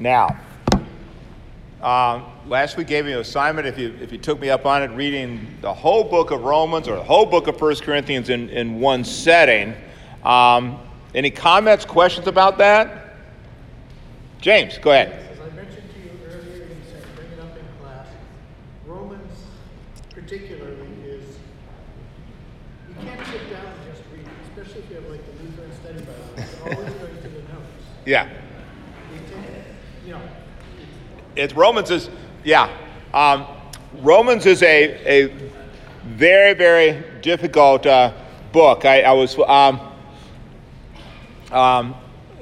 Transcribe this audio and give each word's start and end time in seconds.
Now, 0.00 0.40
um, 1.82 2.24
last 2.46 2.78
week 2.78 2.86
gave 2.86 3.04
me 3.04 3.12
an 3.12 3.18
assignment 3.18 3.66
if 3.66 3.78
you, 3.78 3.94
if 4.00 4.10
you 4.10 4.16
took 4.16 4.40
me 4.40 4.48
up 4.48 4.64
on 4.64 4.82
it, 4.82 4.90
reading 4.92 5.46
the 5.60 5.72
whole 5.72 6.04
book 6.04 6.30
of 6.30 6.42
Romans 6.42 6.88
or 6.88 6.96
the 6.96 7.04
whole 7.04 7.26
book 7.26 7.48
of 7.48 7.58
First 7.58 7.82
Corinthians 7.82 8.30
in, 8.30 8.48
in 8.48 8.80
one 8.80 9.04
setting. 9.04 9.74
Um, 10.24 10.80
any 11.14 11.30
comments, 11.30 11.84
questions 11.84 12.26
about 12.26 12.56
that? 12.58 13.14
James, 14.40 14.78
go 14.78 14.90
ahead. 14.90 15.08
As 15.32 15.38
I 15.38 15.54
mentioned 15.54 15.84
to 15.92 16.00
you 16.00 16.10
earlier, 16.26 16.64
you 16.64 16.76
said 16.90 17.04
bring 17.14 17.30
it 17.32 17.38
up 17.38 17.54
in 17.58 17.64
class. 17.82 18.06
Romans, 18.86 19.44
particularly, 20.14 20.88
is 21.04 21.36
you 22.88 22.94
can't 23.04 23.26
sit 23.26 23.50
down 23.50 23.66
and 23.66 23.92
just 23.92 24.02
read, 24.14 24.26
especially 24.48 24.80
if 24.80 24.88
you 24.88 24.96
have 24.96 25.10
like 25.10 25.20
the 25.26 25.44
Lutheran 25.44 25.72
Study 25.74 25.98
Bible. 25.98 26.14
It's 26.38 26.60
always 26.62 26.94
going 26.94 27.16
to 27.22 27.28
the 27.28 27.52
notes. 27.52 27.84
Yeah. 28.06 28.28
You 29.12 29.20
take, 29.28 29.44
you 30.06 30.12
know, 30.12 30.22
It's 31.40 31.54
Romans 31.54 31.90
is, 31.90 32.10
yeah. 32.44 32.70
Um, 33.14 33.46
Romans 34.02 34.44
is 34.44 34.62
a, 34.62 34.92
a 35.06 35.50
very, 36.04 36.52
very 36.52 37.02
difficult 37.22 37.86
uh, 37.86 38.12
book. 38.52 38.84
I, 38.84 39.00
I 39.00 39.12
was, 39.12 39.38
um, 39.38 39.80
um, 41.50 41.94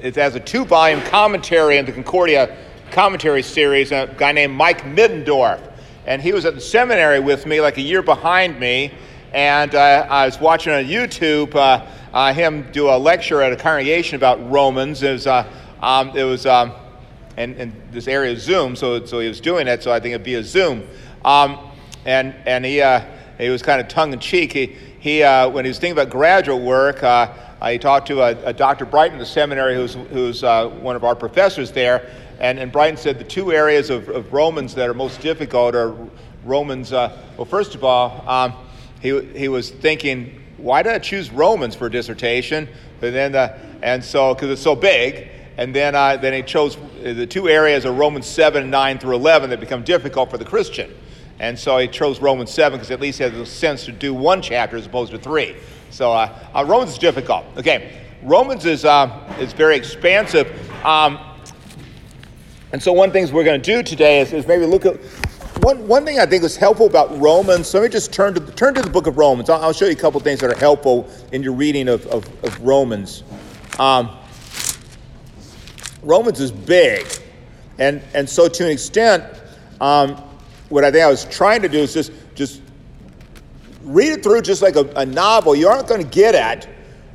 it 0.02 0.16
has 0.16 0.34
a 0.34 0.40
two 0.40 0.64
volume 0.64 1.00
commentary 1.02 1.78
in 1.78 1.86
the 1.86 1.92
Concordia 1.92 2.56
commentary 2.90 3.42
series, 3.44 3.92
a 3.92 4.12
guy 4.18 4.32
named 4.32 4.54
Mike 4.54 4.82
Middendorf. 4.82 5.60
And 6.04 6.20
he 6.20 6.32
was 6.32 6.44
at 6.44 6.56
the 6.56 6.60
seminary 6.60 7.20
with 7.20 7.46
me, 7.46 7.60
like 7.60 7.78
a 7.78 7.82
year 7.82 8.02
behind 8.02 8.58
me. 8.58 8.92
And 9.32 9.76
uh, 9.76 10.08
I 10.10 10.26
was 10.26 10.40
watching 10.40 10.72
on 10.72 10.86
YouTube 10.86 11.54
uh, 11.54 11.86
uh, 12.12 12.34
him 12.34 12.66
do 12.72 12.88
a 12.88 12.98
lecture 12.98 13.42
at 13.42 13.52
a 13.52 13.56
congregation 13.56 14.16
about 14.16 14.50
Romans. 14.50 15.04
It 15.04 15.12
was, 15.12 15.28
uh, 15.28 15.48
um, 15.82 16.16
it 16.16 16.24
was 16.24 16.46
um, 16.46 16.72
and, 17.38 17.56
and 17.56 17.72
this 17.92 18.08
area 18.08 18.32
is 18.32 18.42
Zoom, 18.42 18.74
so, 18.74 19.06
so 19.06 19.20
he 19.20 19.28
was 19.28 19.40
doing 19.40 19.68
it, 19.68 19.82
so 19.82 19.92
I 19.92 20.00
think 20.00 20.14
it'd 20.14 20.24
be 20.24 20.34
a 20.34 20.42
Zoom. 20.42 20.86
Um, 21.24 21.58
and 22.04 22.34
and 22.46 22.64
he, 22.64 22.82
uh, 22.82 23.04
he 23.38 23.48
was 23.48 23.62
kind 23.62 23.80
of 23.80 23.86
tongue 23.86 24.12
in 24.12 24.18
cheek. 24.18 24.52
He, 24.52 24.76
he, 24.98 25.22
uh, 25.22 25.48
when 25.48 25.64
he 25.64 25.68
was 25.68 25.78
thinking 25.78 25.92
about 25.92 26.10
graduate 26.10 26.60
work, 26.60 27.02
uh, 27.02 27.32
he 27.66 27.78
talked 27.78 28.08
to 28.08 28.22
a, 28.22 28.36
a 28.44 28.52
Dr. 28.52 28.84
Brighton 28.84 29.18
the 29.18 29.26
seminary, 29.26 29.74
who's, 29.74 29.94
who's 29.94 30.42
uh, 30.42 30.68
one 30.68 30.96
of 30.96 31.04
our 31.04 31.14
professors 31.14 31.70
there. 31.70 32.10
And, 32.40 32.58
and 32.58 32.70
Brighton 32.70 32.96
said 32.96 33.18
the 33.18 33.24
two 33.24 33.52
areas 33.52 33.90
of, 33.90 34.08
of 34.08 34.32
Romans 34.32 34.74
that 34.74 34.88
are 34.88 34.94
most 34.94 35.20
difficult 35.20 35.74
are 35.74 35.94
Romans. 36.44 36.92
Uh, 36.92 37.16
well, 37.36 37.44
first 37.44 37.74
of 37.74 37.84
all, 37.84 38.28
um, 38.28 38.54
he, 39.00 39.20
he 39.36 39.48
was 39.48 39.70
thinking, 39.70 40.42
why 40.56 40.82
did 40.82 40.92
I 40.92 40.98
choose 40.98 41.30
Romans 41.30 41.76
for 41.76 41.88
dissertation? 41.88 42.68
But 43.00 43.12
then, 43.12 43.34
uh, 43.34 43.58
and 43.82 44.02
so, 44.02 44.34
because 44.34 44.50
it's 44.50 44.62
so 44.62 44.74
big. 44.74 45.28
And 45.56 45.74
then, 45.74 45.94
uh, 45.94 46.16
then 46.16 46.32
he 46.32 46.42
chose 46.42 46.76
the 47.02 47.26
two 47.26 47.48
areas 47.48 47.84
of 47.84 47.96
Romans 47.98 48.26
7, 48.26 48.68
9 48.68 48.98
through 48.98 49.16
11 49.16 49.50
that 49.50 49.60
become 49.60 49.82
difficult 49.82 50.30
for 50.30 50.38
the 50.38 50.44
Christian. 50.44 50.94
And 51.40 51.58
so 51.58 51.78
he 51.78 51.86
chose 51.86 52.20
Romans 52.20 52.50
7 52.50 52.78
because 52.78 52.90
at 52.90 53.00
least 53.00 53.18
he 53.18 53.24
has 53.24 53.32
the 53.32 53.46
sense 53.46 53.84
to 53.84 53.92
do 53.92 54.12
one 54.12 54.42
chapter 54.42 54.76
as 54.76 54.86
opposed 54.86 55.12
to 55.12 55.18
three. 55.18 55.56
So 55.90 56.12
uh, 56.12 56.36
uh, 56.54 56.64
Romans 56.66 56.92
is 56.92 56.98
difficult. 56.98 57.46
Okay, 57.56 58.00
Romans 58.22 58.66
is, 58.66 58.84
uh, 58.84 59.36
is 59.38 59.52
very 59.52 59.76
expansive. 59.76 60.48
Um, 60.84 61.18
and 62.72 62.82
so 62.82 62.92
one 62.92 63.12
thing 63.12 63.32
we're 63.32 63.44
going 63.44 63.60
to 63.60 63.74
do 63.76 63.82
today 63.82 64.20
is, 64.20 64.32
is 64.32 64.46
maybe 64.46 64.66
look 64.66 64.84
at 64.84 64.96
one, 65.62 65.88
one 65.88 66.04
thing 66.04 66.18
I 66.18 66.26
think 66.26 66.44
is 66.44 66.56
helpful 66.56 66.86
about 66.86 67.18
Romans. 67.18 67.68
So 67.68 67.78
let 67.78 67.84
me 67.84 67.92
just 67.92 68.12
turn 68.12 68.34
to, 68.34 68.40
turn 68.52 68.74
to 68.74 68.82
the 68.82 68.90
book 68.90 69.06
of 69.06 69.16
Romans. 69.16 69.48
I'll, 69.48 69.62
I'll 69.62 69.72
show 69.72 69.86
you 69.86 69.92
a 69.92 69.96
couple 69.96 70.20
things 70.20 70.40
that 70.40 70.50
are 70.50 70.58
helpful 70.58 71.08
in 71.32 71.42
your 71.42 71.52
reading 71.52 71.88
of, 71.88 72.06
of, 72.08 72.26
of 72.44 72.60
Romans. 72.60 73.22
Um, 73.78 74.17
Romans 76.08 76.40
is 76.40 76.50
big. 76.50 77.06
And, 77.78 78.00
and 78.14 78.26
so, 78.26 78.48
to 78.48 78.64
an 78.64 78.70
extent, 78.70 79.24
um, 79.78 80.16
what 80.70 80.82
I 80.82 80.90
think 80.90 81.04
I 81.04 81.10
was 81.10 81.26
trying 81.26 81.60
to 81.60 81.68
do 81.68 81.80
is 81.80 81.92
just, 81.92 82.12
just 82.34 82.62
read 83.82 84.12
it 84.12 84.22
through 84.22 84.40
just 84.40 84.62
like 84.62 84.76
a, 84.76 84.86
a 84.96 85.04
novel. 85.04 85.54
You 85.54 85.68
aren't 85.68 85.86
going 85.86 86.02
to 86.02 86.08
get 86.08 86.34
at, 86.34 86.66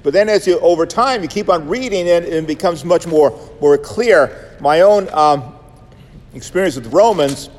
but 0.03 0.13
then 0.13 0.29
as 0.29 0.45
you, 0.45 0.59
over 0.59 0.85
time, 0.85 1.23
you 1.23 1.27
keep 1.27 1.49
on 1.49 1.67
reading 1.67 2.05
it 2.05 2.23
and 2.23 2.33
it 2.33 2.45
becomes 2.45 2.85
much 2.85 3.07
more, 3.07 3.31
more 3.59 3.79
clear. 3.79 4.55
My 4.61 4.81
own 4.81 5.09
um, 5.11 5.55
experience 6.35 6.75
with 6.75 6.93
Romans, 6.93 7.49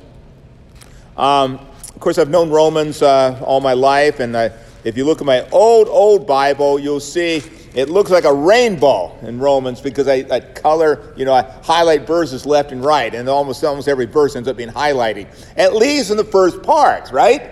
um, 1.17 1.55
of 1.95 1.99
course, 1.99 2.17
I've 2.17 2.31
known 2.31 2.49
Romans 2.49 3.03
uh, 3.03 3.43
all 3.45 3.61
my 3.61 3.73
life, 3.73 4.21
and 4.21 4.37
I, 4.37 4.53
if 4.85 4.97
you 4.97 5.05
look 5.05 5.21
at 5.21 5.27
my 5.27 5.49
old, 5.51 5.89
old 5.89 6.29
Bible, 6.29 6.79
you'll 6.79 7.01
see 7.01 7.43
it 7.75 7.89
looks 7.89 8.11
like 8.11 8.25
a 8.25 8.33
rainbow 8.33 9.17
in 9.23 9.41
Romans 9.41 9.81
because 9.81 10.07
I, 10.07 10.25
I, 10.31 10.41
color, 10.41 11.13
you 11.17 11.25
know, 11.25 11.33
I 11.33 11.43
highlight 11.65 12.07
verses 12.07 12.47
left 12.47 12.71
and 12.71 12.85
right, 12.85 13.13
and 13.13 13.29
almost 13.29 13.65
almost 13.65 13.89
every 13.89 14.07
verse 14.07 14.37
ends 14.37 14.49
up 14.49 14.57
being 14.57 14.71
highlighted. 14.71 15.27
At 15.57 15.75
least 15.75 16.11
in 16.11 16.17
the 16.17 16.25
first 16.25 16.63
part, 16.63 17.11
right? 17.11 17.51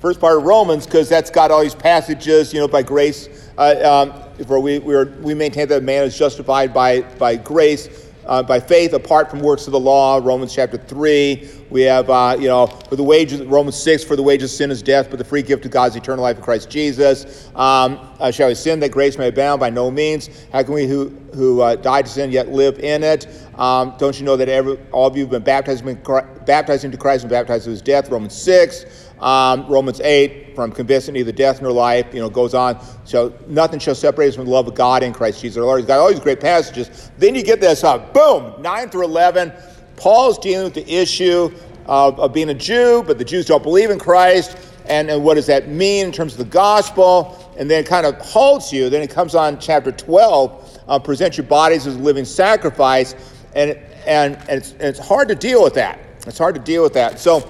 First 0.00 0.20
part 0.20 0.36
of 0.36 0.44
Romans, 0.44 0.84
because 0.84 1.08
that's 1.08 1.30
got 1.30 1.50
all 1.50 1.62
these 1.62 1.74
passages, 1.74 2.52
you 2.52 2.60
know, 2.60 2.68
by 2.68 2.82
grace. 2.82 3.28
Uh, 3.56 4.10
um, 4.38 4.46
for 4.46 4.60
we 4.60 4.78
we, 4.78 4.94
are, 4.94 5.06
we 5.20 5.32
maintain 5.32 5.68
that 5.68 5.82
man 5.82 6.04
is 6.04 6.18
justified 6.18 6.74
by 6.74 7.00
by 7.00 7.36
grace. 7.36 8.11
Uh, 8.26 8.42
by 8.42 8.60
faith 8.60 8.92
apart 8.92 9.28
from 9.28 9.40
works 9.40 9.66
of 9.66 9.72
the 9.72 9.80
law, 9.80 10.20
Romans 10.22 10.54
chapter 10.54 10.78
3. 10.78 11.48
We 11.70 11.82
have, 11.82 12.08
uh, 12.08 12.36
you 12.38 12.46
know, 12.46 12.66
for 12.66 12.96
the 12.96 13.02
wages, 13.02 13.42
Romans 13.42 13.76
6, 13.76 14.04
for 14.04 14.14
the 14.14 14.22
wages 14.22 14.52
of 14.52 14.56
sin 14.56 14.70
is 14.70 14.82
death, 14.82 15.08
but 15.10 15.18
the 15.18 15.24
free 15.24 15.42
gift 15.42 15.64
of 15.64 15.70
God's 15.70 15.96
eternal 15.96 16.22
life 16.22 16.36
in 16.36 16.42
Christ 16.42 16.70
Jesus. 16.70 17.48
Um, 17.56 17.98
uh, 18.20 18.30
shall 18.30 18.48
we 18.48 18.54
sin 18.54 18.78
that 18.80 18.92
grace 18.92 19.18
may 19.18 19.28
abound? 19.28 19.58
By 19.58 19.70
no 19.70 19.90
means. 19.90 20.30
How 20.52 20.62
can 20.62 20.74
we 20.74 20.86
who, 20.86 21.08
who 21.34 21.62
uh, 21.62 21.76
died 21.76 22.06
to 22.06 22.12
sin 22.12 22.30
yet 22.30 22.48
live 22.48 22.78
in 22.78 23.02
it? 23.02 23.26
Um, 23.56 23.94
don't 23.98 24.18
you 24.18 24.24
know 24.24 24.36
that 24.36 24.48
every, 24.48 24.78
all 24.92 25.08
of 25.08 25.16
you 25.16 25.22
have 25.22 25.30
been 25.30 25.42
baptized, 25.42 25.84
been 25.84 26.00
baptized 26.46 26.84
into 26.84 26.96
Christ 26.96 27.24
and 27.24 27.30
baptized 27.30 27.64
into 27.64 27.70
his 27.70 27.82
death? 27.82 28.08
Romans 28.08 28.34
6. 28.34 29.01
Um, 29.22 29.68
Romans 29.68 30.00
8, 30.00 30.56
from 30.56 30.72
convincing 30.72 31.14
neither 31.14 31.30
death 31.30 31.62
nor 31.62 31.70
life, 31.70 32.12
you 32.12 32.18
know, 32.18 32.28
goes 32.28 32.54
on. 32.54 32.84
So 33.04 33.32
nothing 33.46 33.78
shall 33.78 33.94
separate 33.94 34.28
us 34.28 34.34
from 34.34 34.46
the 34.46 34.50
love 34.50 34.66
of 34.66 34.74
God 34.74 35.04
in 35.04 35.12
Christ 35.12 35.40
Jesus 35.40 35.58
our 35.58 35.64
Lord. 35.64 35.78
He's 35.78 35.86
got 35.86 36.00
all 36.00 36.08
these 36.08 36.18
great 36.18 36.40
passages. 36.40 37.10
Then 37.18 37.36
you 37.36 37.44
get 37.44 37.60
this, 37.60 37.84
uh, 37.84 37.98
boom, 37.98 38.60
9 38.60 38.90
through 38.90 39.04
11. 39.04 39.52
Paul's 39.94 40.38
dealing 40.38 40.64
with 40.64 40.74
the 40.74 40.92
issue 40.92 41.52
of, 41.86 42.18
of 42.18 42.32
being 42.32 42.50
a 42.50 42.54
Jew, 42.54 43.04
but 43.06 43.16
the 43.16 43.24
Jews 43.24 43.46
don't 43.46 43.62
believe 43.62 43.90
in 43.90 43.98
Christ. 44.00 44.56
And, 44.86 45.08
and 45.08 45.22
what 45.22 45.34
does 45.34 45.46
that 45.46 45.68
mean 45.68 46.06
in 46.06 46.12
terms 46.12 46.32
of 46.32 46.38
the 46.38 46.44
gospel? 46.44 47.54
And 47.56 47.70
then 47.70 47.84
it 47.84 47.86
kind 47.86 48.04
of 48.04 48.18
halts 48.18 48.72
you. 48.72 48.90
Then 48.90 49.02
it 49.02 49.10
comes 49.10 49.36
on 49.36 49.60
chapter 49.60 49.92
12, 49.92 50.80
uh, 50.88 50.98
present 50.98 51.36
your 51.36 51.46
bodies 51.46 51.86
as 51.86 51.94
a 51.94 51.98
living 51.98 52.24
sacrifice. 52.24 53.14
And, 53.54 53.78
and, 54.04 54.36
and, 54.48 54.48
it's, 54.48 54.72
and 54.72 54.82
it's 54.82 54.98
hard 54.98 55.28
to 55.28 55.36
deal 55.36 55.62
with 55.62 55.74
that. 55.74 56.00
It's 56.26 56.38
hard 56.38 56.56
to 56.56 56.60
deal 56.60 56.82
with 56.82 56.94
that. 56.94 57.20
So, 57.20 57.48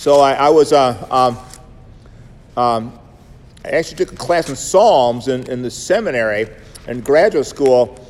so 0.00 0.20
I, 0.20 0.32
I 0.32 0.48
was, 0.48 0.72
uh, 0.72 1.06
um, 1.10 1.38
um, 2.56 2.98
I 3.66 3.68
actually 3.68 3.98
took 3.98 4.12
a 4.12 4.16
class 4.16 4.48
in 4.48 4.56
Psalms 4.56 5.28
in, 5.28 5.46
in 5.50 5.60
the 5.60 5.70
seminary 5.70 6.48
and 6.88 7.04
graduate 7.04 7.44
school 7.44 8.02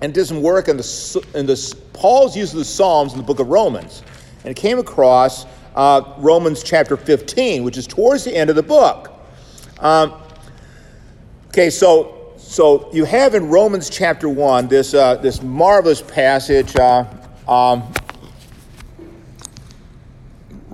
and 0.00 0.14
did 0.14 0.24
some 0.24 0.40
work 0.40 0.68
in 0.68 0.78
the, 0.78 1.26
in 1.34 1.44
the 1.44 1.76
Paul's 1.92 2.34
use 2.34 2.52
of 2.52 2.58
the 2.58 2.64
Psalms 2.64 3.12
in 3.12 3.18
the 3.18 3.22
book 3.22 3.38
of 3.38 3.48
Romans. 3.48 4.02
And 4.46 4.56
came 4.56 4.78
across 4.78 5.44
uh, 5.74 6.14
Romans 6.16 6.62
chapter 6.62 6.96
15, 6.96 7.64
which 7.64 7.76
is 7.76 7.86
towards 7.86 8.24
the 8.24 8.34
end 8.34 8.48
of 8.48 8.56
the 8.56 8.62
book. 8.62 9.12
Um, 9.80 10.14
okay, 11.48 11.68
so, 11.68 12.32
so 12.38 12.90
you 12.94 13.04
have 13.04 13.34
in 13.34 13.50
Romans 13.50 13.90
chapter 13.90 14.30
1 14.30 14.68
this, 14.68 14.94
uh, 14.94 15.16
this 15.16 15.42
marvelous 15.42 16.00
passage. 16.00 16.74
Uh, 16.76 17.04
um, 17.46 17.92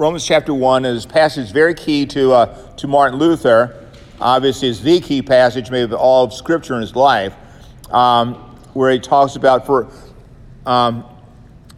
Romans 0.00 0.24
chapter 0.24 0.54
1 0.54 0.86
is 0.86 1.04
passage 1.04 1.52
very 1.52 1.74
key 1.74 2.06
to, 2.06 2.32
uh, 2.32 2.74
to 2.76 2.88
Martin 2.88 3.18
Luther. 3.18 3.86
Obviously, 4.18 4.70
it's 4.70 4.80
the 4.80 4.98
key 4.98 5.20
passage, 5.20 5.70
maybe 5.70 5.92
of 5.92 5.92
all 5.92 6.24
of 6.24 6.32
Scripture 6.32 6.74
in 6.74 6.80
his 6.80 6.96
life, 6.96 7.34
um, 7.90 8.32
where 8.72 8.90
he 8.90 8.98
talks 8.98 9.36
about, 9.36 9.66
for, 9.66 9.88
um, 10.64 11.04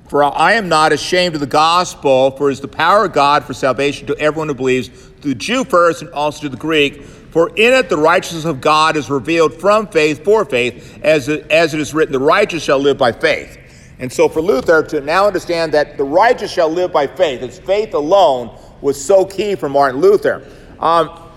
for 0.07 0.23
I 0.23 0.53
am 0.53 0.69
not 0.69 0.93
ashamed 0.93 1.35
of 1.35 1.41
the 1.41 1.49
gospel, 1.49 2.31
for 2.31 2.49
it 2.49 2.53
is 2.53 2.61
the 2.61 2.69
power 2.69 3.07
of 3.07 3.13
God 3.13 3.43
for 3.43 3.55
salvation 3.55 4.07
to 4.07 4.17
everyone 4.19 4.47
who 4.47 4.55
believes, 4.55 4.89
to 5.23 5.31
the 5.31 5.35
Jew 5.35 5.65
first 5.65 6.03
and 6.03 6.11
also 6.13 6.43
to 6.43 6.49
the 6.49 6.57
Greek. 6.57 7.03
For 7.03 7.49
in 7.49 7.73
it 7.73 7.89
the 7.89 7.97
righteousness 7.97 8.45
of 8.45 8.61
God 8.61 8.97
is 8.97 9.11
revealed 9.11 9.53
from 9.53 9.89
faith 9.89 10.23
for 10.23 10.45
faith, 10.45 11.01
as 11.03 11.29
it, 11.29 11.51
as 11.51 11.75
it 11.75 11.81
is 11.81 11.93
written, 11.93 12.13
the 12.13 12.21
righteous 12.21 12.63
shall 12.63 12.79
live 12.79 12.99
by 12.99 13.11
faith. 13.11 13.59
And 14.03 14.13
so 14.13 14.29
for 14.29 14.43
Luther 14.43 14.83
to 14.83 15.01
now 15.01 15.29
understand 15.29 15.73
that 15.75 15.97
the 15.97 16.03
righteous 16.03 16.53
shall 16.53 16.69
live 16.69 16.93
by 16.93 17.07
faith, 17.07 17.41
it's 17.41 17.61
faith 17.61 17.95
alone, 17.95 18.59
was 18.81 19.03
so 19.03 19.25
key 19.25 19.55
for 19.55 19.69
Martin 19.69 20.01
Luther. 20.01 20.45
Um, 20.81 21.31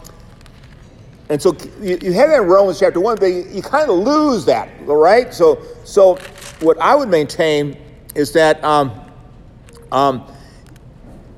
and 1.29 1.39
so 1.39 1.55
you, 1.79 1.99
you 2.01 2.11
have 2.13 2.29
that 2.29 2.41
in 2.41 2.47
Romans 2.47 2.79
chapter 2.79 2.99
1, 2.99 3.17
but 3.19 3.27
you, 3.27 3.45
you 3.51 3.61
kind 3.61 3.87
of 3.87 3.99
lose 3.99 4.45
that, 4.45 4.67
all 4.87 4.95
right? 4.95 5.31
So, 5.31 5.61
so 5.83 6.15
what 6.59 6.79
I 6.81 6.95
would 6.95 7.07
maintain 7.07 7.77
is 8.15 8.33
that, 8.33 8.63
um, 8.63 8.99
um, 9.91 10.25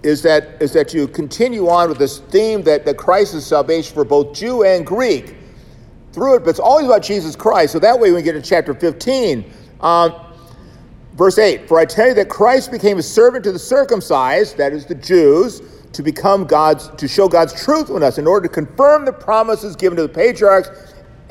is 0.04 0.22
that, 0.24 0.62
is 0.62 0.72
that 0.72 0.94
you 0.94 1.10
continue 1.10 1.68
on 1.68 1.90
with 1.90 1.98
this 1.98 2.20
theme 2.20 2.64
that, 2.64 2.86
that 2.86 2.96
Christ 2.96 3.34
is 3.34 3.46
salvation 3.46 3.94
for 3.94 4.06
both 4.06 4.34
Jew 4.34 4.64
and 4.64 4.86
Greek 4.86 5.36
through 6.14 6.36
it, 6.36 6.40
but 6.40 6.52
it's 6.52 6.60
always 6.60 6.86
about 6.86 7.04
Jesus 7.04 7.36
Christ. 7.36 7.74
So 7.74 7.80
that 7.80 8.00
way, 8.00 8.12
when 8.12 8.16
we 8.16 8.22
get 8.22 8.32
to 8.32 8.42
chapter 8.42 8.74
15, 8.74 9.44
um, 9.82 10.27
verse 11.18 11.38
8 11.38 11.68
For 11.68 11.80
I 11.80 11.86
tell 11.86 12.08
you 12.08 12.14
that 12.14 12.30
Christ 12.30 12.72
became 12.72 12.98
a 12.98 13.04
servant 13.04 13.44
to 13.46 13.52
the 13.52 13.60
circumcised, 13.60 14.58
that 14.58 14.72
is 14.72 14.86
the 14.86 14.96
Jews, 14.96 15.62
to 15.94 16.04
become 16.04 16.46
God's, 16.46 16.90
to 16.90 17.08
show 17.08 17.28
God's 17.28 17.54
truth 17.62 17.90
in 17.90 18.04
us, 18.04 18.18
in 18.18 18.28
order 18.28 18.48
to 18.48 18.54
confirm 18.54 19.06
the 19.06 19.14
promises 19.14 19.76
given 19.76 19.98
to 19.98 20.04
the 20.04 20.10
patriarchs, 20.10 20.70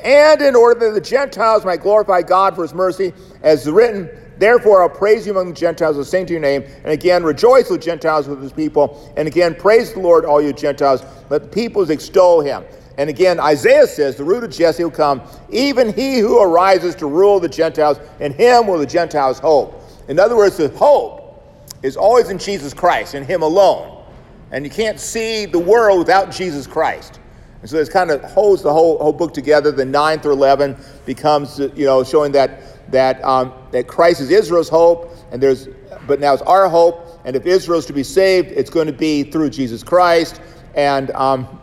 and 0.01 0.41
in 0.41 0.55
order 0.55 0.79
that 0.81 0.93
the 0.93 1.01
Gentiles 1.01 1.65
might 1.65 1.81
glorify 1.81 2.21
God 2.21 2.55
for 2.55 2.61
his 2.61 2.73
mercy, 2.73 3.13
as 3.41 3.67
written, 3.69 4.09
Therefore, 4.39 4.83
I'll 4.83 4.89
praise 4.89 5.25
you 5.25 5.31
among 5.31 5.47
the 5.47 5.55
Gentiles, 5.55 5.97
and 5.97 6.05
sing 6.05 6.25
to 6.27 6.33
your 6.33 6.41
name. 6.41 6.63
And 6.83 6.91
again, 6.91 7.23
rejoice 7.23 7.69
with 7.69 7.81
Gentiles 7.81 8.27
with 8.27 8.41
his 8.41 8.53
people. 8.53 9.11
And 9.17 9.27
again, 9.27 9.55
praise 9.55 9.93
the 9.93 9.99
Lord, 9.99 10.25
all 10.25 10.41
you 10.41 10.53
Gentiles. 10.53 11.01
Let 11.29 11.41
the 11.43 11.47
peoples 11.47 11.89
extol 11.89 12.41
him. 12.41 12.63
And 12.97 13.09
again, 13.09 13.39
Isaiah 13.39 13.85
says, 13.85 14.15
The 14.15 14.23
root 14.23 14.43
of 14.43 14.51
Jesse 14.51 14.83
will 14.83 14.91
come, 14.91 15.21
even 15.49 15.93
he 15.93 16.19
who 16.19 16.41
arises 16.41 16.95
to 16.95 17.05
rule 17.05 17.39
the 17.39 17.49
Gentiles, 17.49 17.99
and 18.19 18.33
him 18.33 18.67
will 18.67 18.79
the 18.79 18.85
Gentiles 18.85 19.39
hope. 19.39 19.83
In 20.07 20.19
other 20.19 20.35
words, 20.35 20.57
the 20.57 20.69
hope 20.69 21.43
is 21.83 21.95
always 21.95 22.29
in 22.29 22.39
Jesus 22.39 22.73
Christ, 22.73 23.13
in 23.13 23.23
him 23.23 23.43
alone. 23.43 24.03
And 24.51 24.65
you 24.65 24.71
can't 24.71 24.99
see 24.99 25.45
the 25.45 25.59
world 25.59 25.99
without 25.99 26.31
Jesus 26.31 26.65
Christ. 26.65 27.19
And 27.61 27.69
so 27.69 27.77
this 27.77 27.89
kind 27.89 28.11
of 28.11 28.23
holds 28.23 28.63
the 28.63 28.71
whole, 28.71 28.97
whole 28.97 29.13
book 29.13 29.33
together. 29.33 29.71
The 29.71 29.85
9 29.85 30.19
through 30.19 30.33
11 30.33 30.77
becomes, 31.05 31.59
you 31.59 31.85
know, 31.85 32.03
showing 32.03 32.31
that 32.31 32.61
that, 32.91 33.23
um, 33.23 33.51
that 33.71 33.87
Christ 33.87 34.21
is 34.21 34.29
Israel's 34.31 34.69
hope, 34.69 35.11
and 35.31 35.43
there's, 35.43 35.67
but 36.07 36.19
now 36.21 36.33
it's 36.33 36.41
our 36.43 36.69
hope. 36.69 37.19
And 37.25 37.35
if 37.35 37.45
Israel 37.45 37.79
is 37.79 37.85
to 37.87 37.93
be 37.93 38.03
saved, 38.03 38.51
it's 38.51 38.69
going 38.69 38.87
to 38.87 38.93
be 38.93 39.23
through 39.23 39.49
Jesus 39.49 39.83
Christ. 39.83 40.41
And, 40.75 41.11
um, 41.11 41.59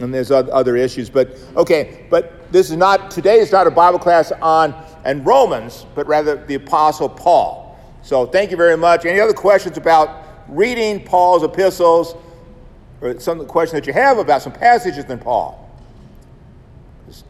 and 0.00 0.12
there's 0.12 0.30
other 0.30 0.76
issues. 0.76 1.10
But 1.10 1.36
okay, 1.56 2.06
but 2.10 2.50
this 2.52 2.70
is 2.70 2.76
not, 2.76 3.10
today 3.10 3.38
is 3.38 3.52
not 3.52 3.66
a 3.66 3.70
Bible 3.70 3.98
class 3.98 4.32
on 4.40 4.74
and 5.04 5.26
Romans, 5.26 5.86
but 5.94 6.06
rather 6.06 6.44
the 6.46 6.54
Apostle 6.54 7.08
Paul. 7.08 7.78
So 8.02 8.26
thank 8.26 8.50
you 8.50 8.56
very 8.56 8.76
much. 8.76 9.04
Any 9.04 9.20
other 9.20 9.34
questions 9.34 9.76
about 9.76 10.24
reading 10.48 11.04
Paul's 11.04 11.42
epistles, 11.42 12.14
or 13.00 13.18
some 13.20 13.46
question 13.46 13.76
that 13.76 13.86
you 13.86 13.92
have 13.92 14.18
about 14.18 14.42
some 14.42 14.52
passages 14.52 15.04
in 15.04 15.18
Paul? 15.18 15.58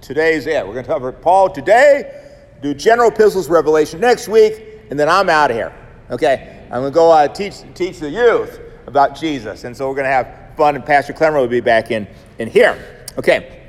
Today's 0.01 0.47
it. 0.47 0.67
We're 0.67 0.75
going 0.75 0.85
to 0.85 0.91
cover 0.91 1.13
Paul 1.13 1.51
today 1.51 2.23
do 2.63 2.73
general 2.73 3.11
epistles 3.11 3.49
revelation 3.51 4.01
next 4.01 4.29
week, 4.29 4.63
and 4.91 4.99
then 4.99 5.09
I'm 5.09 5.29
out 5.29 5.51
of 5.51 5.57
here. 5.57 5.75
Okay, 6.11 6.65
I'm 6.67 6.83
going 6.83 6.93
to 6.93 6.95
go 6.95 7.11
uh, 7.11 7.27
teach 7.29 7.57
teach 7.75 7.99
the 7.99 8.09
youth 8.09 8.61
about 8.87 9.19
Jesus, 9.19 9.65
and 9.65 9.77
so 9.77 9.89
we're 9.89 9.97
going 9.97 10.05
to 10.05 10.11
have 10.11 10.42
fun. 10.57 10.77
And 10.77 10.85
Pastor 10.85 11.13
Clemmer 11.13 11.41
will 11.41 11.49
be 11.49 11.61
back 11.61 11.91
in 11.91 12.07
in 12.39 12.49
here. 12.49 13.05
Okay, 13.19 13.63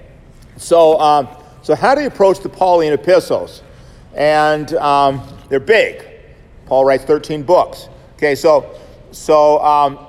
so 0.58 1.00
um, 1.00 1.28
so 1.62 1.76
how 1.76 1.96
do 1.96 2.02
you 2.02 2.08
approach 2.08 2.40
the 2.40 2.50
Pauline 2.50 2.94
epistles? 2.94 3.62
And 4.16 4.74
um, 4.76 5.22
they're 5.50 5.60
big. 5.60 6.06
Paul 6.66 6.86
writes 6.86 7.04
13 7.04 7.44
books. 7.44 7.90
Okay, 8.16 8.36
so 8.36 8.80
so 9.12 9.60
um, 9.64 10.00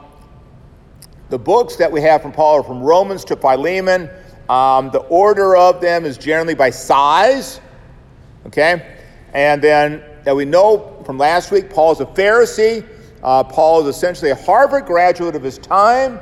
the 1.30 1.38
books 1.38 1.76
that 1.76 1.90
we 1.90 2.00
have 2.02 2.22
from 2.22 2.32
Paul 2.32 2.60
are 2.60 2.62
from 2.62 2.82
Romans 2.82 3.24
to 3.24 3.36
Philemon. 3.36 4.10
Um, 4.48 4.90
the 4.90 5.00
order 5.08 5.56
of 5.56 5.80
them 5.80 6.04
is 6.04 6.18
generally 6.18 6.54
by 6.54 6.70
size. 6.70 7.60
Okay? 8.46 8.98
And 9.32 9.62
then 9.62 10.02
that 10.24 10.36
we 10.36 10.44
know 10.44 11.02
from 11.04 11.18
last 11.18 11.50
week, 11.50 11.70
Paul 11.70 11.92
is 11.92 12.00
a 12.00 12.06
Pharisee. 12.06 12.86
Uh, 13.22 13.42
Paul 13.42 13.86
is 13.86 13.96
essentially 13.96 14.30
a 14.30 14.34
Harvard 14.34 14.86
graduate 14.86 15.34
of 15.34 15.42
his 15.42 15.58
time. 15.58 16.20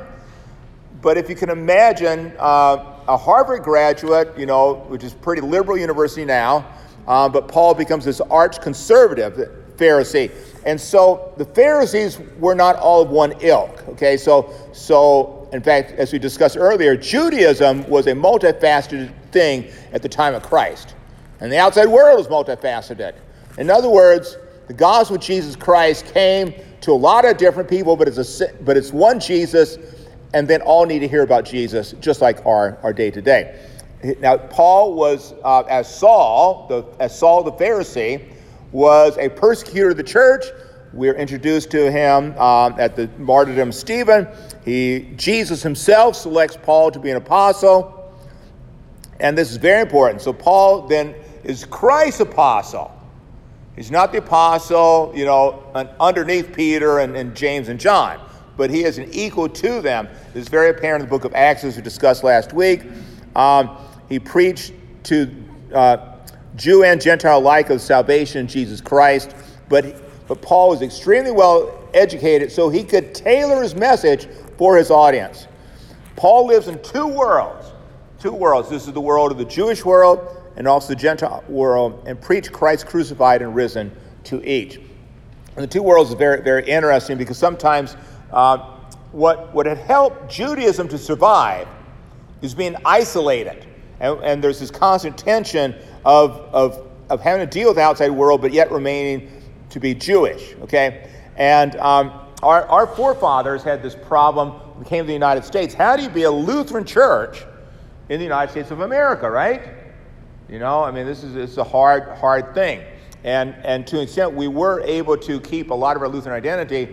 But 1.03 1.17
if 1.17 1.29
you 1.29 1.35
can 1.35 1.49
imagine 1.49 2.33
uh, 2.39 3.01
a 3.09 3.17
Harvard 3.17 3.61
graduate, 3.61 4.35
you 4.37 4.45
know, 4.45 4.75
which 4.87 5.03
is 5.03 5.13
pretty 5.13 5.41
liberal 5.41 5.77
university 5.77 6.23
now, 6.23 6.65
uh, 7.07 7.27
but 7.27 7.49
Paul 7.49 7.73
becomes 7.73 8.05
this 8.05 8.21
arch 8.21 8.61
conservative 8.61 9.51
Pharisee. 9.75 10.31
And 10.65 10.79
so 10.79 11.33
the 11.35 11.43
Pharisees 11.43 12.19
were 12.39 12.55
not 12.55 12.77
all 12.77 13.01
of 13.01 13.09
one 13.09 13.33
ilk. 13.41 13.85
Okay, 13.89 14.15
so 14.15 14.53
so 14.71 15.49
in 15.51 15.61
fact, 15.61 15.91
as 15.91 16.13
we 16.13 16.19
discussed 16.19 16.55
earlier, 16.55 16.95
Judaism 16.95 17.87
was 17.89 18.07
a 18.07 18.13
multifaceted 18.13 19.13
thing 19.31 19.69
at 19.91 20.01
the 20.01 20.09
time 20.09 20.33
of 20.33 20.41
Christ. 20.41 20.95
And 21.41 21.51
the 21.51 21.57
outside 21.57 21.87
world 21.87 22.21
is 22.21 22.27
multifaceted. 22.27 23.13
In 23.57 23.69
other 23.69 23.89
words, 23.89 24.37
the 24.67 24.73
gospel 24.73 25.17
of 25.17 25.21
Jesus 25.21 25.57
Christ 25.57 26.05
came 26.13 26.53
to 26.79 26.91
a 26.91 26.93
lot 26.93 27.25
of 27.25 27.35
different 27.35 27.69
people, 27.69 27.97
but 27.97 28.07
it's, 28.07 28.39
a, 28.39 28.53
but 28.61 28.77
it's 28.77 28.93
one 28.93 29.19
Jesus, 29.19 29.77
and 30.33 30.47
then 30.47 30.61
all 30.61 30.85
need 30.85 30.99
to 30.99 31.07
hear 31.07 31.23
about 31.23 31.45
Jesus, 31.45 31.93
just 31.99 32.21
like 32.21 32.45
our, 32.45 32.77
our 32.83 32.93
day 32.93 33.11
to 33.11 33.21
day. 33.21 33.59
Now, 34.19 34.37
Paul 34.37 34.95
was, 34.95 35.33
uh, 35.43 35.61
as 35.61 35.93
Saul, 35.93 36.67
the, 36.67 36.85
as 36.99 37.17
Saul 37.17 37.43
the 37.43 37.53
Pharisee, 37.53 38.21
was 38.71 39.17
a 39.17 39.29
persecutor 39.29 39.91
of 39.91 39.97
the 39.97 40.03
church. 40.03 40.45
We're 40.91 41.15
introduced 41.15 41.71
to 41.71 41.91
him 41.91 42.37
um, 42.37 42.75
at 42.77 42.95
the 42.95 43.07
martyrdom 43.17 43.69
of 43.69 43.75
Stephen. 43.75 44.27
He, 44.65 45.11
Jesus 45.15 45.63
himself 45.63 46.15
selects 46.15 46.57
Paul 46.61 46.91
to 46.91 46.99
be 46.99 47.11
an 47.11 47.17
apostle. 47.17 48.13
And 49.19 49.37
this 49.37 49.51
is 49.51 49.57
very 49.57 49.81
important. 49.81 50.21
So, 50.21 50.33
Paul 50.33 50.87
then 50.87 51.15
is 51.43 51.65
Christ's 51.65 52.19
apostle. 52.19 52.91
He's 53.75 53.89
not 53.89 54.11
the 54.11 54.19
apostle, 54.19 55.13
you 55.15 55.25
know, 55.25 55.63
underneath 55.99 56.53
Peter 56.53 56.99
and, 56.99 57.15
and 57.15 57.35
James 57.35 57.69
and 57.69 57.79
John, 57.79 58.19
but 58.57 58.69
he 58.69 58.83
is 58.83 58.97
an 58.97 59.09
equal 59.11 59.49
to 59.49 59.81
them. 59.81 60.07
This 60.33 60.43
is 60.43 60.49
very 60.49 60.69
apparent 60.69 61.03
in 61.03 61.09
the 61.09 61.09
book 61.09 61.25
of 61.25 61.33
Acts, 61.33 61.63
as 61.63 61.75
we 61.75 61.81
discussed 61.81 62.23
last 62.23 62.53
week. 62.53 62.83
Um, 63.35 63.77
he 64.09 64.19
preached 64.19 64.73
to 65.03 65.33
uh, 65.73 66.17
Jew 66.55 66.83
and 66.83 67.01
Gentile 67.01 67.39
alike 67.39 67.69
of 67.69 67.81
salvation 67.81 68.41
in 68.41 68.47
Jesus 68.47 68.79
Christ, 68.79 69.35
but, 69.69 70.27
but 70.27 70.41
Paul 70.41 70.69
was 70.69 70.81
extremely 70.81 71.31
well 71.31 71.79
educated, 71.93 72.51
so 72.51 72.69
he 72.69 72.83
could 72.83 73.15
tailor 73.15 73.61
his 73.61 73.75
message 73.75 74.27
for 74.57 74.77
his 74.77 74.91
audience. 74.91 75.47
Paul 76.15 76.47
lives 76.47 76.67
in 76.67 76.81
two 76.83 77.07
worlds. 77.07 77.71
Two 78.19 78.31
worlds. 78.31 78.69
This 78.69 78.87
is 78.87 78.93
the 78.93 79.01
world 79.01 79.31
of 79.31 79.37
the 79.37 79.45
Jewish 79.45 79.83
world 79.83 80.37
and 80.55 80.67
also 80.67 80.89
the 80.89 80.95
Gentile 80.95 81.43
world 81.47 82.03
and 82.05 82.21
preach 82.21 82.51
Christ 82.51 82.85
crucified 82.85 83.41
and 83.41 83.55
risen 83.55 83.91
to 84.25 84.47
each. 84.47 84.77
And 85.55 85.63
the 85.63 85.67
two 85.67 85.83
worlds 85.83 86.09
is 86.09 86.15
very, 86.15 86.41
very 86.41 86.67
interesting 86.67 87.17
because 87.17 87.37
sometimes 87.37 87.95
uh, 88.33 88.57
what, 89.11 89.53
what 89.53 89.65
had 89.65 89.77
helped 89.77 90.29
Judaism 90.29 90.87
to 90.89 90.97
survive 90.97 91.67
is 92.41 92.53
being 92.53 92.75
isolated. 92.83 93.65
And, 93.99 94.19
and 94.23 94.43
there's 94.43 94.59
this 94.59 94.71
constant 94.71 95.17
tension 95.17 95.75
of, 96.03 96.31
of, 96.51 96.87
of 97.09 97.21
having 97.21 97.47
to 97.47 97.51
deal 97.51 97.69
with 97.69 97.77
the 97.77 97.83
outside 97.83 98.09
world, 98.09 98.41
but 98.41 98.51
yet 98.51 98.71
remaining 98.71 99.29
to 99.69 99.79
be 99.79 99.93
Jewish, 99.93 100.55
okay? 100.61 101.09
And 101.37 101.75
um, 101.77 102.11
our, 102.41 102.65
our 102.67 102.87
forefathers 102.87 103.63
had 103.63 103.81
this 103.81 103.95
problem 103.95 104.51
when 104.75 104.85
came 104.85 105.03
to 105.03 105.07
the 105.07 105.13
United 105.13 105.45
States. 105.45 105.73
How 105.73 105.95
do 105.95 106.03
you 106.03 106.09
be 106.09 106.23
a 106.23 106.31
Lutheran 106.31 106.85
church 106.85 107.43
in 108.09 108.19
the 108.19 108.23
United 108.23 108.51
States 108.51 108.71
of 108.71 108.81
America, 108.81 109.29
right? 109.29 109.61
You 110.49 110.59
know, 110.59 110.83
I 110.83 110.91
mean, 110.91 111.05
this 111.05 111.23
is 111.23 111.35
it's 111.35 111.57
a 111.57 111.63
hard, 111.63 112.17
hard 112.17 112.53
thing. 112.53 112.83
And, 113.23 113.55
and 113.63 113.87
to 113.87 113.97
an 113.97 114.03
extent, 114.03 114.33
we 114.33 114.47
were 114.47 114.81
able 114.81 115.17
to 115.17 115.39
keep 115.39 115.69
a 115.69 115.73
lot 115.73 115.95
of 115.95 116.01
our 116.01 116.09
Lutheran 116.09 116.35
identity 116.35 116.89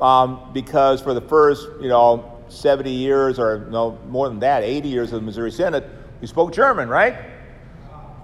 um, 0.00 0.50
because 0.52 1.00
for 1.00 1.14
the 1.14 1.20
first, 1.20 1.68
you 1.80 1.88
know, 1.88 2.40
70 2.48 2.90
years 2.90 3.38
or 3.38 3.66
no 3.70 3.98
more 4.08 4.28
than 4.28 4.40
that, 4.40 4.62
80 4.62 4.88
years 4.88 5.12
of 5.12 5.20
the 5.20 5.26
Missouri 5.26 5.52
Synod, 5.52 5.84
we 6.20 6.26
spoke 6.26 6.52
German, 6.52 6.88
right? 6.88 7.16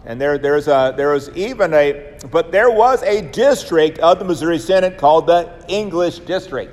And 0.05 0.21
there, 0.21 0.39
there's 0.39 0.69
a, 0.69 0.95
there 0.97 1.13
was 1.13 1.31
even 1.31 1.75
a, 1.75 2.17
but 2.31 2.53
there 2.53 2.71
was 2.71 3.03
a 3.03 3.23
district 3.23 3.99
of 3.99 4.19
the 4.19 4.25
Missouri 4.25 4.59
Synod 4.59 4.99
called 4.99 5.27
the 5.27 5.53
English 5.69 6.21
District, 6.21 6.73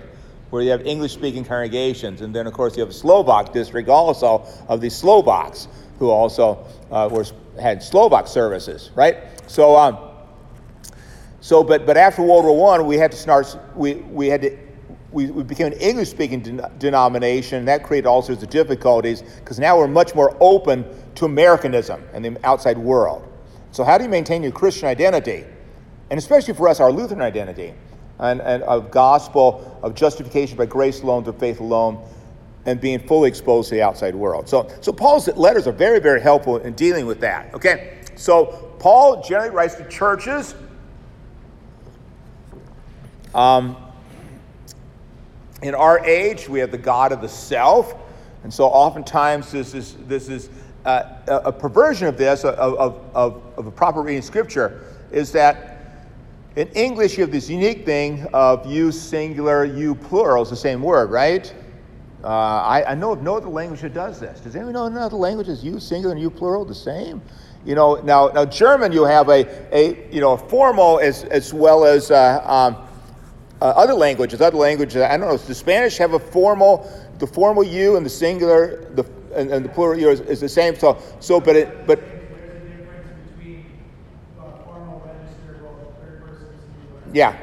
where 0.51 0.61
you 0.61 0.69
have 0.69 0.85
English 0.85 1.13
speaking 1.13 1.43
congregations. 1.43 2.21
And 2.21 2.33
then, 2.33 2.45
of 2.45 2.53
course, 2.53 2.77
you 2.77 2.81
have 2.81 2.91
a 2.91 2.93
Slovak 2.93 3.51
district 3.51 3.89
also 3.89 4.45
of 4.67 4.81
the 4.81 4.89
Slovaks, 4.89 5.67
who 5.97 6.09
also 6.09 6.63
uh, 6.91 7.09
were 7.11 7.25
had 7.59 7.81
Slovak 7.81 8.27
services, 8.27 8.91
right? 8.95 9.17
So, 9.47 9.75
um, 9.75 9.97
so 11.41 11.63
but 11.63 11.85
but 11.85 11.97
after 11.97 12.21
World 12.21 12.45
War 12.45 12.55
One, 12.55 12.85
we 12.85 12.97
had 12.97 13.11
to 13.11 13.17
start. 13.17 13.57
We 13.75 13.95
we 13.95 14.27
had 14.27 14.41
to. 14.43 14.62
We, 15.13 15.27
we 15.27 15.43
became 15.43 15.67
an 15.67 15.73
English 15.73 16.09
speaking 16.09 16.41
de- 16.41 16.71
denomination, 16.79 17.59
and 17.59 17.67
that 17.67 17.83
created 17.83 18.07
all 18.07 18.21
sorts 18.21 18.43
of 18.43 18.49
difficulties 18.49 19.21
because 19.21 19.59
now 19.59 19.77
we're 19.77 19.87
much 19.87 20.15
more 20.15 20.35
open 20.39 20.85
to 21.15 21.25
Americanism 21.25 22.03
and 22.13 22.25
the 22.25 22.37
outside 22.43 22.77
world. 22.77 23.27
So, 23.71 23.83
how 23.83 23.97
do 23.97 24.03
you 24.03 24.09
maintain 24.09 24.43
your 24.43 24.51
Christian 24.51 24.87
identity? 24.87 25.45
And 26.09 26.17
especially 26.17 26.53
for 26.53 26.67
us, 26.67 26.79
our 26.79 26.91
Lutheran 26.91 27.21
identity 27.21 27.73
and, 28.19 28.41
and 28.41 28.63
of 28.63 28.91
gospel, 28.91 29.79
of 29.83 29.95
justification 29.95 30.57
by 30.57 30.65
grace 30.65 31.01
alone, 31.01 31.23
through 31.23 31.33
faith 31.33 31.59
alone, 31.59 32.03
and 32.65 32.79
being 32.79 32.99
fully 32.99 33.29
exposed 33.29 33.69
to 33.69 33.75
the 33.75 33.81
outside 33.81 34.15
world. 34.15 34.47
So, 34.47 34.69
so 34.81 34.93
Paul's 34.93 35.27
letters 35.29 35.67
are 35.67 35.73
very, 35.73 35.99
very 35.99 36.21
helpful 36.21 36.57
in 36.57 36.73
dealing 36.73 37.05
with 37.05 37.19
that. 37.21 37.53
Okay? 37.53 37.99
So 38.15 38.73
Paul 38.79 39.21
generally 39.23 39.49
writes 39.49 39.75
to 39.75 39.87
churches. 39.89 40.55
Um, 43.33 43.75
in 45.63 45.73
our 45.73 45.99
age, 46.05 46.49
we 46.49 46.59
have 46.59 46.71
the 46.71 46.77
God 46.77 47.11
of 47.11 47.21
the 47.21 47.29
self. 47.29 47.95
And 48.43 48.53
so 48.53 48.65
oftentimes 48.65 49.51
this 49.51 49.73
is, 49.73 49.95
this 50.07 50.27
is 50.27 50.49
uh, 50.85 51.03
a 51.27 51.51
perversion 51.51 52.07
of 52.07 52.17
this, 52.17 52.43
of, 52.43 52.55
of, 52.55 53.01
of, 53.15 53.41
of 53.57 53.67
a 53.67 53.71
proper 53.71 54.01
reading 54.01 54.21
Scripture, 54.21 54.85
is 55.11 55.31
that 55.31 55.73
in 56.55 56.67
English, 56.69 57.17
you 57.17 57.21
have 57.21 57.31
this 57.31 57.49
unique 57.49 57.85
thing 57.85 58.27
of 58.33 58.65
you 58.65 58.91
singular, 58.91 59.65
you 59.65 59.95
plural. 59.95 60.43
It's 60.43 60.51
the 60.51 60.57
same 60.57 60.83
word, 60.83 61.09
right? 61.09 61.51
Uh, 62.23 62.27
I, 62.27 62.91
I, 62.91 62.95
know 62.95 63.13
of 63.13 63.23
no 63.23 63.35
other 63.35 63.49
language 63.49 63.81
that 63.81 63.93
does 63.93 64.19
this. 64.19 64.39
Does 64.39 64.55
anyone 64.55 64.73
know 64.73 64.85
another 64.85 65.17
language 65.17 65.49
is 65.49 65.63
you 65.63 65.79
singular 65.79 66.13
and 66.13 66.21
you 66.21 66.29
plural 66.29 66.63
the 66.63 66.75
same? 66.75 67.21
You 67.65 67.75
know, 67.75 67.95
now, 67.95 68.27
now 68.27 68.45
German, 68.45 68.91
you 68.91 69.03
have 69.03 69.29
a, 69.29 69.75
a 69.75 70.07
you 70.13 70.21
know, 70.21 70.37
formal 70.37 70.99
as, 70.99 71.23
as 71.25 71.53
well 71.53 71.85
as 71.85 72.11
uh, 72.11 72.41
um, 72.45 72.87
uh, 73.63 73.67
other 73.77 73.93
languages. 73.93 74.41
Other 74.41 74.57
languages, 74.57 75.01
I 75.01 75.15
don't 75.15 75.21
know, 75.21 75.31
does 75.31 75.47
the 75.47 75.55
Spanish 75.55 75.97
have 75.97 76.13
a 76.13 76.19
formal, 76.19 76.91
the 77.19 77.25
formal 77.25 77.63
you 77.63 77.95
and 77.95 78.05
the 78.05 78.09
singular, 78.09 78.91
the, 78.93 79.05
and, 79.33 79.49
and 79.49 79.63
the 79.63 79.69
plural 79.69 79.97
you 79.97 80.09
is, 80.09 80.19
is, 80.19 80.41
the 80.41 80.49
same. 80.49 80.75
So, 80.75 81.01
so 81.21 81.39
but 81.39 81.55
it, 81.55 81.87
but 81.87 81.99
there's 81.99 82.11
a 82.11 82.67
difference 82.67 83.31
between 83.37 83.65
formal 84.35 85.01
register 85.05 85.65
and 85.65 85.87
a 85.87 85.91
peer 86.01 86.23
person 86.27 87.13
Yeah, 87.13 87.39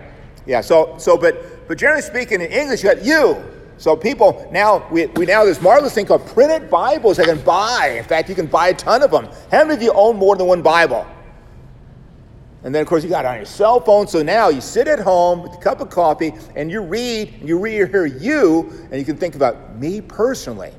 yeah. 0.47 0.61
So, 0.61 0.95
so, 0.99 1.17
but, 1.17 1.67
but 1.67 1.79
generally 1.79 2.03
speaking, 2.03 2.43
in 2.43 2.53
English, 2.53 2.85
you 2.85 2.95
got 2.95 3.03
you. 3.03 3.43
So 3.79 3.97
people 3.97 4.47
now 4.53 4.87
we, 4.91 5.07
we 5.07 5.25
now 5.25 5.47
this 5.47 5.63
marvelous 5.63 5.95
thing 5.95 6.05
called 6.05 6.27
printed 6.27 6.69
Bibles 6.69 7.19
I 7.19 7.25
can 7.25 7.41
buy. 7.41 7.95
In 7.97 8.05
fact, 8.05 8.29
you 8.29 8.35
can 8.35 8.45
buy 8.45 8.69
a 8.69 8.75
ton 8.75 9.03
of 9.03 9.11
them. 9.11 9.27
How 9.51 9.65
many 9.65 9.73
of 9.73 9.81
you 9.81 9.91
own 9.95 10.17
more 10.17 10.37
than 10.37 10.47
one 10.47 10.61
Bible? 10.61 11.07
And 12.63 12.75
then 12.75 12.83
of 12.83 12.89
course 12.89 13.03
you 13.03 13.09
got 13.09 13.25
it 13.25 13.29
on 13.29 13.37
your 13.37 13.47
cell 13.47 13.81
phone. 13.81 14.07
So 14.07 14.23
now 14.23 14.49
you 14.49 14.61
sit 14.61 14.87
at 14.87 14.99
home 14.99 15.43
with 15.43 15.55
a 15.55 15.59
cup 15.59 15.81
of 15.81 15.91
coffee 15.91 16.33
and 16.57 16.71
you 16.71 16.81
read 16.81 17.35
and 17.41 17.49
you 17.49 17.59
read 17.59 17.89
hear 17.89 18.07
you 18.07 18.71
and 18.91 18.99
you 18.99 19.05
can 19.05 19.17
think 19.17 19.35
about 19.35 19.77
me 19.77 20.01
personally. 20.01 20.73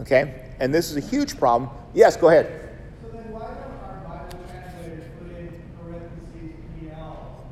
Okay? 0.00 0.46
And 0.58 0.74
this 0.74 0.90
is 0.90 0.96
a 0.96 1.00
huge 1.00 1.38
problem. 1.38 1.70
Yes, 1.94 2.16
go 2.16 2.28
ahead. 2.28 2.70
So 3.02 3.16
then, 3.16 3.32
why 3.32 3.40
don't 3.40 3.50
our 3.82 4.26
Bible 4.28 4.44
translators 4.50 5.04
put 5.18 5.38
in 5.38 5.62
parentheses 5.82 6.56
PL 6.80 7.44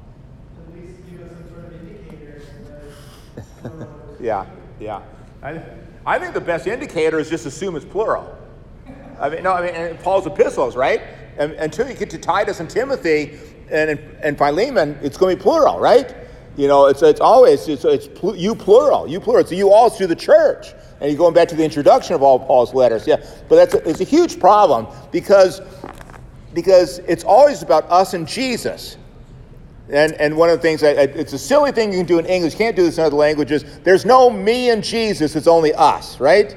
to 0.55 0.63
at 0.63 0.81
least 0.81 1.11
give 1.11 1.23
us 1.23 1.33
some 1.33 1.49
sort 1.51 1.65
of 1.67 1.73
indicator 1.75 2.43
that 2.69 2.83
it's 3.37 3.49
plural? 3.61 4.17
Yeah, 4.21 4.47
yeah. 4.81 5.03
I, 5.43 5.63
I 6.07 6.19
think 6.19 6.35
the 6.35 6.41
best 6.41 6.67
indicator 6.67 7.19
is 7.19 7.31
just 7.31 7.47
assume 7.47 7.77
it's 7.77 7.85
plural. 7.85 8.38
I 9.21 9.29
mean, 9.29 9.43
no, 9.43 9.53
I 9.53 9.63
mean, 9.63 9.75
and 9.75 9.99
Paul's 10.01 10.27
epistles, 10.27 10.77
right? 10.77 11.03
And, 11.39 11.53
until 11.53 11.89
you 11.89 11.95
get 11.95 12.11
to 12.11 12.19
Titus 12.19 12.61
and 12.61 12.69
Timothy 12.69 13.39
and, 13.71 13.99
and 14.23 14.37
Philemon, 14.37 14.99
it's 15.03 15.17
going 15.17 15.37
to 15.37 15.37
be 15.37 15.43
plural, 15.43 15.79
right? 15.79 16.15
You 16.57 16.67
know, 16.67 16.87
it's, 16.87 17.03
it's 17.03 17.21
always, 17.21 17.69
it's, 17.69 17.85
it's 17.85 18.09
pl- 18.09 18.37
you 18.37 18.55
plural, 18.55 19.07
you 19.07 19.21
plural. 19.21 19.47
So 19.47 19.55
you 19.55 19.71
all 19.71 19.91
through 19.91 20.09
the 20.09 20.17
church. 20.17 20.69
And 21.01 21.11
you're 21.11 21.19
going 21.19 21.35
back 21.35 21.47
to 21.49 21.55
the 21.55 21.65
introduction 21.65 22.15
of 22.15 22.23
all 22.23 22.41
Paul's 22.41 22.75
letters. 22.75 23.07
Yeah, 23.07 23.25
but 23.49 23.55
that's 23.55 23.75
a, 23.75 23.89
it's 23.89 24.01
a 24.01 24.05
huge 24.05 24.41
problem 24.41 24.89
because, 25.13 25.61
because 26.55 26.99
it's 27.01 27.23
always 27.23 27.63
about 27.63 27.89
us 27.89 28.15
and 28.15 28.27
Jesus. 28.27 28.97
And, 29.89 30.13
and 30.15 30.37
one 30.37 30.51
of 30.51 30.59
the 30.59 30.63
things, 30.63 30.81
that, 30.81 30.99
it's 30.99 31.33
a 31.33 31.39
silly 31.39 31.71
thing 31.71 31.93
you 31.93 31.99
can 31.99 32.07
do 32.07 32.19
in 32.19 32.27
English, 32.27 32.55
you 32.55 32.59
can't 32.59 32.75
do 32.75 32.83
this 32.83 32.99
in 32.99 33.05
other 33.05 33.17
languages. 33.17 33.65
There's 33.85 34.05
no 34.05 34.29
me 34.29 34.71
and 34.71 34.83
Jesus, 34.83 35.37
it's 35.37 35.47
only 35.47 35.73
us, 35.75 36.19
right? 36.19 36.57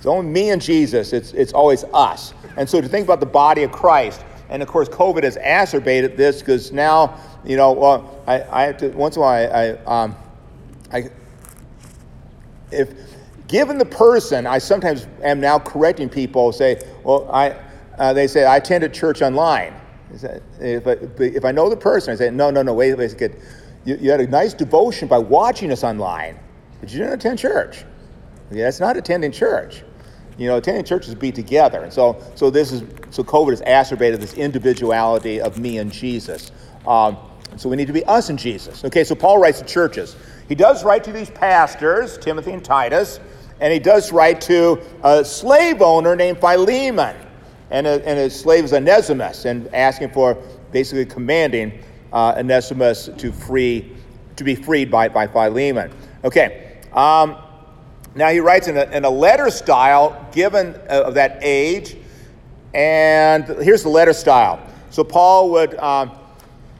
It's 0.00 0.06
only 0.06 0.30
me 0.30 0.48
and 0.48 0.62
Jesus, 0.62 1.12
it's, 1.12 1.34
it's 1.34 1.52
always 1.52 1.84
us. 1.92 2.32
And 2.56 2.66
so 2.66 2.80
to 2.80 2.88
think 2.88 3.04
about 3.04 3.20
the 3.20 3.26
body 3.26 3.64
of 3.64 3.70
Christ, 3.70 4.24
and 4.48 4.62
of 4.62 4.68
course, 4.68 4.88
COVID 4.88 5.24
has 5.24 5.36
acerbated 5.36 6.16
this 6.16 6.40
because 6.40 6.72
now, 6.72 7.20
you 7.44 7.58
know, 7.58 7.72
well, 7.72 8.18
I, 8.26 8.42
I 8.44 8.62
have 8.62 8.78
to, 8.78 8.88
once 8.92 9.16
in 9.16 9.20
a 9.20 9.24
while, 9.26 9.52
I, 9.52 9.58
I, 9.58 10.02
um, 10.04 10.16
I, 10.90 11.10
if 12.72 12.94
given 13.46 13.76
the 13.76 13.84
person, 13.84 14.46
I 14.46 14.56
sometimes 14.56 15.06
am 15.22 15.38
now 15.38 15.58
correcting 15.58 16.08
people, 16.08 16.50
say, 16.50 16.80
well, 17.04 17.30
I, 17.30 17.54
uh, 17.98 18.14
they 18.14 18.26
say, 18.26 18.46
I 18.46 18.56
attended 18.56 18.94
church 18.94 19.20
online. 19.20 19.74
If 20.10 20.86
I, 20.86 20.96
if 21.18 21.44
I 21.44 21.52
know 21.52 21.68
the 21.68 21.76
person, 21.76 22.14
I 22.14 22.16
say, 22.16 22.30
no, 22.30 22.50
no, 22.50 22.62
no, 22.62 22.72
wait, 22.72 22.94
wait 22.94 23.04
a 23.04 23.08
second. 23.10 23.36
You, 23.84 23.98
you 24.00 24.10
had 24.10 24.22
a 24.22 24.26
nice 24.26 24.54
devotion 24.54 25.08
by 25.08 25.18
watching 25.18 25.70
us 25.70 25.84
online, 25.84 26.40
but 26.80 26.90
you 26.90 27.00
didn't 27.00 27.12
attend 27.12 27.38
church. 27.38 27.84
Yeah, 28.50 28.64
that's 28.64 28.80
not 28.80 28.96
attending 28.96 29.30
church. 29.30 29.84
You 30.40 30.46
know, 30.46 30.56
attending 30.56 30.84
church 30.84 31.06
is 31.06 31.14
be 31.14 31.30
together. 31.30 31.82
And 31.82 31.92
so, 31.92 32.18
so 32.34 32.48
this 32.48 32.72
is 32.72 32.82
so 33.10 33.22
COVID 33.22 33.50
has 33.50 33.60
acerbated 33.60 34.20
this 34.20 34.32
individuality 34.32 35.38
of 35.38 35.58
me 35.58 35.76
and 35.76 35.92
Jesus. 35.92 36.50
Um, 36.86 37.18
so 37.56 37.68
we 37.68 37.76
need 37.76 37.88
to 37.88 37.92
be 37.92 38.02
us 38.06 38.30
and 38.30 38.38
Jesus. 38.38 38.82
Okay, 38.86 39.04
so 39.04 39.14
Paul 39.14 39.36
writes 39.36 39.58
to 39.58 39.66
churches. 39.66 40.16
He 40.48 40.54
does 40.54 40.82
write 40.82 41.04
to 41.04 41.12
these 41.12 41.28
pastors, 41.28 42.16
Timothy 42.16 42.52
and 42.52 42.64
Titus, 42.64 43.20
and 43.60 43.70
he 43.70 43.78
does 43.78 44.12
write 44.12 44.40
to 44.42 44.80
a 45.04 45.22
slave 45.22 45.82
owner 45.82 46.16
named 46.16 46.40
Philemon 46.40 47.16
and, 47.70 47.86
a, 47.86 48.08
and 48.08 48.18
his 48.18 48.38
slave 48.38 48.64
is 48.64 48.72
Onesimus, 48.72 49.44
and 49.44 49.72
asking 49.74 50.10
for 50.10 50.38
basically 50.72 51.04
commanding 51.04 51.82
uh, 52.14 52.34
Onesimus 52.38 53.10
to 53.18 53.30
free 53.30 53.94
to 54.36 54.44
be 54.44 54.54
freed 54.54 54.90
by, 54.90 55.06
by 55.06 55.26
Philemon. 55.26 55.92
Okay. 56.24 56.78
Um, 56.94 57.36
now 58.14 58.30
he 58.30 58.40
writes 58.40 58.66
in 58.68 58.76
a, 58.76 58.84
in 58.90 59.04
a 59.04 59.10
letter 59.10 59.50
style 59.50 60.28
given 60.32 60.74
uh, 60.88 61.04
of 61.06 61.14
that 61.14 61.38
age, 61.42 61.96
and 62.74 63.44
here's 63.62 63.82
the 63.82 63.88
letter 63.88 64.12
style. 64.12 64.60
So 64.90 65.04
Paul 65.04 65.50
would, 65.52 65.76
um, 65.76 66.12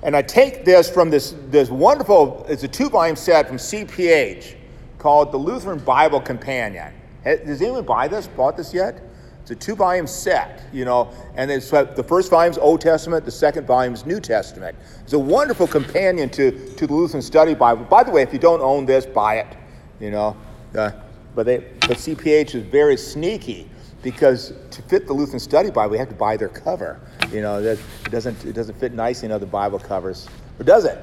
and 0.03 0.17
I 0.17 0.23
take 0.23 0.65
this 0.65 0.91
from 0.91 1.11
this 1.11 1.35
this 1.49 1.71
wonderful. 1.71 2.45
It's 2.49 2.65
a 2.65 2.69
two 2.69 2.89
volume 2.89 3.17
set 3.17 3.47
from 3.47 3.59
CPH 3.59 4.57
called 4.99 5.33
the 5.33 5.37
Lutheran 5.37 5.79
Bible 5.79 6.21
Companion. 6.21 6.93
Has 7.25 7.63
anyone 7.63 7.85
buy 7.85 8.09
this? 8.09 8.27
Bought 8.27 8.57
this 8.57 8.75
yet? 8.75 9.03
It's 9.43 9.51
a 9.51 9.55
two 9.55 9.75
volume 9.75 10.07
set, 10.07 10.63
you 10.73 10.85
know, 10.85 11.11
and 11.35 11.51
it's 11.51 11.71
the 11.71 12.05
first 12.07 12.31
volume 12.31 12.51
is 12.53 12.59
Old 12.59 12.81
Testament, 12.81 13.25
the 13.25 13.31
second 13.31 13.67
volume 13.67 13.95
is 13.95 14.05
New 14.05 14.21
Testament. 14.21 14.77
It's 15.03 15.13
a 15.13 15.19
wonderful 15.19 15.67
companion 15.67 16.29
to, 16.31 16.51
to 16.75 16.87
the 16.87 16.93
Lutheran 16.93 17.23
Study 17.23 17.55
Bible. 17.55 17.85
By 17.85 18.05
the 18.05 18.11
way, 18.11 18.23
if 18.23 18.33
you 18.33 18.39
don't 18.39 18.61
own 18.61 18.85
this, 18.87 19.07
buy 19.07 19.37
it, 19.37 19.57
you 19.99 20.11
know. 20.11 20.37
Uh, 20.77 20.93
but, 21.35 21.47
they, 21.47 21.59
but 21.81 21.97
CPH 21.97 22.55
is 22.55 22.65
very 22.65 22.97
sneaky 22.97 23.69
because 24.03 24.53
to 24.71 24.83
fit 24.83 25.07
the 25.07 25.13
Lutheran 25.13 25.41
Study 25.41 25.71
Bible, 25.71 25.93
we 25.93 25.99
have 25.99 26.09
to 26.09 26.15
buy 26.15 26.37
their 26.37 26.49
cover. 26.49 27.01
You 27.31 27.43
know, 27.43 27.59
it 27.59 27.79
doesn't, 28.11 28.45
it 28.45 28.55
doesn't 28.55 28.79
fit 28.79 28.93
nicely 28.93 29.27
in 29.27 29.33
other 29.33 29.47
Bible 29.47 29.79
covers. 29.79 30.29
Or 30.59 30.65
does 30.65 30.85
it? 30.85 30.99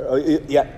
Uh, 0.00 0.16
yeah. 0.48 0.70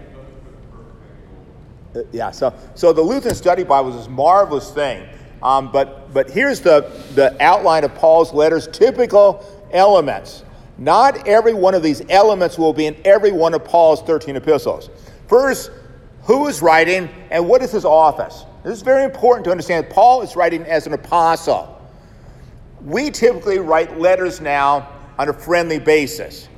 Uh, 1.95 2.01
yeah, 2.13 2.31
so, 2.31 2.53
so 2.75 2.93
the 2.93 3.03
Lutheran 3.03 3.35
Study 3.35 3.63
Bible 3.63 3.91
is 3.91 3.97
this 3.97 4.09
marvelous 4.09 4.71
thing 4.71 5.07
um, 5.45 5.71
but, 5.71 6.13
but 6.15 6.31
here's 6.31 6.61
the, 6.61 6.91
the 7.15 7.37
outline 7.41 7.85
of 7.85 7.95
Paul's 7.95 8.33
letters 8.33 8.67
typical 8.67 9.45
elements. 9.73 10.43
Not 10.79 11.29
every 11.29 11.53
one 11.53 11.75
of 11.75 11.83
these 11.83 12.03
elements 12.09 12.59
will 12.59 12.73
be 12.73 12.87
in 12.87 12.97
every 13.05 13.31
one 13.31 13.53
of 13.53 13.63
Paul's 13.63 14.03
13 14.03 14.37
epistles. 14.37 14.89
First, 15.29 15.71
who 16.25 16.49
is 16.49 16.63
writing 16.63 17.09
and 17.31 17.47
what 17.49 17.63
is 17.63 17.73
his 17.73 17.85
office? 17.85 18.45
This 18.63 18.75
is 18.75 18.83
very 18.83 19.05
important 19.05 19.45
to 19.45 19.51
understand. 19.51 19.89
Paul 19.91 20.23
is 20.23 20.37
writing 20.37 20.63
as 20.63 20.87
an 20.87 20.93
apostle. 20.93 21.71
We 22.83 23.11
typically 23.11 23.59
write 23.59 23.99
letters 23.99 24.41
now 24.41 24.89
on 25.19 25.29
a 25.29 25.33
friendly 25.33 25.79
basis. 25.79 26.49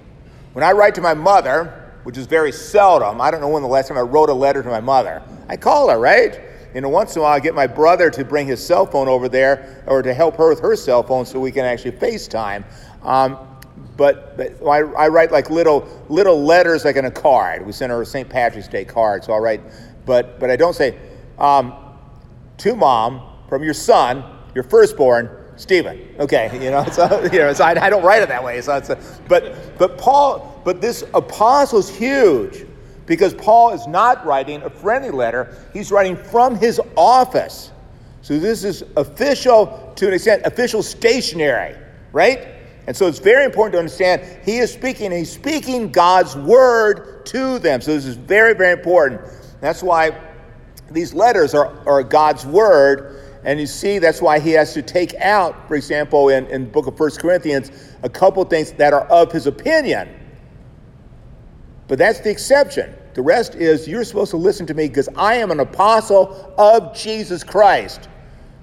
When 0.52 0.64
I 0.64 0.72
write 0.72 0.94
to 0.94 1.00
my 1.00 1.14
mother, 1.14 1.92
which 2.04 2.16
is 2.16 2.26
very 2.26 2.52
seldom, 2.52 3.20
I 3.20 3.30
don't 3.30 3.40
know 3.40 3.48
when 3.48 3.62
the 3.62 3.68
last 3.68 3.88
time 3.88 3.98
I 3.98 4.02
wrote 4.02 4.30
a 4.30 4.34
letter 4.34 4.62
to 4.62 4.68
my 4.68 4.80
mother, 4.80 5.22
I 5.48 5.56
call 5.56 5.90
her, 5.90 5.98
right? 5.98 6.40
you 6.76 6.82
know, 6.82 6.90
once 6.90 7.16
in 7.16 7.20
a 7.20 7.22
while 7.22 7.32
I 7.32 7.40
get 7.40 7.54
my 7.54 7.66
brother 7.66 8.10
to 8.10 8.22
bring 8.22 8.46
his 8.46 8.64
cell 8.64 8.84
phone 8.84 9.08
over 9.08 9.30
there 9.30 9.82
or 9.86 10.02
to 10.02 10.12
help 10.12 10.36
her 10.36 10.50
with 10.50 10.60
her 10.60 10.76
cell 10.76 11.02
phone 11.02 11.24
so 11.24 11.40
we 11.40 11.50
can 11.50 11.64
actually 11.64 11.92
FaceTime. 11.92 12.64
Um, 13.02 13.55
but, 13.96 14.36
but 14.36 14.62
I, 14.66 14.78
I, 14.78 15.08
write 15.08 15.32
like 15.32 15.50
little 15.50 15.88
little 16.08 16.42
letters 16.42 16.84
like 16.84 16.96
in 16.96 17.06
a 17.06 17.10
card. 17.10 17.64
We 17.64 17.72
send 17.72 17.90
her 17.92 18.02
a 18.02 18.06
St. 18.06 18.28
Patrick's 18.28 18.68
Day 18.68 18.84
card, 18.84 19.24
so 19.24 19.32
I'll 19.32 19.40
write, 19.40 19.62
but 20.04 20.38
but 20.38 20.50
I 20.50 20.56
don't 20.56 20.74
say 20.74 20.98
um, 21.38 21.72
to 22.58 22.76
mom 22.76 23.22
from 23.48 23.62
your 23.62 23.74
son, 23.74 24.24
your 24.54 24.64
firstborn, 24.64 25.30
Stephen. 25.56 26.14
Okay, 26.18 26.50
you 26.62 26.70
know, 26.70 26.84
so 26.86 27.22
you 27.32 27.38
know, 27.38 27.52
so 27.52 27.64
I, 27.64 27.86
I 27.86 27.90
don't 27.90 28.02
write 28.02 28.22
it 28.22 28.28
that 28.28 28.44
way. 28.44 28.60
So 28.60 28.76
it's 28.76 28.90
a, 28.90 28.98
but 29.28 29.78
but 29.78 29.96
Paul, 29.98 30.60
but 30.64 30.80
this 30.80 31.04
apostle 31.14 31.78
is 31.78 31.88
huge 31.88 32.66
because 33.06 33.34
Paul 33.34 33.72
is 33.72 33.86
not 33.86 34.26
writing 34.26 34.62
a 34.62 34.70
friendly 34.70 35.10
letter, 35.10 35.56
he's 35.72 35.90
writing 35.90 36.16
from 36.16 36.56
his 36.56 36.80
office. 36.96 37.72
So 38.22 38.38
this 38.38 38.64
is 38.64 38.84
official, 38.96 39.92
to 39.94 40.08
an 40.08 40.14
extent, 40.14 40.42
official 40.44 40.82
stationery, 40.82 41.76
right? 42.12 42.55
And 42.86 42.96
so 42.96 43.06
it's 43.06 43.18
very 43.18 43.44
important 43.44 43.72
to 43.72 43.78
understand 43.78 44.22
he 44.44 44.58
is 44.58 44.72
speaking, 44.72 45.10
he's 45.10 45.32
speaking 45.32 45.90
God's 45.90 46.36
word 46.36 47.26
to 47.26 47.58
them. 47.58 47.80
So 47.80 47.92
this 47.92 48.06
is 48.06 48.16
very, 48.16 48.54
very 48.54 48.72
important. 48.72 49.20
That's 49.60 49.82
why 49.82 50.16
these 50.90 51.12
letters 51.12 51.54
are, 51.54 51.76
are 51.86 52.02
God's 52.02 52.46
word. 52.46 53.22
And 53.44 53.58
you 53.58 53.66
see, 53.66 53.98
that's 53.98 54.22
why 54.22 54.38
he 54.38 54.50
has 54.52 54.72
to 54.74 54.82
take 54.82 55.14
out, 55.16 55.68
for 55.68 55.74
example, 55.74 56.28
in, 56.28 56.46
in 56.46 56.64
the 56.64 56.70
book 56.70 56.86
of 56.86 56.96
First 56.96 57.20
Corinthians, 57.20 57.70
a 58.02 58.08
couple 58.08 58.44
things 58.44 58.72
that 58.72 58.92
are 58.92 59.06
of 59.06 59.32
his 59.32 59.46
opinion. 59.46 60.08
But 61.88 61.98
that's 61.98 62.20
the 62.20 62.30
exception. 62.30 62.94
The 63.14 63.22
rest 63.22 63.54
is 63.54 63.88
you're 63.88 64.04
supposed 64.04 64.30
to 64.32 64.36
listen 64.36 64.66
to 64.66 64.74
me 64.74 64.88
because 64.88 65.08
I 65.16 65.36
am 65.36 65.50
an 65.50 65.60
apostle 65.60 66.54
of 66.58 66.94
Jesus 66.94 67.42
Christ. 67.42 68.08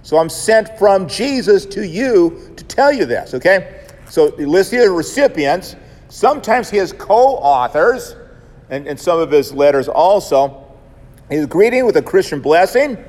So 0.01 0.17
I'm 0.17 0.29
sent 0.29 0.77
from 0.77 1.07
Jesus 1.07 1.65
to 1.67 1.87
you 1.87 2.53
to 2.57 2.63
tell 2.65 2.91
you 2.91 3.05
this, 3.05 3.33
okay? 3.33 3.82
So 4.13 4.29
he 4.37 4.45
lists 4.45 4.71
here 4.71 4.83
the 4.83 4.91
recipients. 4.91 5.75
Sometimes 6.07 6.69
he 6.69 6.77
has 6.77 6.93
co 6.93 7.15
authors, 7.37 8.15
and, 8.69 8.85
and 8.85 8.99
some 8.99 9.19
of 9.19 9.31
his 9.31 9.51
letters 9.51 9.87
also. 9.87 10.71
He's 11.31 11.47
greeting 11.47 11.83
with 11.87 11.97
a 11.97 12.01
Christian 12.03 12.39
blessing. 12.39 13.03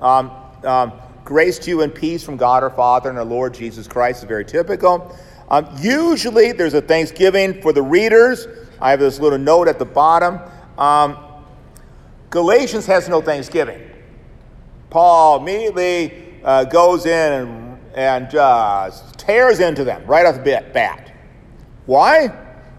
Um, 0.00 0.32
um, 0.64 0.92
grace 1.24 1.60
to 1.60 1.70
you 1.70 1.82
and 1.82 1.94
peace 1.94 2.24
from 2.24 2.36
God 2.36 2.64
our 2.64 2.70
Father 2.70 3.10
and 3.10 3.16
our 3.16 3.24
Lord 3.24 3.54
Jesus 3.54 3.86
Christ 3.86 4.24
is 4.24 4.28
very 4.28 4.44
typical. 4.44 5.16
Um, 5.50 5.68
usually 5.78 6.50
there's 6.50 6.74
a 6.74 6.82
thanksgiving 6.82 7.62
for 7.62 7.72
the 7.72 7.82
readers. 7.82 8.48
I 8.80 8.90
have 8.90 8.98
this 8.98 9.20
little 9.20 9.38
note 9.38 9.68
at 9.68 9.78
the 9.78 9.84
bottom. 9.84 10.40
Um, 10.76 11.16
Galatians 12.30 12.86
has 12.86 13.08
no 13.08 13.20
thanksgiving. 13.20 13.88
Paul 14.90 15.42
immediately 15.42 16.40
uh, 16.42 16.64
goes 16.64 17.06
in 17.06 17.32
and, 17.32 17.78
and 17.94 18.34
uh, 18.34 18.90
tears 19.26 19.60
into 19.60 19.84
them 19.84 20.04
right 20.06 20.26
off 20.26 20.36
the 20.36 20.64
bat. 20.72 21.12
Why? 21.86 22.32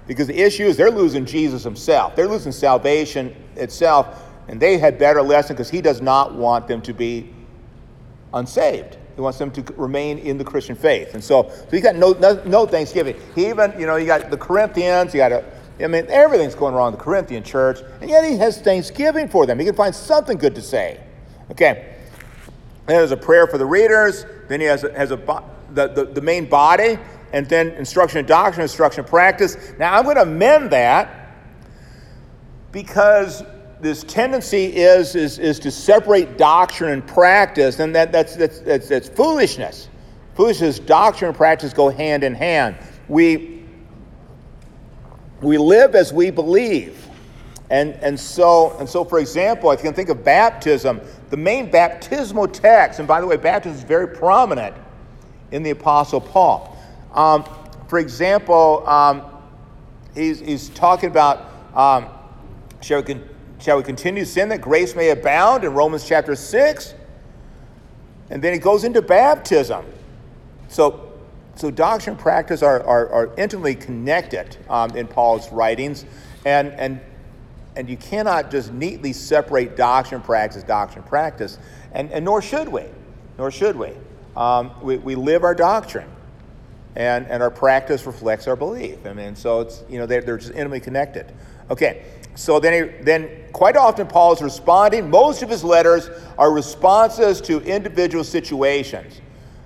Because 0.08 0.28
the 0.28 0.40
issue 0.40 0.64
is 0.64 0.78
they're 0.78 0.92
losing 0.92 1.26
Jesus 1.26 1.64
himself. 1.64 2.16
They're 2.16 2.28
losing 2.28 2.52
salvation 2.52 3.36
itself, 3.56 4.24
and 4.48 4.60
they 4.60 4.78
had 4.78 5.00
better 5.00 5.22
lesson 5.22 5.56
because 5.56 5.70
he 5.70 5.82
does 5.82 6.02
not 6.02 6.36
want 6.36 6.68
them 6.68 6.82
to 6.84 6.94
be 6.94 7.34
unsaved. 8.34 8.98
He 9.16 9.22
wants 9.22 9.40
them 9.40 9.50
to 9.52 9.62
remain 9.78 10.18
in 10.20 10.38
the 10.38 10.44
Christian 10.44 10.76
faith. 10.76 11.14
And 11.14 11.24
so, 11.24 11.50
so 11.50 11.68
he 11.72 11.80
got 11.80 11.96
no, 11.96 12.12
no, 12.14 12.42
no 12.46 12.66
thanksgiving. 12.66 13.16
He 13.34 13.48
even, 13.48 13.74
you 13.80 13.86
know, 13.86 13.96
you 13.96 14.06
got 14.06 14.30
the 14.30 14.38
Corinthians, 14.38 15.14
you 15.14 15.20
got 15.20 15.32
a, 15.32 15.46
I 15.80 15.88
mean, 15.88 16.06
everything's 16.10 16.56
going 16.56 16.74
wrong 16.74 16.94
in 16.94 16.98
the 16.98 17.04
Corinthian 17.04 17.44
church, 17.44 17.80
and 18.02 18.10
yet 18.10 18.24
he 18.24 18.38
has 18.38 18.62
thanksgiving 18.62 19.28
for 19.28 19.46
them. 19.46 19.60
He 19.60 19.66
can 19.66 19.76
find 19.76 19.96
something 19.96 20.38
good 20.38 20.56
to 20.56 20.62
say. 20.62 21.02
Okay. 21.52 21.96
Then 22.86 22.98
there's 22.98 23.12
a 23.12 23.18
prayer 23.18 23.48
for 23.48 23.58
the 23.58 23.66
readers. 23.66 24.26
Then 24.48 24.60
he 24.60 24.68
has 24.68 24.84
a, 24.84 24.94
has 24.94 25.12
a 25.12 25.18
the, 25.76 25.88
the, 25.90 26.06
the 26.06 26.22
main 26.22 26.50
body, 26.50 26.98
and 27.34 27.48
then 27.48 27.70
instruction 27.72 28.20
and 28.20 28.28
doctrine, 28.28 28.64
instruction 28.64 29.02
and 29.02 29.10
practice. 29.10 29.58
Now 29.78 29.96
I'm 29.96 30.06
going 30.06 30.16
to 30.16 30.24
amend 30.24 30.72
that 30.72 31.34
because 32.72 33.44
this 33.82 34.04
tendency 34.04 34.66
is, 34.66 35.16
is, 35.16 35.38
is 35.38 35.60
to 35.60 35.70
separate 35.70 36.38
doctrine 36.38 36.92
and 36.92 37.06
practice, 37.06 37.80
and 37.80 37.94
that, 37.94 38.12
that's, 38.12 38.36
that's, 38.36 38.60
that's, 38.62 38.88
that's 38.88 39.10
foolishness. 39.10 39.90
Foolishness, 40.34 40.80
doctrine 40.80 41.30
and 41.30 41.38
practice 41.38 41.74
go 41.74 41.90
hand 41.90 42.24
in 42.24 42.34
hand. 42.34 42.76
We, 43.08 43.64
we 45.42 45.58
live 45.58 45.96
as 45.96 46.12
we 46.12 46.32
believe. 46.32 47.02
And, 47.70 47.94
and, 47.96 48.20
so, 48.20 48.78
and 48.80 48.88
so, 48.88 49.04
for 49.04 49.20
example, 49.20 49.72
if 49.72 49.80
you 49.80 49.86
can 49.86 49.94
think 49.94 50.10
of 50.10 50.24
baptism, 50.24 51.02
the 51.30 51.38
main 51.38 51.72
baptismal 51.72 52.48
text, 52.48 53.00
and 53.00 53.08
by 53.08 53.20
the 53.22 53.28
way, 53.28 53.38
baptism 53.38 53.78
is 53.78 53.84
very 53.84 54.08
prominent 54.08 54.76
in 55.56 55.64
the 55.64 55.70
Apostle 55.70 56.20
Paul. 56.20 56.78
Um, 57.14 57.46
for 57.88 57.98
example, 57.98 58.86
um, 58.88 59.22
he's, 60.14 60.42
he's 60.42 60.68
talking 60.70 61.10
about 61.10 61.50
um, 61.74 62.10
shall, 62.82 63.02
we 63.02 63.14
con- 63.14 63.30
shall 63.60 63.78
we 63.78 63.84
continue 63.84 64.26
sin 64.26 64.50
that 64.50 64.60
grace 64.60 64.96
may 64.96 65.12
abound 65.12 65.64
in 65.64 65.74
Romans 65.74 66.06
chapter 66.06 66.36
6? 66.36 66.94
And 68.30 68.42
then 68.42 68.52
he 68.52 68.60
goes 68.60 68.84
into 68.84 69.02
baptism. 69.02 69.86
So, 70.68 71.14
so 71.56 71.72
doctrine 71.72 72.16
and 72.16 72.22
practice 72.22 72.62
are, 72.62 72.84
are, 72.84 73.08
are 73.10 73.36
intimately 73.38 73.76
connected 73.76 74.58
um, 74.70 74.92
in 74.98 75.08
Paul's 75.08 75.50
writings. 75.54 76.04
And, 76.44 76.74
and, 76.74 77.00
and 77.78 77.90
you 77.90 77.96
cannot 77.96 78.52
just 78.52 78.74
neatly 78.74 79.14
separate 79.14 79.78
doctrine 79.78 80.20
and 80.20 80.26
practice, 80.26 80.64
doctrine 80.64 81.04
and 81.04 81.10
practice, 81.10 81.60
and, 81.94 82.12
and 82.12 82.26
nor 82.26 82.42
should 82.42 82.68
we. 82.68 82.84
Nor 83.38 83.52
should 83.52 83.78
we. 83.78 83.92
Um, 84.36 84.72
we, 84.82 84.98
we 84.98 85.16
live 85.16 85.44
our 85.44 85.56
doctrine, 85.56 86.10
and, 86.96 87.26
and 87.28 87.42
our 87.42 87.52
practice 87.52 88.06
reflects 88.06 88.48
our 88.48 88.56
belief. 88.56 89.06
I 89.06 89.14
mean, 89.14 89.36
so 89.36 89.62
it's, 89.62 89.84
you 89.90 89.98
know, 89.98 90.06
they're, 90.06 90.22
they're 90.22 90.38
just 90.38 90.52
intimately 90.52 90.82
connected. 90.82 91.32
Okay, 91.70 92.04
so 92.36 92.60
then, 92.60 92.74
he, 92.74 93.04
then 93.04 93.30
quite 93.54 93.78
often 93.78 94.08
Paul 94.08 94.34
is 94.34 94.42
responding. 94.42 95.10
Most 95.10 95.42
of 95.42 95.50
his 95.50 95.64
letters 95.64 96.10
are 96.38 96.52
responses 96.52 97.42
to 97.42 97.62
individual 97.62 98.24
situations. 98.24 99.22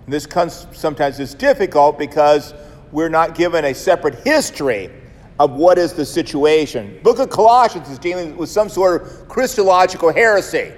And 0.06 0.14
this 0.14 0.26
comes, 0.26 0.68
sometimes 0.72 1.20
is 1.20 1.34
difficult 1.34 1.98
because 1.98 2.54
we're 2.92 3.10
not 3.10 3.36
given 3.36 3.66
a 3.66 3.74
separate 3.74 4.16
history 4.26 4.92
of 5.40 5.52
what 5.52 5.78
is 5.78 5.94
the 5.94 6.06
situation. 6.06 7.00
Book 7.02 7.20
of 7.20 7.30
Colossians 7.30 7.90
is 7.90 7.98
dealing 7.98 8.36
with 8.36 8.50
some 8.50 8.70
sort 8.70 9.02
of 9.02 9.28
Christological 9.30 10.12
heresy. 10.12 10.74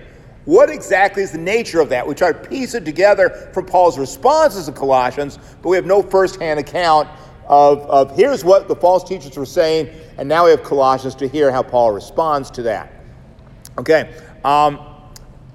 What 0.45 0.69
exactly 0.69 1.21
is 1.21 1.31
the 1.31 1.37
nature 1.37 1.79
of 1.79 1.89
that? 1.89 2.05
We 2.05 2.15
try 2.15 2.31
to 2.31 2.49
piece 2.49 2.73
it 2.73 2.83
together 2.83 3.29
from 3.53 3.65
Paul's 3.65 3.99
responses 3.99 4.65
to 4.65 4.71
Colossians, 4.71 5.37
but 5.61 5.69
we 5.69 5.75
have 5.75 5.85
no 5.85 6.01
firsthand 6.01 6.59
account 6.59 7.07
of, 7.47 7.79
of 7.81 8.15
here's 8.15 8.43
what 8.43 8.67
the 8.67 8.75
false 8.75 9.03
teachers 9.03 9.37
were 9.37 9.45
saying, 9.45 9.89
and 10.17 10.27
now 10.27 10.45
we 10.45 10.51
have 10.51 10.63
Colossians 10.63 11.15
to 11.15 11.27
hear 11.27 11.51
how 11.51 11.61
Paul 11.61 11.91
responds 11.91 12.49
to 12.51 12.63
that. 12.63 12.91
Okay, 13.77 14.13
um, 14.43 14.79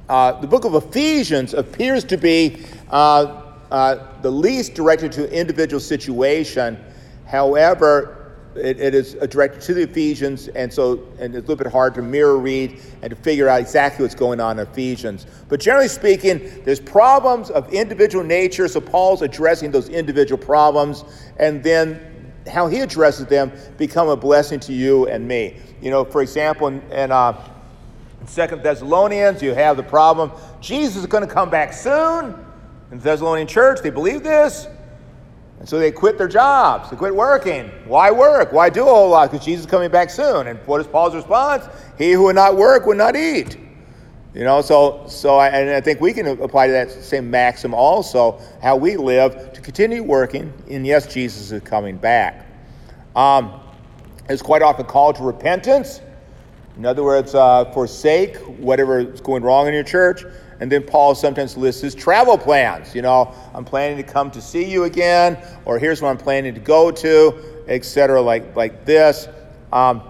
uh, 0.08 0.40
the 0.40 0.46
book 0.46 0.64
of 0.64 0.74
Ephesians 0.74 1.52
appears 1.54 2.04
to 2.04 2.16
be 2.16 2.64
uh, 2.90 3.42
uh, 3.70 4.20
the 4.22 4.30
least 4.30 4.74
directed 4.74 5.10
to 5.12 5.30
individual 5.36 5.80
situation. 5.80 6.78
However, 7.26 8.15
it, 8.56 8.80
it 8.80 8.94
is 8.94 9.14
directed 9.14 9.60
to 9.62 9.74
the 9.74 9.82
Ephesians, 9.82 10.48
and 10.48 10.72
so 10.72 11.06
and 11.18 11.34
it's 11.34 11.46
a 11.46 11.48
little 11.48 11.56
bit 11.56 11.70
hard 11.70 11.94
to 11.94 12.02
mirror 12.02 12.38
read 12.38 12.80
and 13.02 13.10
to 13.10 13.16
figure 13.16 13.48
out 13.48 13.60
exactly 13.60 14.02
what's 14.02 14.14
going 14.14 14.40
on 14.40 14.58
in 14.58 14.66
Ephesians. 14.66 15.26
But 15.48 15.60
generally 15.60 15.88
speaking, 15.88 16.62
there's 16.64 16.80
problems 16.80 17.50
of 17.50 17.72
individual 17.72 18.24
nature, 18.24 18.68
so 18.68 18.80
Paul's 18.80 19.22
addressing 19.22 19.70
those 19.70 19.88
individual 19.88 20.42
problems, 20.42 21.04
and 21.38 21.62
then 21.62 22.32
how 22.46 22.66
he 22.66 22.80
addresses 22.80 23.26
them 23.26 23.52
become 23.76 24.08
a 24.08 24.16
blessing 24.16 24.60
to 24.60 24.72
you 24.72 25.08
and 25.08 25.26
me. 25.26 25.56
You 25.80 25.90
know, 25.90 26.04
for 26.04 26.22
example, 26.22 26.68
in, 26.68 26.80
in 26.92 27.12
uh, 27.12 27.48
Second 28.26 28.62
Thessalonians, 28.62 29.42
you 29.42 29.54
have 29.54 29.76
the 29.76 29.82
problem 29.82 30.32
Jesus 30.60 30.96
is 30.96 31.06
going 31.06 31.26
to 31.26 31.32
come 31.32 31.50
back 31.50 31.72
soon. 31.72 32.34
In 32.90 32.98
the 32.98 33.04
Thessalonian 33.04 33.46
church, 33.46 33.80
they 33.82 33.90
believe 33.90 34.22
this. 34.22 34.68
And 35.58 35.68
so 35.68 35.78
they 35.78 35.90
quit 35.90 36.18
their 36.18 36.28
jobs. 36.28 36.90
They 36.90 36.96
quit 36.96 37.14
working. 37.14 37.70
Why 37.86 38.10
work? 38.10 38.52
Why 38.52 38.68
do 38.68 38.82
a 38.82 38.84
whole 38.84 39.10
lot? 39.10 39.30
Because 39.30 39.44
Jesus 39.44 39.64
is 39.64 39.70
coming 39.70 39.90
back 39.90 40.10
soon. 40.10 40.48
And 40.48 40.58
what 40.66 40.80
is 40.80 40.86
Paul's 40.86 41.14
response? 41.14 41.64
He 41.96 42.12
who 42.12 42.24
would 42.24 42.34
not 42.34 42.56
work 42.56 42.86
would 42.86 42.98
not 42.98 43.16
eat. 43.16 43.58
You 44.34 44.44
know, 44.44 44.60
so 44.60 45.06
so 45.08 45.36
I, 45.36 45.48
and 45.48 45.70
I 45.70 45.80
think 45.80 46.02
we 46.02 46.12
can 46.12 46.26
apply 46.26 46.66
to 46.66 46.72
that 46.74 46.90
same 46.90 47.30
maxim 47.30 47.72
also, 47.72 48.38
how 48.60 48.76
we 48.76 48.98
live 48.98 49.54
to 49.54 49.60
continue 49.62 50.02
working. 50.02 50.52
And 50.68 50.86
yes, 50.86 51.06
Jesus 51.06 51.52
is 51.52 51.62
coming 51.62 51.96
back. 51.96 52.46
Um, 53.14 53.60
it's 54.28 54.42
quite 54.42 54.60
often 54.60 54.84
called 54.84 55.16
to 55.16 55.22
repentance. 55.22 56.02
In 56.76 56.84
other 56.84 57.02
words, 57.02 57.34
uh, 57.34 57.64
forsake 57.72 58.36
whatever 58.58 58.98
is 58.98 59.22
going 59.22 59.42
wrong 59.42 59.68
in 59.68 59.72
your 59.72 59.82
church 59.82 60.24
and 60.60 60.72
then 60.72 60.82
Paul 60.82 61.14
sometimes 61.14 61.56
lists 61.56 61.82
his 61.82 61.94
travel 61.94 62.38
plans. 62.38 62.94
You 62.94 63.02
know, 63.02 63.34
I'm 63.54 63.64
planning 63.64 63.96
to 63.98 64.02
come 64.02 64.30
to 64.30 64.40
see 64.40 64.64
you 64.64 64.84
again, 64.84 65.38
or 65.64 65.78
here's 65.78 66.00
where 66.00 66.10
I'm 66.10 66.16
planning 66.16 66.54
to 66.54 66.60
go 66.60 66.90
to, 66.90 67.64
etc., 67.68 68.20
like, 68.20 68.56
like 68.56 68.84
this. 68.84 69.28
Um, 69.72 70.02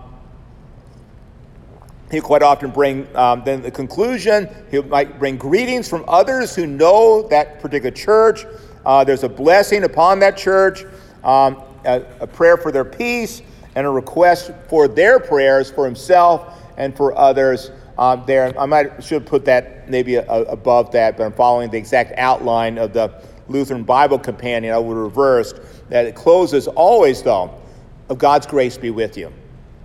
he 2.11 2.21
quite 2.21 2.43
often 2.43 2.71
bring 2.71 3.09
um, 3.17 3.43
then 3.45 3.63
the 3.63 3.71
conclusion. 3.71 4.49
He 4.71 4.81
might 4.81 5.19
bring 5.19 5.37
greetings 5.37 5.89
from 5.89 6.05
others 6.07 6.55
who 6.55 6.67
know 6.67 7.27
that 7.29 7.59
particular 7.59 7.91
church. 7.91 8.47
Uh, 8.85 9.03
there's 9.03 9.25
a 9.25 9.29
blessing 9.29 9.83
upon 9.83 10.21
that 10.21 10.37
church, 10.37 10.85
um, 11.25 11.61
a, 11.85 12.05
a 12.21 12.27
prayer 12.27 12.57
for 12.57 12.71
their 12.71 12.85
peace, 12.85 13.43
and 13.75 13.87
a 13.87 13.91
request 13.91 14.53
for 14.69 14.87
their 14.87 15.19
prayers 15.19 15.71
for 15.71 15.85
himself 15.85 16.55
and 16.77 16.97
for 16.97 17.17
others 17.19 17.73
um, 17.99 18.25
there. 18.27 18.59
I 18.59 18.67
might 18.67 19.03
should 19.03 19.27
put 19.27 19.45
that 19.47 19.89
maybe 19.89 20.17
a, 20.17 20.27
a, 20.29 20.43
above 20.45 20.93
that, 20.93 21.17
but 21.17 21.25
I'm 21.25 21.33
following 21.33 21.71
the 21.71 21.79
exact 21.79 22.13
outline 22.19 22.79
of 22.79 22.93
the 22.93 23.23
Lutheran 23.49 23.85
Bible 23.85 24.19
Companion. 24.19 24.75
I 24.75 24.79
would 24.79 24.97
reverse 24.97 25.55
that. 25.89 26.07
It 26.07 26.15
closes 26.15 26.69
always 26.69 27.23
though, 27.23 27.61
of 28.09 28.19
God's 28.19 28.47
grace 28.47 28.77
be 28.77 28.91
with 28.91 29.17
you. 29.17 29.33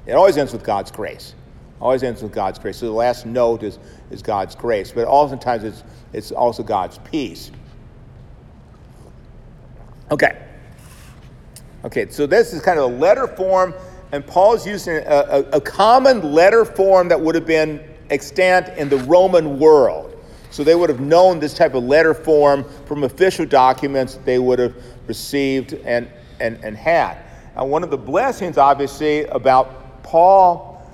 It 0.05 0.13
always 0.13 0.37
ends 0.37 0.53
with 0.53 0.63
God's 0.63 0.91
grace. 0.91 1.35
Always 1.79 2.03
ends 2.03 2.21
with 2.21 2.31
God's 2.31 2.59
grace. 2.59 2.77
So 2.77 2.85
the 2.85 2.91
last 2.91 3.25
note 3.25 3.63
is, 3.63 3.79
is 4.11 4.21
God's 4.21 4.55
grace, 4.55 4.91
but 4.91 5.07
oftentimes 5.07 5.63
it's, 5.63 5.83
it's 6.13 6.31
also 6.31 6.61
God's 6.61 6.99
peace. 6.99 7.51
Okay. 10.11 10.47
Okay, 11.83 12.09
so 12.09 12.27
this 12.27 12.53
is 12.53 12.61
kind 12.61 12.77
of 12.77 12.91
a 12.91 12.95
letter 12.95 13.25
form, 13.25 13.73
and 14.11 14.25
Paul's 14.25 14.67
using 14.67 14.97
a, 14.97 14.99
a, 14.99 15.39
a 15.53 15.61
common 15.61 16.33
letter 16.33 16.65
form 16.65 17.07
that 17.07 17.19
would 17.19 17.33
have 17.33 17.47
been 17.47 17.83
extant 18.11 18.69
in 18.77 18.89
the 18.89 18.97
Roman 18.97 19.57
world. 19.57 20.17
So 20.51 20.65
they 20.65 20.75
would 20.75 20.89
have 20.89 20.99
known 20.99 21.39
this 21.39 21.53
type 21.53 21.73
of 21.73 21.83
letter 21.85 22.13
form 22.13 22.65
from 22.85 23.03
official 23.05 23.45
documents 23.45 24.19
they 24.25 24.37
would 24.37 24.59
have 24.59 24.75
received 25.07 25.73
and, 25.73 26.09
and, 26.39 26.61
and 26.63 26.75
had. 26.75 27.17
And 27.55 27.71
one 27.71 27.83
of 27.83 27.89
the 27.89 27.97
blessings, 27.97 28.57
obviously, 28.57 29.25
about 29.25 30.03
Paul 30.03 30.85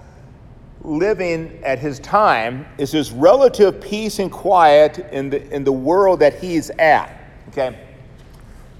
living 0.82 1.60
at 1.63 1.80
his 1.80 1.99
time 1.99 2.67
is 2.77 2.91
his 2.91 3.12
relative 3.12 3.82
peace 3.82 4.19
and 4.19 4.32
quiet 4.32 4.99
in 5.12 5.32
the, 5.32 5.53
in 5.53 5.63
the 5.63 5.71
world 5.71 6.19
that 6.19 6.39
he's 6.39 6.69
at. 6.71 7.19
Okay? 7.49 7.77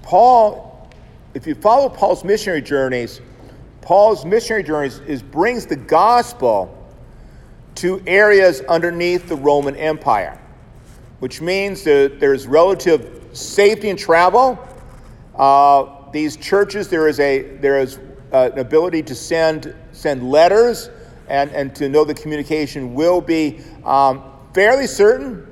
Paul, 0.02 0.90
if 1.34 1.44
you 1.44 1.56
follow 1.56 1.88
Paul's 1.88 2.22
missionary 2.22 2.62
journeys, 2.62 3.20
Paul's 3.80 4.24
missionary 4.24 4.62
journey 4.62 4.88
is, 4.88 5.00
is 5.00 5.22
brings 5.22 5.66
the 5.66 5.76
gospel 5.76 6.77
to 7.78 8.02
areas 8.06 8.60
underneath 8.62 9.28
the 9.28 9.36
Roman 9.36 9.76
Empire, 9.76 10.40
which 11.20 11.40
means 11.40 11.84
that 11.84 12.18
there's 12.18 12.46
relative 12.46 13.28
safety 13.32 13.88
in 13.88 13.96
travel. 13.96 14.58
Uh, 15.36 16.10
these 16.10 16.36
churches, 16.36 16.88
there 16.88 17.06
is 17.06 17.20
a 17.20 17.42
there 17.58 17.78
is 17.78 17.98
uh, 18.32 18.50
an 18.52 18.58
ability 18.58 19.02
to 19.04 19.14
send 19.14 19.74
send 19.92 20.28
letters 20.28 20.90
and, 21.28 21.50
and 21.52 21.74
to 21.76 21.88
know 21.88 22.04
the 22.04 22.14
communication 22.14 22.94
will 22.94 23.20
be 23.20 23.60
um, 23.84 24.24
fairly 24.54 24.86
certain. 24.86 25.44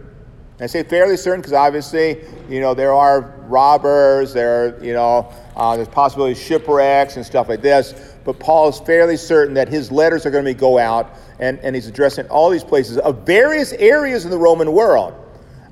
I 0.58 0.66
say 0.66 0.82
fairly 0.82 1.16
certain 1.18 1.40
because 1.40 1.52
obviously, 1.52 2.24
you 2.48 2.60
know, 2.60 2.72
there 2.72 2.92
are 2.92 3.34
robbers, 3.46 4.32
there 4.32 4.64
are, 4.64 4.84
you 4.84 4.94
know, 4.94 5.32
uh, 5.54 5.76
there's 5.76 5.88
possibility 5.88 6.32
of 6.32 6.38
shipwrecks 6.38 7.16
and 7.16 7.26
stuff 7.26 7.48
like 7.48 7.60
this. 7.60 8.15
But 8.26 8.40
Paul 8.40 8.68
is 8.68 8.80
fairly 8.80 9.16
certain 9.16 9.54
that 9.54 9.68
his 9.68 9.92
letters 9.92 10.26
are 10.26 10.32
going 10.32 10.44
to 10.46 10.52
go 10.52 10.78
out, 10.78 11.14
and, 11.38 11.60
and 11.60 11.76
he's 11.76 11.86
addressing 11.86 12.26
all 12.26 12.50
these 12.50 12.64
places 12.64 12.98
of 12.98 13.24
various 13.24 13.72
areas 13.74 14.24
in 14.24 14.32
the 14.32 14.38
Roman 14.38 14.72
world. 14.72 15.14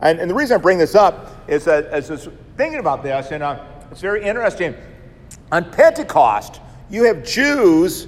And, 0.01 0.21
and 0.21 0.31
the 0.31 0.35
reason 0.35 0.55
I 0.55 0.59
bring 0.59 0.79
this 0.79 0.95
up 0.95 1.31
is 1.49 1.64
that 1.64 1.87
as 1.87 2.11
I 2.11 2.14
was 2.14 2.29
thinking 2.57 2.79
about 2.79 3.03
this, 3.03 3.33
and 3.33 3.43
uh, 3.43 3.61
it's 3.90 4.01
very 4.01 4.25
interesting. 4.25 4.77
On 5.51 5.69
Pentecost, 5.69 6.61
you 6.90 7.03
have 7.03 7.25
Jews 7.25 8.07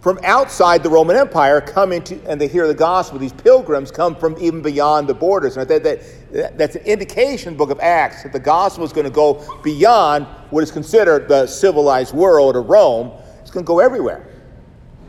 from 0.00 0.18
outside 0.22 0.82
the 0.82 0.88
Roman 0.88 1.16
Empire 1.16 1.60
coming 1.60 2.02
to, 2.04 2.18
and 2.26 2.40
they 2.40 2.48
hear 2.48 2.66
the 2.66 2.74
gospel. 2.74 3.18
These 3.18 3.32
pilgrims 3.34 3.90
come 3.90 4.16
from 4.16 4.36
even 4.40 4.62
beyond 4.62 5.06
the 5.06 5.14
borders. 5.14 5.58
And 5.58 5.68
that, 5.68 5.82
that, 5.82 6.56
that's 6.56 6.76
an 6.76 6.82
indication 6.84 7.56
book 7.56 7.70
of 7.70 7.78
Acts 7.80 8.22
that 8.22 8.32
the 8.32 8.40
gospel 8.40 8.84
is 8.84 8.92
going 8.92 9.04
to 9.04 9.10
go 9.10 9.42
beyond 9.62 10.26
what 10.48 10.62
is 10.62 10.70
considered 10.70 11.28
the 11.28 11.46
civilized 11.46 12.14
world 12.14 12.56
of 12.56 12.70
Rome. 12.70 13.12
To 13.54 13.62
go 13.62 13.80
everywhere, 13.80 14.26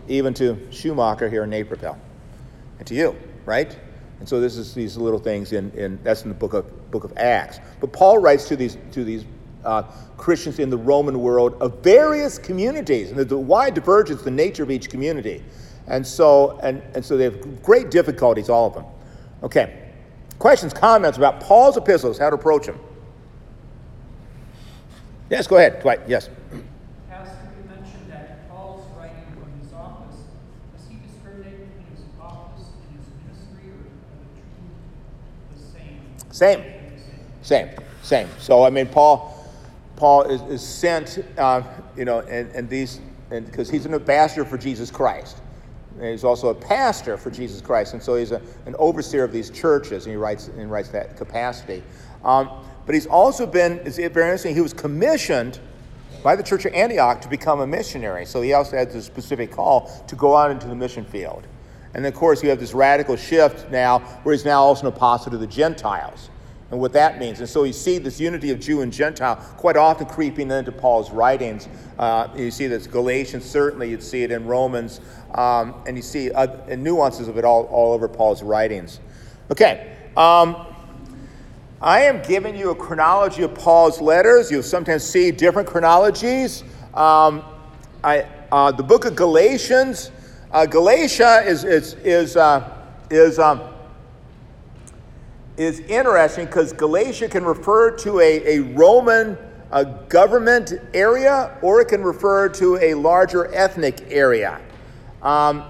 even 0.08 0.34
to 0.36 0.58
Schumacher 0.72 1.30
here 1.30 1.44
in 1.44 1.50
Naperville, 1.50 1.98
and 2.78 2.88
to 2.88 2.96
you, 2.96 3.16
right? 3.46 3.78
And 4.20 4.30
so 4.30 4.40
this 4.40 4.56
is 4.56 4.74
these 4.74 4.98
little 4.98 5.20
things 5.20 5.52
in, 5.52 5.72
in 5.72 6.00
that's 6.04 6.24
in 6.24 6.30
the 6.30 6.36
book 6.36 6.54
of 6.54 6.92
book 6.92 7.04
of 7.04 7.18
Acts. 7.18 7.60
But 7.82 7.92
Paul 7.92 8.20
writes 8.20 8.48
to 8.48 8.56
these 8.56 8.78
to 8.92 9.04
these 9.04 9.26
uh, 9.66 9.84
Christians 10.16 10.60
in 10.60 10.70
the 10.70 10.78
Roman 10.78 11.20
world 11.20 11.56
of 11.60 11.84
various 11.84 12.38
communities, 12.38 13.12
and 13.12 13.32
a 13.32 13.38
wide 13.38 13.74
divergence 13.74 14.22
the 14.22 14.32
nature 14.32 14.64
of 14.64 14.72
each 14.72 14.90
community. 14.90 15.44
And 15.88 16.06
so, 16.06 16.60
and, 16.64 16.82
and 16.96 17.06
so 17.06 17.18
they 17.18 17.26
have 17.26 17.62
great 17.62 17.92
difficulties, 17.92 18.50
all 18.50 18.68
of 18.68 18.74
them. 18.74 18.86
Okay. 19.44 19.82
Questions, 20.40 20.74
comments 20.74 21.18
about 21.18 21.40
Paul's 21.40 21.78
epistles, 21.78 22.18
how 22.18 22.30
to 22.30 22.36
approach 22.36 22.66
them? 22.66 22.80
Yes, 25.30 25.48
go 25.48 25.58
ahead, 25.58 25.82
Dwight. 25.82 26.02
Yes. 26.08 26.30
Pastor, 27.10 27.38
you 27.58 27.70
mentioned 27.70 28.10
that 28.10 28.50
Paul's 28.50 28.86
writing 28.98 29.26
from 29.32 29.50
his 29.62 29.72
office. 29.74 30.18
Does 30.76 30.88
he 30.90 30.98
discriminate 31.08 31.58
between 31.70 31.88
his 31.96 32.04
office 32.20 32.66
and 32.84 32.98
his 33.00 33.08
ministry, 33.24 33.70
or 33.70 33.78
are 33.78 34.20
the 34.26 34.42
two 34.44 34.68
the 35.56 36.25
same? 36.36 36.64
Same. 37.42 37.70
Same. 38.02 38.28
So, 38.40 38.64
I 38.64 38.70
mean, 38.70 38.88
Paul 38.88 39.36
Paul 39.96 40.24
is, 40.24 40.42
is 40.44 40.62
sent, 40.62 41.24
uh, 41.38 41.62
you 41.96 42.06
know, 42.06 42.20
and, 42.20 42.52
and 42.52 42.70
these, 42.70 43.00
and 43.32 43.46
because 43.46 43.70
he's 43.70 43.86
an 43.86 43.94
ambassador 43.94 44.44
for 44.44 44.58
Jesus 44.58 44.92
Christ. 44.92 45.38
And 45.98 46.10
he's 46.10 46.26
also 46.26 46.50
a 46.50 46.56
pastor 46.56 47.16
for 47.16 47.32
Jesus 47.32 47.62
Christ, 47.62 47.94
and 47.94 48.04
so 48.04 48.16
he's 48.16 48.32
a, 48.32 48.42
an 48.66 48.76
overseer 48.78 49.24
of 49.24 49.32
these 49.32 49.50
churches, 49.50 50.06
and 50.06 50.12
he 50.12 50.18
writes, 50.18 50.50
and 50.50 50.70
writes 50.70 50.90
that 50.90 51.16
capacity. 51.16 51.82
Um, 52.26 52.50
but 52.86 52.94
he's 52.94 53.06
also 53.06 53.46
been, 53.46 53.80
it's 53.86 53.96
very 53.96 54.10
interesting, 54.10 54.54
he 54.54 54.62
was 54.62 54.74
commissioned 54.74 55.60
by 56.22 56.36
the 56.36 56.44
church 56.44 56.66
of 56.66 56.74
Antioch 56.74 57.22
to 57.22 57.30
become 57.30 57.62
a 57.62 57.68
missionary. 57.68 58.26
So 58.26 58.42
he 58.42 58.52
also 58.52 58.76
has 58.76 58.94
a 58.94 59.02
specific 59.02 59.52
call 59.52 60.04
to 60.08 60.16
go 60.16 60.36
out 60.36 60.52
into 60.52 60.68
the 60.68 60.76
mission 60.76 61.06
field. 61.06 61.48
And 61.96 62.04
then, 62.04 62.12
of 62.12 62.20
course, 62.20 62.44
you 62.44 62.50
have 62.50 62.60
this 62.60 62.74
radical 62.74 63.16
shift 63.16 63.72
now 63.72 64.00
where 64.24 64.34
he's 64.34 64.44
now 64.44 64.62
also 64.62 64.82
an 64.82 64.94
apostle 64.94 65.32
to 65.32 65.38
the 65.38 65.48
Gentiles 65.48 66.30
and 66.70 66.80
what 66.80 66.92
that 66.92 67.20
means. 67.20 67.40
And 67.40 67.48
so 67.48 67.64
you 67.64 67.72
see 67.72 68.00
this 68.00 68.20
unity 68.20 68.52
of 68.52 68.60
Jew 68.60 68.82
and 68.82 68.92
Gentile 68.92 69.38
quite 69.56 69.78
often 69.78 70.06
creeping 70.06 70.52
into 70.52 70.74
Paul's 70.74 71.10
writings. 71.10 71.70
Uh, 71.98 72.28
you 72.36 72.52
see 72.52 72.68
this 72.68 72.86
Galatians, 72.86 73.46
certainly 73.46 73.90
you'd 73.90 74.04
see 74.04 74.24
it 74.24 74.32
in 74.32 74.46
Romans, 74.46 75.00
um, 75.36 75.74
and 75.88 75.96
you 75.96 76.04
see 76.04 76.32
uh, 76.32 76.76
nuances 76.76 77.30
of 77.30 77.38
it 77.38 77.46
all, 77.46 77.64
all 77.68 77.94
over 77.94 78.10
Paul's 78.10 78.44
writings. 78.44 79.00
Okay. 79.50 79.96
Um, 80.18 80.68
I 81.82 82.02
am 82.02 82.22
giving 82.24 82.58
you 82.58 82.72
a 82.72 82.76
chronology 82.76 83.44
of 83.44 83.54
Paul's 83.54 84.02
letters. 84.02 84.52
You'll 84.52 84.64
sometimes 84.64 85.04
see 85.04 85.32
different 85.32 85.68
chronologies. 85.68 86.64
Um, 86.94 87.44
I, 88.04 88.28
uh, 88.52 88.72
the 88.72 88.84
book 88.84 89.06
of 89.06 89.16
Galatians, 89.16 90.12
uh, 90.56 90.66
Galatia 90.66 91.44
is, 91.46 91.66
is, 91.66 91.96
is, 91.96 92.38
uh, 92.38 92.78
is 93.10 93.40
um, 93.40 93.62
is 95.58 95.82
interesting 95.82 96.46
because 96.46 96.72
Galatia 96.72 97.28
can 97.28 97.44
refer 97.44 97.92
to 97.98 98.22
a, 98.22 98.58
a 98.58 98.60
Roman 98.74 99.38
a 99.72 99.84
government 99.84 100.74
area 100.94 101.58
or 101.62 101.82
it 101.82 101.90
can 101.90 102.02
refer 102.02 102.48
to 102.48 102.78
a 102.78 102.94
larger 102.94 103.54
ethnic 103.54 104.06
area. 104.10 104.62
Um, 105.22 105.66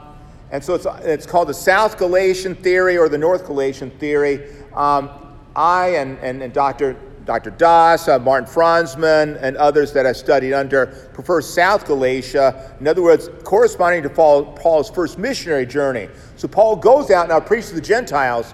and 0.52 0.64
so 0.64 0.76
it's, 0.76 0.86
it's 1.02 1.26
called 1.26 1.50
the 1.50 1.54
South 1.54 1.98
Galatian 1.98 2.54
theory 2.54 2.96
or 2.96 3.10
the 3.10 3.18
North 3.18 3.46
Galatian 3.46 3.90
theory. 3.92 4.52
Um, 4.76 5.10
I 5.56 5.96
and, 5.96 6.20
and, 6.20 6.44
and 6.44 6.54
Dr. 6.54 6.96
Dr. 7.26 7.50
Das, 7.50 8.08
uh, 8.08 8.20
Martin 8.20 8.48
Franzmann, 8.48 9.38
and 9.42 9.58
others 9.58 9.92
that 9.94 10.06
I've 10.06 10.16
studied 10.16 10.54
under 10.54 10.86
prefer 11.14 11.42
South 11.42 11.88
Galatia. 11.88 12.76
In 12.80 12.88
other 12.88 13.02
words, 13.02 13.30
corresponding 13.44 14.04
to 14.04 14.10
Paul, 14.10 14.46
Paul's 14.54 14.92
first 14.92 15.18
missionary 15.18 15.66
journey. 15.66 16.08
So 16.38 16.48
Paul 16.48 16.76
goes 16.76 17.10
out 17.10 17.28
now 17.28 17.40
preaches 17.40 17.70
to 17.70 17.76
the 17.76 17.82
Gentiles, 17.82 18.54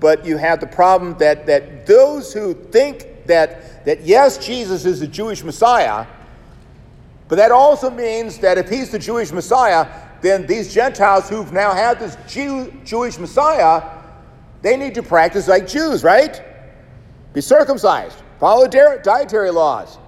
but 0.00 0.24
you 0.24 0.36
have 0.36 0.60
the 0.60 0.66
problem 0.66 1.16
that, 1.18 1.46
that 1.46 1.86
those 1.86 2.32
who 2.32 2.52
think 2.52 3.26
that, 3.26 3.86
that 3.86 4.02
yes, 4.02 4.36
Jesus 4.44 4.84
is 4.84 5.00
the 5.00 5.06
Jewish 5.06 5.42
Messiah, 5.42 6.06
but 7.28 7.36
that 7.36 7.52
also 7.52 7.88
means 7.88 8.38
that 8.38 8.58
if 8.58 8.68
he's 8.68 8.90
the 8.90 8.98
Jewish 8.98 9.32
Messiah, 9.32 9.86
then 10.20 10.46
these 10.46 10.74
Gentiles 10.74 11.28
who've 11.28 11.52
now 11.52 11.72
had 11.72 11.98
this 11.98 12.18
Jew, 12.28 12.70
Jewish 12.84 13.18
Messiah, 13.18 13.82
they 14.60 14.76
need 14.76 14.94
to 14.94 15.02
practice 15.02 15.48
like 15.48 15.66
Jews, 15.66 16.04
right? 16.04 16.42
Be 17.32 17.40
circumcised, 17.40 18.22
follow 18.38 18.66
dietary 18.66 19.50
laws. 19.50 19.98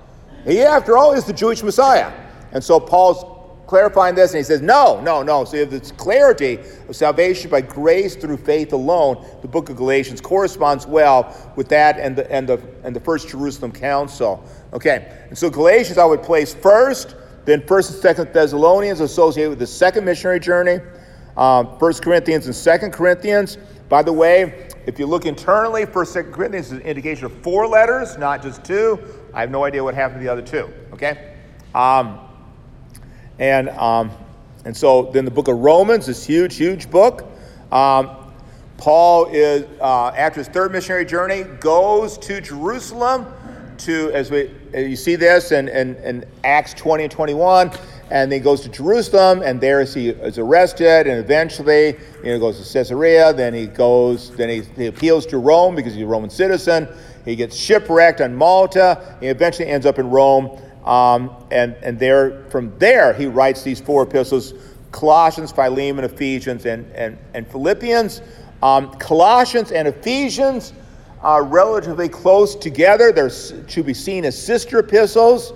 He, 0.44 0.60
after 0.60 0.98
all, 0.98 1.12
is 1.12 1.24
the 1.24 1.32
Jewish 1.32 1.62
Messiah. 1.62 2.12
And 2.52 2.62
so 2.62 2.80
Paul's 2.80 3.24
clarifying 3.72 4.14
this, 4.14 4.32
and 4.32 4.38
he 4.38 4.44
says, 4.44 4.60
No, 4.60 5.00
no, 5.00 5.22
no. 5.22 5.44
So 5.44 5.56
you 5.56 5.60
have 5.60 5.70
this 5.70 5.92
clarity 5.92 6.58
of 6.88 6.94
salvation 6.94 7.50
by 7.50 7.62
grace 7.62 8.16
through 8.16 8.36
faith 8.36 8.74
alone. 8.74 9.24
The 9.40 9.48
book 9.48 9.70
of 9.70 9.76
Galatians 9.76 10.20
corresponds 10.20 10.86
well 10.86 11.34
with 11.56 11.68
that 11.68 11.98
and 11.98 12.14
the, 12.14 12.30
and 12.30 12.46
the, 12.46 12.60
and 12.84 12.94
the 12.94 13.00
first 13.00 13.28
Jerusalem 13.28 13.72
council. 13.72 14.44
Okay, 14.74 15.24
and 15.28 15.38
so 15.38 15.48
Galatians 15.48 15.96
I 15.96 16.04
would 16.04 16.22
place 16.22 16.52
first, 16.52 17.14
then 17.44 17.66
first 17.66 17.90
and 17.90 17.98
second 18.00 18.32
Thessalonians 18.34 19.00
associated 19.00 19.48
with 19.48 19.58
the 19.58 19.66
second 19.66 20.04
missionary 20.04 20.40
journey, 20.40 20.80
um, 21.38 21.78
first 21.78 22.02
Corinthians 22.02 22.46
and 22.46 22.54
second 22.54 22.92
Corinthians. 22.92 23.56
By 23.88 24.02
the 24.02 24.12
way, 24.12 24.68
if 24.86 24.98
you 24.98 25.06
look 25.06 25.26
internally, 25.26 25.86
first 25.86 26.12
second 26.12 26.32
Corinthians 26.32 26.66
is 26.66 26.72
an 26.72 26.80
indication 26.80 27.26
of 27.26 27.32
four 27.42 27.66
letters, 27.66 28.18
not 28.18 28.42
just 28.42 28.64
two. 28.64 28.98
I 29.32 29.40
have 29.40 29.50
no 29.50 29.64
idea 29.64 29.82
what 29.82 29.94
happened 29.94 30.20
to 30.20 30.24
the 30.24 30.32
other 30.32 30.42
two. 30.42 30.72
Okay? 30.92 31.34
Um, 31.74 32.18
and, 33.38 33.68
um, 33.70 34.10
and 34.64 34.76
so 34.76 35.10
then 35.12 35.24
the 35.24 35.30
book 35.30 35.48
of 35.48 35.58
Romans, 35.58 36.06
this 36.06 36.24
huge, 36.24 36.56
huge 36.56 36.90
book. 36.90 37.24
Um, 37.70 38.10
Paul 38.76 39.26
is, 39.26 39.64
uh, 39.80 40.08
after 40.08 40.40
his 40.40 40.48
third 40.48 40.72
missionary 40.72 41.04
journey, 41.04 41.44
goes 41.60 42.18
to 42.18 42.40
Jerusalem 42.40 43.26
to, 43.78 44.10
as 44.12 44.30
we 44.30 44.50
you 44.74 44.96
see 44.96 45.16
this 45.16 45.52
in, 45.52 45.68
in, 45.68 45.96
in, 45.96 46.24
Acts 46.44 46.74
20 46.74 47.04
and 47.04 47.12
21, 47.12 47.70
and 48.12 48.30
then 48.30 48.40
he 48.40 48.44
goes 48.44 48.60
to 48.60 48.68
Jerusalem, 48.68 49.40
and 49.42 49.58
there 49.58 49.82
he 49.82 50.10
is 50.10 50.36
arrested, 50.36 51.06
and 51.06 51.18
eventually 51.18 51.96
you 52.22 52.24
know, 52.24 52.38
goes 52.38 52.58
to 52.58 52.70
Caesarea. 52.70 53.32
Then 53.32 53.54
he 53.54 53.66
goes, 53.66 54.36
then 54.36 54.50
he, 54.50 54.60
he 54.76 54.86
appeals 54.88 55.24
to 55.26 55.38
Rome 55.38 55.74
because 55.74 55.94
he's 55.94 56.02
a 56.02 56.06
Roman 56.06 56.28
citizen. 56.28 56.86
He 57.24 57.34
gets 57.36 57.56
shipwrecked 57.56 58.20
on 58.20 58.34
Malta. 58.34 59.16
He 59.20 59.28
eventually 59.28 59.68
ends 59.68 59.86
up 59.86 59.98
in 59.98 60.10
Rome. 60.10 60.60
Um, 60.84 61.34
and 61.50 61.74
and 61.76 61.98
there, 61.98 62.44
from 62.50 62.78
there, 62.78 63.14
he 63.14 63.26
writes 63.26 63.62
these 63.62 63.80
four 63.80 64.02
epistles 64.02 64.52
Colossians, 64.90 65.50
Philemon, 65.50 66.04
Ephesians, 66.04 66.66
and, 66.66 66.84
and, 66.92 67.16
and 67.32 67.48
Philippians. 67.48 68.20
Um, 68.62 68.92
Colossians 68.96 69.72
and 69.72 69.88
Ephesians 69.88 70.74
are 71.22 71.42
relatively 71.42 72.10
close 72.10 72.56
together. 72.56 73.10
They're 73.10 73.30
to 73.30 73.82
be 73.82 73.94
seen 73.94 74.26
as 74.26 74.40
sister 74.40 74.80
epistles, 74.80 75.54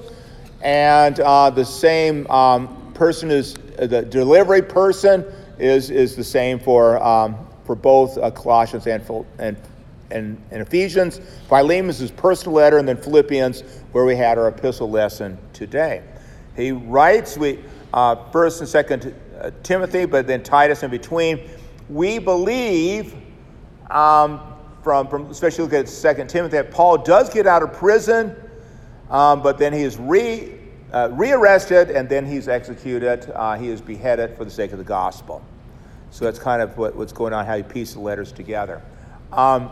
and 0.66 1.20
uh, 1.20 1.48
the 1.48 1.64
same 1.64 2.28
um, 2.28 2.92
person 2.92 3.30
is 3.30 3.54
uh, 3.78 3.86
the 3.86 4.02
delivery 4.02 4.60
person 4.60 5.24
is, 5.60 5.90
is 5.90 6.16
the 6.16 6.24
same 6.24 6.58
for, 6.58 7.00
um, 7.02 7.38
for 7.64 7.76
both 7.76 8.18
uh, 8.18 8.30
Colossians 8.32 8.86
and, 8.86 9.02
and 9.38 9.56
and, 10.10 10.40
and 10.52 10.62
Ephesians, 10.62 11.20
Philemon's 11.48 11.98
his 11.98 12.12
personal 12.12 12.54
letter, 12.54 12.78
and 12.78 12.86
then 12.86 12.96
Philippians, 12.96 13.62
where 13.90 14.04
we 14.04 14.14
had 14.14 14.38
our 14.38 14.46
epistle 14.48 14.88
lesson 14.88 15.36
today. 15.52 16.02
He 16.54 16.70
writes, 16.70 17.36
we, 17.36 17.58
uh, 17.92 18.30
First 18.30 18.60
and 18.60 18.68
Second 18.68 19.14
uh, 19.40 19.50
Timothy, 19.64 20.04
but 20.04 20.28
then 20.28 20.44
Titus 20.44 20.84
in 20.84 20.92
between. 20.92 21.48
We 21.88 22.20
believe, 22.20 23.16
um, 23.90 24.40
from, 24.84 25.08
from 25.08 25.28
especially 25.28 25.64
look 25.64 25.72
at 25.72 25.88
Second 25.88 26.28
Timothy, 26.28 26.56
that 26.58 26.70
Paul 26.70 26.98
does 26.98 27.28
get 27.28 27.48
out 27.48 27.64
of 27.64 27.72
prison, 27.72 28.36
um, 29.10 29.42
but 29.42 29.58
then 29.58 29.72
he 29.72 29.82
is 29.82 29.96
re 29.96 30.55
uh, 30.92 31.08
rearrested 31.12 31.90
and 31.90 32.08
then 32.08 32.26
he's 32.26 32.48
executed. 32.48 33.30
Uh, 33.34 33.56
he 33.56 33.68
is 33.68 33.80
beheaded 33.80 34.36
for 34.36 34.44
the 34.44 34.50
sake 34.50 34.72
of 34.72 34.78
the 34.78 34.84
gospel. 34.84 35.44
So 36.10 36.24
that's 36.24 36.38
kind 36.38 36.62
of 36.62 36.78
what, 36.78 36.96
what's 36.96 37.12
going 37.12 37.32
on, 37.32 37.44
how 37.46 37.54
you 37.54 37.64
piece 37.64 37.92
the 37.94 38.00
letters 38.00 38.32
together. 38.32 38.82
Um, 39.32 39.70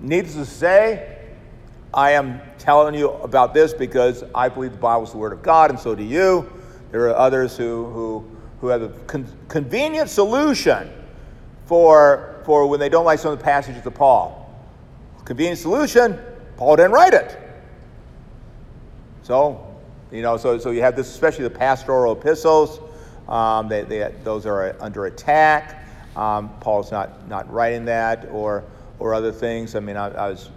needless 0.00 0.34
to 0.34 0.46
say, 0.46 1.18
I 1.92 2.12
am 2.12 2.40
telling 2.58 2.94
you 2.94 3.10
about 3.10 3.54
this 3.54 3.72
because 3.72 4.24
I 4.34 4.48
believe 4.48 4.72
the 4.72 4.78
Bible 4.78 5.04
is 5.04 5.12
the 5.12 5.18
Word 5.18 5.32
of 5.32 5.42
God, 5.42 5.70
and 5.70 5.78
so 5.78 5.94
do 5.94 6.02
you. 6.02 6.50
There 6.90 7.08
are 7.08 7.16
others 7.16 7.56
who, 7.56 7.86
who, 7.86 8.30
who 8.60 8.68
have 8.68 8.82
a 8.82 8.88
con- 9.06 9.26
convenient 9.48 10.10
solution 10.10 10.90
for, 11.66 12.42
for 12.44 12.66
when 12.66 12.80
they 12.80 12.88
don't 12.88 13.04
like 13.04 13.18
some 13.18 13.32
of 13.32 13.38
the 13.38 13.44
passages 13.44 13.84
of 13.86 13.94
Paul. 13.94 14.44
Convenient 15.24 15.58
solution, 15.58 16.18
Paul 16.56 16.76
didn't 16.76 16.92
write 16.92 17.14
it. 17.14 17.38
So, 19.22 19.67
you 20.10 20.22
know, 20.22 20.36
so, 20.36 20.58
so 20.58 20.70
you 20.70 20.82
have 20.82 20.96
this, 20.96 21.08
especially 21.08 21.44
the 21.44 21.50
pastoral 21.50 22.12
epistles. 22.12 22.80
Um, 23.28 23.68
they, 23.68 23.82
they, 23.82 24.14
those 24.24 24.46
are 24.46 24.74
under 24.80 25.06
attack. 25.06 25.86
Um, 26.16 26.50
Paul's 26.60 26.90
not, 26.90 27.28
not 27.28 27.50
writing 27.52 27.84
that 27.84 28.28
or, 28.30 28.64
or 28.98 29.14
other 29.14 29.32
things. 29.32 29.74
I 29.74 29.80
mean, 29.80 29.96
I, 29.96 30.08
I 30.08 30.30
was 30.30 30.50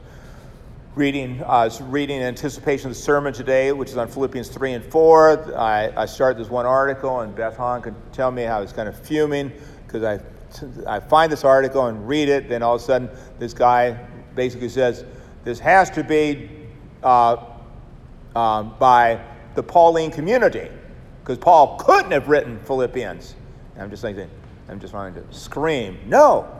reading, 0.95 1.43
I 1.43 1.65
was 1.65 1.81
reading 1.81 2.17
in 2.17 2.23
anticipation 2.23 2.89
of 2.89 2.95
the 2.95 3.01
sermon 3.01 3.33
today, 3.33 3.71
which 3.71 3.89
is 3.89 3.97
on 3.97 4.07
Philippians 4.07 4.47
3 4.49 4.73
and 4.73 4.85
4. 4.85 5.57
I, 5.57 5.91
I 5.95 6.05
started 6.05 6.39
this 6.39 6.49
one 6.49 6.65
article, 6.65 7.19
and 7.19 7.35
Beth 7.35 7.57
Hahn 7.57 7.81
could 7.81 7.95
tell 8.13 8.31
me 8.31 8.43
how 8.43 8.57
I 8.57 8.61
was 8.61 8.73
kind 8.73 8.87
of 8.87 8.97
fuming 8.97 9.51
because 9.85 10.03
I, 10.03 10.19
I 10.87 10.99
find 10.99 11.31
this 11.31 11.43
article 11.43 11.87
and 11.87 12.07
read 12.07 12.29
it. 12.29 12.49
Then 12.49 12.63
all 12.63 12.75
of 12.75 12.81
a 12.81 12.83
sudden, 12.83 13.09
this 13.37 13.53
guy 13.53 13.99
basically 14.35 14.69
says, 14.69 15.05
This 15.43 15.59
has 15.59 15.89
to 15.91 16.03
be 16.03 16.49
uh, 17.03 17.37
um, 18.35 18.75
by 18.79 19.21
the 19.55 19.63
Pauline 19.63 20.11
community 20.11 20.69
because 21.21 21.37
Paul 21.37 21.77
couldn't 21.77 22.11
have 22.11 22.27
written 22.27 22.59
Philippians. 22.65 23.35
And 23.75 23.83
I'm 23.83 23.89
just 23.89 24.01
thinking, 24.01 24.29
I'm 24.69 24.79
just 24.79 24.93
wanting 24.93 25.21
to 25.23 25.33
scream, 25.33 25.99
no. 26.05 26.57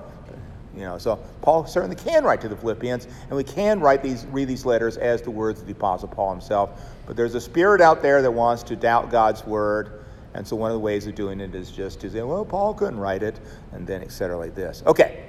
You 0.76 0.82
know, 0.82 0.98
so 0.98 1.18
Paul 1.42 1.66
certainly 1.66 1.98
can 1.98 2.24
write 2.24 2.40
to 2.42 2.48
the 2.48 2.56
Philippians, 2.56 3.06
and 3.06 3.32
we 3.32 3.44
can 3.44 3.82
write 3.82 4.02
these, 4.02 4.26
read 4.28 4.48
these 4.48 4.66
letters 4.66 4.96
as 4.96 5.22
the 5.22 5.32
words 5.32 5.60
of 5.60 5.66
the 5.66 5.74
Apostle 5.74 6.08
Paul 6.08 6.32
himself. 6.32 6.82
But 7.06 7.18
there's 7.18 7.36
a 7.36 7.42
spirit 7.42 7.82
out 7.82 8.02
there 8.02 8.22
that 8.22 8.32
wants 8.32 8.64
to 8.64 8.78
doubt 8.78 9.12
God's 9.12 9.46
word, 9.46 10.06
and 10.34 10.48
so 10.48 10.56
one 10.56 10.72
of 10.72 10.76
the 10.76 10.80
ways 10.80 11.08
of 11.08 11.16
doing 11.16 11.42
it 11.42 11.54
is 11.54 11.72
just 11.72 12.00
to 12.02 12.10
say, 12.10 12.22
well, 12.22 12.46
Paul 12.46 12.74
couldn't 12.74 13.00
write 13.00 13.22
it, 13.22 13.38
and 13.74 13.86
then 13.86 14.02
etc. 14.02 14.38
like 14.38 14.56
this. 14.56 14.82
Okay, 14.86 15.26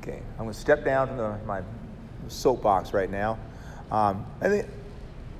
okay, 0.00 0.20
I'm 0.32 0.44
going 0.44 0.52
to 0.52 0.58
step 0.58 0.84
down 0.84 1.06
from 1.06 1.18
the, 1.18 1.38
my 1.46 1.62
soapbox 2.26 2.92
right 2.92 3.10
now. 3.10 3.38
Um, 3.92 4.26
I 4.40 4.48
think 4.48 4.66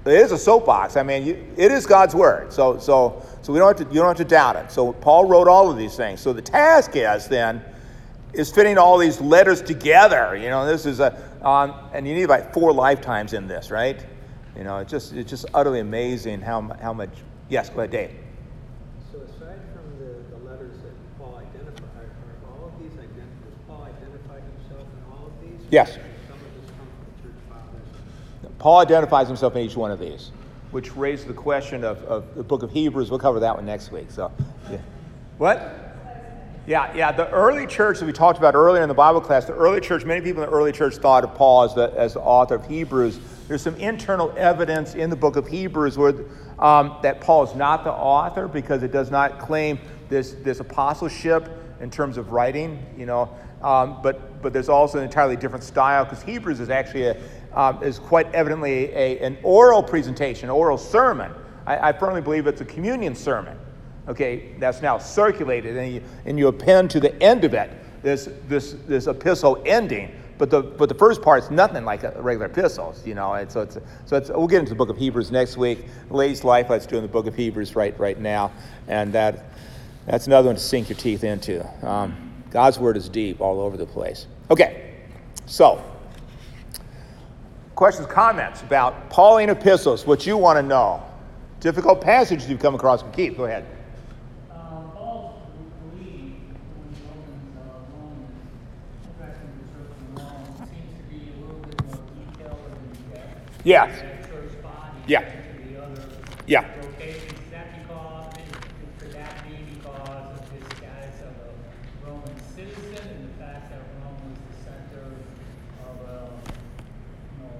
it 0.04 0.14
is 0.14 0.32
a 0.32 0.38
soapbox. 0.38 0.96
I 0.96 1.02
mean, 1.02 1.24
you, 1.24 1.46
it 1.56 1.70
is 1.70 1.86
God's 1.86 2.14
word. 2.14 2.52
So, 2.52 2.78
so, 2.78 3.24
so 3.42 3.52
we 3.52 3.58
don't 3.58 3.78
have 3.78 3.88
to, 3.88 3.94
you 3.94 4.00
don't 4.00 4.08
have 4.08 4.16
to 4.16 4.24
doubt 4.24 4.56
it. 4.56 4.72
So 4.72 4.92
Paul 4.92 5.26
wrote 5.26 5.48
all 5.48 5.70
of 5.70 5.76
these 5.76 5.96
things. 5.96 6.20
So 6.20 6.32
the 6.32 6.42
task 6.42 6.92
is 6.94 7.28
then 7.28 7.62
is 8.32 8.50
fitting 8.50 8.78
all 8.78 8.98
these 8.98 9.20
letters 9.20 9.60
together. 9.60 10.36
You 10.36 10.48
know, 10.48 10.66
this 10.66 10.86
is 10.86 11.00
a, 11.00 11.16
um, 11.46 11.74
and 11.92 12.08
you 12.08 12.14
need 12.14 12.26
like 12.26 12.52
four 12.52 12.72
lifetimes 12.72 13.32
in 13.32 13.46
this, 13.46 13.70
right? 13.70 14.04
You 14.56 14.64
know, 14.64 14.78
it's 14.78 14.90
just 14.90 15.12
it's 15.12 15.30
just 15.30 15.46
utterly 15.54 15.80
amazing 15.80 16.40
how 16.40 16.62
how 16.80 16.92
much. 16.92 17.10
Yes, 17.48 17.68
go 17.68 17.80
ahead, 17.80 17.90
Dave. 17.90 18.10
So 19.10 19.18
aside 19.18 19.60
from 19.74 19.98
the, 19.98 20.36
the 20.36 20.44
letters 20.44 20.76
that 20.82 20.92
Paul 21.18 21.36
identified, 21.36 22.08
are 22.08 22.50
all 22.50 22.68
of 22.68 22.82
these 22.82 22.92
Paul 23.66 23.82
identify 23.82 24.40
himself 24.40 24.86
in 24.96 25.12
all 25.12 25.26
of 25.26 25.32
these? 25.40 25.66
Yes. 25.70 25.92
Some 25.92 26.00
of 26.00 26.40
this 26.60 26.70
come 26.76 26.88
from 26.88 27.04
the 27.04 27.22
church 27.22 27.40
fathers. 27.48 28.51
Paul 28.62 28.78
identifies 28.78 29.26
himself 29.26 29.56
in 29.56 29.62
each 29.62 29.74
one 29.74 29.90
of 29.90 29.98
these, 29.98 30.30
which 30.70 30.94
raises 30.94 31.26
the 31.26 31.32
question 31.32 31.82
of, 31.82 32.00
of 32.04 32.32
the 32.36 32.44
book 32.44 32.62
of 32.62 32.70
Hebrews. 32.70 33.10
We'll 33.10 33.18
cover 33.18 33.40
that 33.40 33.56
one 33.56 33.66
next 33.66 33.90
week. 33.90 34.08
So, 34.08 34.30
yeah. 34.70 34.78
what? 35.36 35.96
Yeah, 36.68 36.94
yeah. 36.94 37.10
The 37.10 37.28
early 37.30 37.66
church 37.66 37.98
that 37.98 38.06
we 38.06 38.12
talked 38.12 38.38
about 38.38 38.54
earlier 38.54 38.80
in 38.80 38.88
the 38.88 38.94
Bible 38.94 39.20
class, 39.20 39.46
the 39.46 39.52
early 39.52 39.80
church, 39.80 40.04
many 40.04 40.20
people 40.20 40.44
in 40.44 40.48
the 40.48 40.54
early 40.54 40.70
church 40.70 40.94
thought 40.94 41.24
of 41.24 41.34
Paul 41.34 41.64
as 41.64 41.74
the, 41.74 41.92
as 41.96 42.14
the 42.14 42.20
author 42.20 42.54
of 42.54 42.64
Hebrews. 42.68 43.18
There's 43.48 43.62
some 43.62 43.74
internal 43.74 44.32
evidence 44.36 44.94
in 44.94 45.10
the 45.10 45.16
book 45.16 45.34
of 45.34 45.48
Hebrews 45.48 45.98
where, 45.98 46.14
um, 46.60 46.98
that 47.02 47.20
Paul 47.20 47.42
is 47.42 47.56
not 47.56 47.82
the 47.82 47.90
author 47.90 48.46
because 48.46 48.84
it 48.84 48.92
does 48.92 49.10
not 49.10 49.40
claim 49.40 49.80
this, 50.08 50.34
this 50.34 50.60
apostleship 50.60 51.48
in 51.80 51.90
terms 51.90 52.16
of 52.16 52.30
writing, 52.30 52.86
you 52.96 53.06
know. 53.06 53.28
Um, 53.60 53.98
but, 54.02 54.40
but 54.40 54.52
there's 54.52 54.68
also 54.68 54.98
an 54.98 55.04
entirely 55.04 55.34
different 55.34 55.64
style 55.64 56.04
because 56.04 56.22
Hebrews 56.22 56.60
is 56.60 56.70
actually 56.70 57.06
a, 57.06 57.16
um, 57.54 57.82
is 57.82 57.98
quite 57.98 58.32
evidently 58.34 58.90
a, 58.92 59.18
an 59.20 59.38
oral 59.42 59.82
presentation, 59.82 60.50
oral 60.50 60.78
sermon. 60.78 61.32
I, 61.66 61.88
I 61.88 61.92
firmly 61.92 62.20
believe 62.20 62.46
it's 62.46 62.60
a 62.60 62.66
communion 62.66 63.14
sermon 63.14 63.58
okay, 64.08 64.54
that's 64.58 64.82
now 64.82 64.98
circulated, 64.98 65.76
and 65.76 65.94
you, 65.94 66.02
and 66.26 66.38
you 66.38 66.48
append 66.48 66.90
to 66.90 67.00
the 67.00 67.20
end 67.22 67.44
of 67.44 67.54
it 67.54 67.70
this, 68.02 68.28
this, 68.48 68.72
this 68.86 69.06
epistle 69.06 69.62
ending. 69.66 70.10
But 70.38 70.50
the, 70.50 70.62
but 70.62 70.88
the 70.88 70.94
first 70.94 71.22
part 71.22 71.44
is 71.44 71.50
nothing 71.50 71.84
like 71.84 72.02
a 72.02 72.20
regular 72.20 72.46
epistles, 72.46 73.06
you 73.06 73.14
know. 73.14 73.34
And 73.34 73.50
so 73.50 73.60
it's, 73.60 73.78
so 74.06 74.16
it's, 74.16 74.28
we'll 74.28 74.48
get 74.48 74.58
into 74.58 74.70
the 74.70 74.76
book 74.76 74.88
of 74.88 74.96
Hebrews 74.96 75.30
next 75.30 75.56
week. 75.56 75.84
Ladies' 76.10 76.42
Life, 76.42 76.68
let's 76.68 76.86
do 76.86 76.96
in 76.96 77.02
the 77.02 77.08
book 77.08 77.26
of 77.26 77.34
Hebrews 77.36 77.76
right, 77.76 77.96
right 77.98 78.18
now. 78.18 78.50
And 78.88 79.12
that, 79.12 79.44
that's 80.06 80.26
another 80.26 80.48
one 80.48 80.56
to 80.56 80.60
sink 80.60 80.88
your 80.88 80.98
teeth 80.98 81.22
into. 81.22 81.64
Um, 81.86 82.32
God's 82.50 82.78
word 82.78 82.96
is 82.96 83.08
deep 83.08 83.40
all 83.40 83.60
over 83.60 83.76
the 83.76 83.86
place. 83.86 84.26
Okay, 84.50 84.94
so 85.46 85.84
questions, 87.74 88.06
comments 88.06 88.62
about 88.62 89.08
Pauline 89.10 89.50
epistles, 89.50 90.06
what 90.06 90.26
you 90.26 90.36
want 90.36 90.58
to 90.58 90.62
know. 90.62 91.02
Difficult 91.60 92.00
passages 92.00 92.48
you've 92.48 92.60
come 92.60 92.74
across. 92.74 93.02
Keith, 93.14 93.36
go 93.36 93.44
ahead. 93.44 93.64
Uh, 94.50 94.54
Paul's 94.94 95.40
belief 95.92 96.10
in 96.10 96.56
Romans, 97.06 97.56
uh, 97.56 97.62
Romans, 97.94 98.34
interesting 99.06 99.50
description 99.62 100.06
of 100.16 100.22
Romans, 100.22 100.58
seems 100.70 100.92
to 100.98 101.02
be 101.08 101.30
a 101.30 101.36
little 101.40 101.60
bit 101.62 101.78
more 101.86 102.02
detailed 102.18 102.58
than 102.66 103.14
depth. 103.14 103.60
Yes. 103.64 104.00
That 104.00 104.28
church 104.28 104.62
body. 104.62 104.98
Yeah. 105.06 105.22
compared 105.22 105.44
to 105.44 105.68
the 105.68 105.82
other 105.82 106.02
Yeah. 106.46 106.64
locations. 106.82 107.32
Is 107.32 107.50
that 107.52 107.66
because, 107.78 108.34
could 108.98 109.12
that 109.12 109.32
be 109.46 109.54
because 109.78 110.34
of 110.34 110.50
his 110.50 110.64
status 110.78 111.16
of 111.22 111.34
a 111.46 112.10
Roman 112.10 112.34
citizen 112.56 113.06
and 113.06 113.22
the 113.30 113.34
fact 113.38 113.70
that 113.70 113.80
Rome 114.02 114.18
was 114.18 114.38
the 114.50 114.54
center 114.66 115.06
of 115.86 115.94
a, 116.10 116.26
you 116.26 117.38
know, 117.38 117.54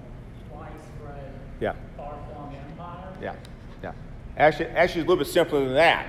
widespread, 0.50 1.30
Yeah. 1.62 1.74
far-flung 1.96 2.56
empire? 2.56 3.16
Yeah, 3.22 3.34
yeah. 3.84 3.92
Actually, 4.36 4.70
actually, 4.70 5.02
it's 5.02 5.06
a 5.06 5.10
little 5.10 5.24
bit 5.24 5.32
simpler 5.32 5.64
than 5.64 5.74
that. 5.74 6.08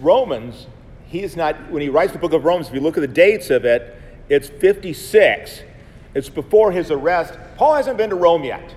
Romans, 0.00 0.68
he 1.06 1.24
is 1.24 1.34
not, 1.34 1.72
when 1.72 1.82
he 1.82 1.88
writes 1.88 2.12
the 2.12 2.20
book 2.20 2.32
of 2.32 2.44
Romans, 2.44 2.68
if 2.68 2.74
you 2.74 2.80
look 2.80 2.96
at 2.96 3.00
the 3.00 3.08
dates 3.08 3.50
of 3.50 3.64
it, 3.64 4.00
it's 4.28 4.48
56. 4.48 5.62
It's 6.14 6.28
before 6.28 6.70
his 6.70 6.92
arrest. 6.92 7.36
Paul 7.56 7.74
hasn't 7.74 7.96
been 7.98 8.10
to 8.10 8.16
Rome 8.16 8.44
yet. 8.44 8.76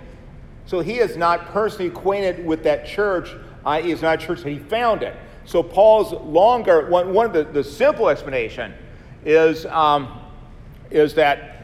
So 0.65 0.80
he 0.80 0.98
is 0.98 1.15
not 1.15 1.46
personally 1.50 1.88
acquainted 1.88 2.44
with 2.44 2.63
that 2.63 2.88
church, 2.88 3.30
i.e., 3.68 3.92
it's 3.92 4.02
not 4.02 4.24
a 4.24 4.26
church 4.26 4.42
that 4.42 4.50
he 4.50 4.58
founded. 4.58 5.13
So 5.46 5.62
Paul's 5.62 6.12
longer, 6.12 6.89
one, 6.89 7.13
one 7.13 7.28
of 7.28 7.34
the, 7.34 7.44
the 7.44 7.63
simple 7.63 8.10
explanation 8.10 8.74
is, 9.26 9.68
um, 9.68 10.22
is, 10.89 11.13
that, 11.15 11.59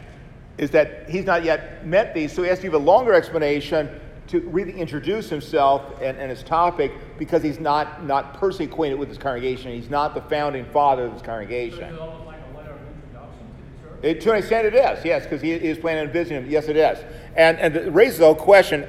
is 0.57 0.71
that 0.71 1.09
he's 1.09 1.25
not 1.25 1.43
yet 1.43 1.85
met 1.85 2.13
these, 2.13 2.31
so 2.31 2.41
he 2.43 2.49
has 2.49 2.59
to 2.59 2.63
give 2.63 2.73
a 2.73 2.77
longer 2.77 3.13
explanation 3.13 3.89
to 4.27 4.39
really 4.41 4.73
introduce 4.73 5.29
himself 5.29 6.01
and, 6.01 6.17
and 6.17 6.29
his 6.29 6.41
topic 6.41 6.91
because 7.17 7.43
he's 7.43 7.59
not, 7.59 8.03
not 8.03 8.33
personally 8.35 8.65
acquainted 8.65 8.97
with 8.97 9.09
his 9.09 9.17
congregation. 9.17 9.71
He's 9.71 9.89
not 9.89 10.15
the 10.15 10.21
founding 10.21 10.65
father 10.65 11.05
of 11.05 11.13
this 11.13 11.21
congregation. 11.21 11.83
it's 11.83 11.99
almost 11.99 12.25
like 12.25 12.39
a 12.51 12.57
letter 12.57 12.71
of 12.71 12.79
introduction 12.87 14.01
to? 14.01 14.09
It, 14.09 14.21
to 14.21 14.31
an 14.31 14.37
extent, 14.39 14.65
it 14.65 14.73
is, 14.73 15.05
yes, 15.05 15.23
because 15.23 15.41
he, 15.41 15.51
is 15.51 15.77
planning 15.77 16.07
on 16.07 16.13
visiting 16.13 16.43
him. 16.43 16.49
Yes, 16.49 16.67
it 16.67 16.77
is. 16.77 16.97
And, 17.35 17.59
and 17.59 17.75
it 17.75 17.93
raises 17.93 18.19
a 18.21 18.33
question 18.33 18.87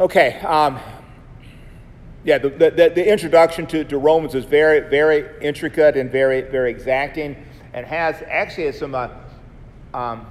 okay, 0.00 0.38
um, 0.40 0.78
yeah, 2.22 2.38
the, 2.38 2.50
the, 2.50 2.70
the 2.70 3.10
introduction 3.10 3.66
to, 3.66 3.84
to 3.84 3.98
Romans 3.98 4.34
is 4.36 4.44
very, 4.44 4.88
very 4.88 5.26
intricate 5.40 5.96
and 5.96 6.10
very, 6.10 6.42
very 6.42 6.70
exacting 6.70 7.36
and 7.72 7.86
has 7.86 8.22
actually 8.28 8.66
has 8.66 8.78
some, 8.78 8.94
uh, 8.94 9.08
um, 9.94 10.26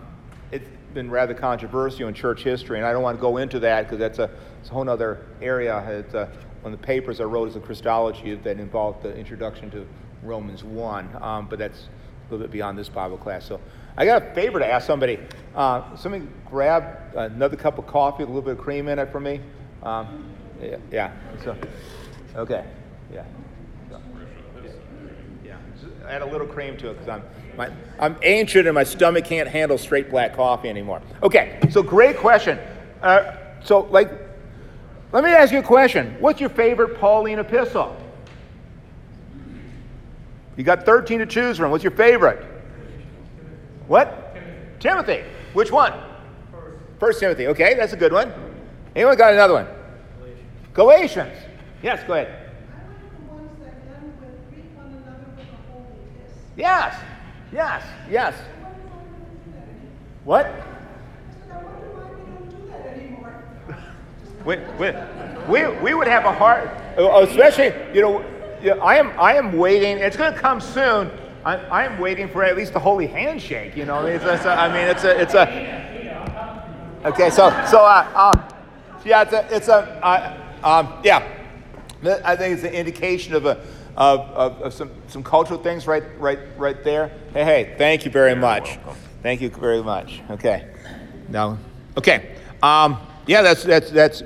it's 0.51 0.67
been 0.93 1.09
rather 1.09 1.33
controversial 1.33 2.07
in 2.07 2.13
church 2.13 2.43
history, 2.43 2.77
and 2.77 2.87
I 2.87 2.91
don't 2.91 3.03
want 3.03 3.17
to 3.17 3.21
go 3.21 3.37
into 3.37 3.59
that 3.59 3.83
because 3.83 3.99
that's 3.99 4.19
a, 4.19 4.29
a 4.65 4.69
whole 4.69 4.89
other 4.89 5.25
area. 5.41 5.77
It's 5.89 6.13
uh, 6.13 6.29
one 6.61 6.73
of 6.73 6.79
the 6.79 6.85
papers 6.85 7.19
I 7.19 7.25
wrote 7.25 7.49
as 7.49 7.55
a 7.55 7.59
Christology 7.59 8.35
that 8.35 8.59
involved 8.59 9.03
the 9.03 9.15
introduction 9.15 9.69
to 9.71 9.85
Romans 10.23 10.63
1, 10.63 11.17
um, 11.21 11.47
but 11.49 11.59
that's 11.59 11.79
a 11.79 12.31
little 12.31 12.45
bit 12.45 12.51
beyond 12.51 12.77
this 12.77 12.89
Bible 12.89 13.17
class. 13.17 13.45
So 13.45 13.59
I 13.95 14.05
got 14.05 14.21
a 14.21 14.33
favor 14.33 14.59
to 14.59 14.65
ask 14.65 14.85
somebody. 14.85 15.19
Uh, 15.55 15.95
somebody 15.95 16.27
grab 16.49 17.15
another 17.15 17.55
cup 17.55 17.77
of 17.77 17.87
coffee 17.87 18.23
with 18.23 18.29
a 18.29 18.33
little 18.33 18.41
bit 18.41 18.57
of 18.57 18.63
cream 18.63 18.87
in 18.87 18.99
it 18.99 19.11
for 19.11 19.19
me. 19.19 19.41
Um, 19.83 20.25
yeah, 20.61 20.77
yeah. 20.91 21.11
So, 21.43 21.55
Okay. 22.35 22.63
Yeah. 23.11 23.23
Yeah. 25.43 25.57
Add 26.07 26.21
a 26.21 26.25
little 26.25 26.45
cream 26.45 26.77
to 26.77 26.91
it 26.91 26.93
because 26.93 27.09
I'm 27.09 27.23
my, 27.57 27.69
I'm 27.99 28.15
ancient 28.21 28.67
and 28.67 28.75
my 28.75 28.83
stomach 28.83 29.25
can't 29.25 29.49
handle 29.49 29.77
straight 29.77 30.09
black 30.09 30.35
coffee 30.35 30.69
anymore. 30.69 31.01
Okay. 31.23 31.59
So 31.71 31.81
great 31.81 32.17
question. 32.17 32.59
Uh, 33.01 33.35
so 33.63 33.81
like, 33.89 34.11
let 35.11 35.23
me 35.23 35.31
ask 35.31 35.51
you 35.51 35.59
a 35.59 35.63
question. 35.63 36.15
What's 36.19 36.39
your 36.39 36.49
favorite 36.49 36.99
Pauline 36.99 37.39
epistle? 37.39 37.95
You 40.55 40.63
got 40.63 40.85
13 40.85 41.19
to 41.19 41.25
choose 41.25 41.57
from. 41.57 41.71
What's 41.71 41.83
your 41.83 41.91
favorite? 41.91 42.45
What? 43.87 44.33
Timothy. 44.79 45.15
Timothy. 45.15 45.23
Which 45.53 45.71
one? 45.71 45.93
First. 46.51 46.77
First 46.99 47.19
Timothy. 47.19 47.47
Okay, 47.47 47.75
that's 47.75 47.93
a 47.93 47.97
good 47.97 48.11
one. 48.11 48.33
Anyone 48.95 49.17
got 49.17 49.33
another 49.33 49.53
one? 49.53 49.67
Galatians. 50.73 50.73
Galatians. 50.73 51.37
Yes, 51.83 52.03
go 52.05 52.13
ahead. 52.13 52.47
Yes, 56.57 56.95
yes, 57.51 57.83
yes. 58.09 58.33
What? 60.23 60.51
We, 64.45 64.57
we, 64.79 64.91
we, 65.49 65.67
we 65.79 65.93
would 65.93 66.07
have 66.07 66.25
a 66.25 66.31
hard, 66.31 66.69
especially, 66.97 67.73
you 67.93 68.01
know, 68.01 68.25
I 68.81 68.97
am, 68.97 69.17
I 69.19 69.35
am 69.35 69.57
waiting, 69.57 69.97
it's 69.97 70.17
going 70.17 70.33
to 70.33 70.39
come 70.39 70.61
soon. 70.61 71.11
I, 71.45 71.55
I 71.55 71.85
am 71.85 71.99
waiting 71.99 72.27
for 72.27 72.43
at 72.43 72.57
least 72.57 72.73
a 72.75 72.79
holy 72.79 73.07
handshake, 73.07 73.75
you 73.75 73.85
know. 73.85 74.05
It's, 74.05 74.25
it's 74.25 74.45
a, 74.45 74.51
I 74.51 74.67
mean, 74.67 74.87
it's 74.87 75.03
a, 75.03 75.21
it's 75.21 75.33
a, 75.33 77.01
okay, 77.05 77.29
so, 77.29 77.49
so, 77.69 77.79
uh, 77.79 78.31
um, 78.35 78.43
yeah, 79.05 79.21
it's 79.21 79.33
a, 79.33 79.55
it's 79.55 79.67
a, 79.67 80.03
uh, 80.03 80.37
um, 80.63 80.93
yeah, 81.03 81.25
I 82.25 82.35
think 82.35 82.55
it's 82.55 82.63
an 82.63 82.73
indication 82.73 83.33
of 83.33 83.45
a, 83.45 83.61
of, 83.97 84.19
of, 84.19 84.61
of, 84.61 84.73
some, 84.73 84.91
some 85.07 85.23
cultural 85.23 85.61
things 85.61 85.87
right, 85.87 86.03
right, 86.19 86.39
right 86.55 86.83
there. 86.83 87.11
Hey, 87.33 87.43
hey, 87.43 87.75
thank 87.77 88.05
you 88.05 88.11
very 88.11 88.35
much. 88.35 88.77
Thank 89.23 89.41
you 89.41 89.49
very 89.49 89.81
much. 89.81 90.21
Okay. 90.29 90.67
Now, 91.29 91.57
okay. 91.97 92.35
Um, 92.61 92.99
yeah, 93.25 93.41
that's, 93.41 93.63
that's, 93.63 93.89
that's, 93.89 94.23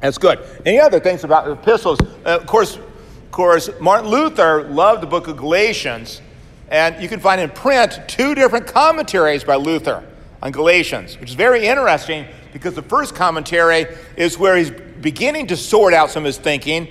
that's 0.00 0.16
good. 0.16 0.40
Any 0.64 0.80
other 0.80 1.00
things 1.00 1.22
about 1.22 1.50
epistles? 1.50 2.00
Uh, 2.00 2.38
of 2.40 2.46
course, 2.46 2.76
of 2.76 3.30
course, 3.30 3.68
Martin 3.78 4.10
Luther 4.10 4.64
loved 4.64 5.02
the 5.02 5.06
book 5.06 5.28
of 5.28 5.36
Galatians, 5.36 6.22
and 6.70 7.00
you 7.00 7.08
can 7.08 7.20
find 7.20 7.40
in 7.40 7.50
print 7.50 8.00
two 8.08 8.34
different 8.34 8.66
commentaries 8.66 9.44
by 9.44 9.56
Luther 9.56 10.02
on 10.42 10.50
Galatians, 10.50 11.20
which 11.20 11.28
is 11.28 11.34
very 11.34 11.66
interesting 11.66 12.26
because 12.54 12.74
the 12.74 12.82
first 12.82 13.14
commentary 13.14 13.86
is 14.16 14.38
where 14.38 14.56
he's 14.56 14.70
beginning 14.70 15.46
to 15.48 15.56
sort 15.56 15.92
out 15.92 16.10
some 16.10 16.22
of 16.22 16.26
his 16.26 16.38
thinking 16.38 16.88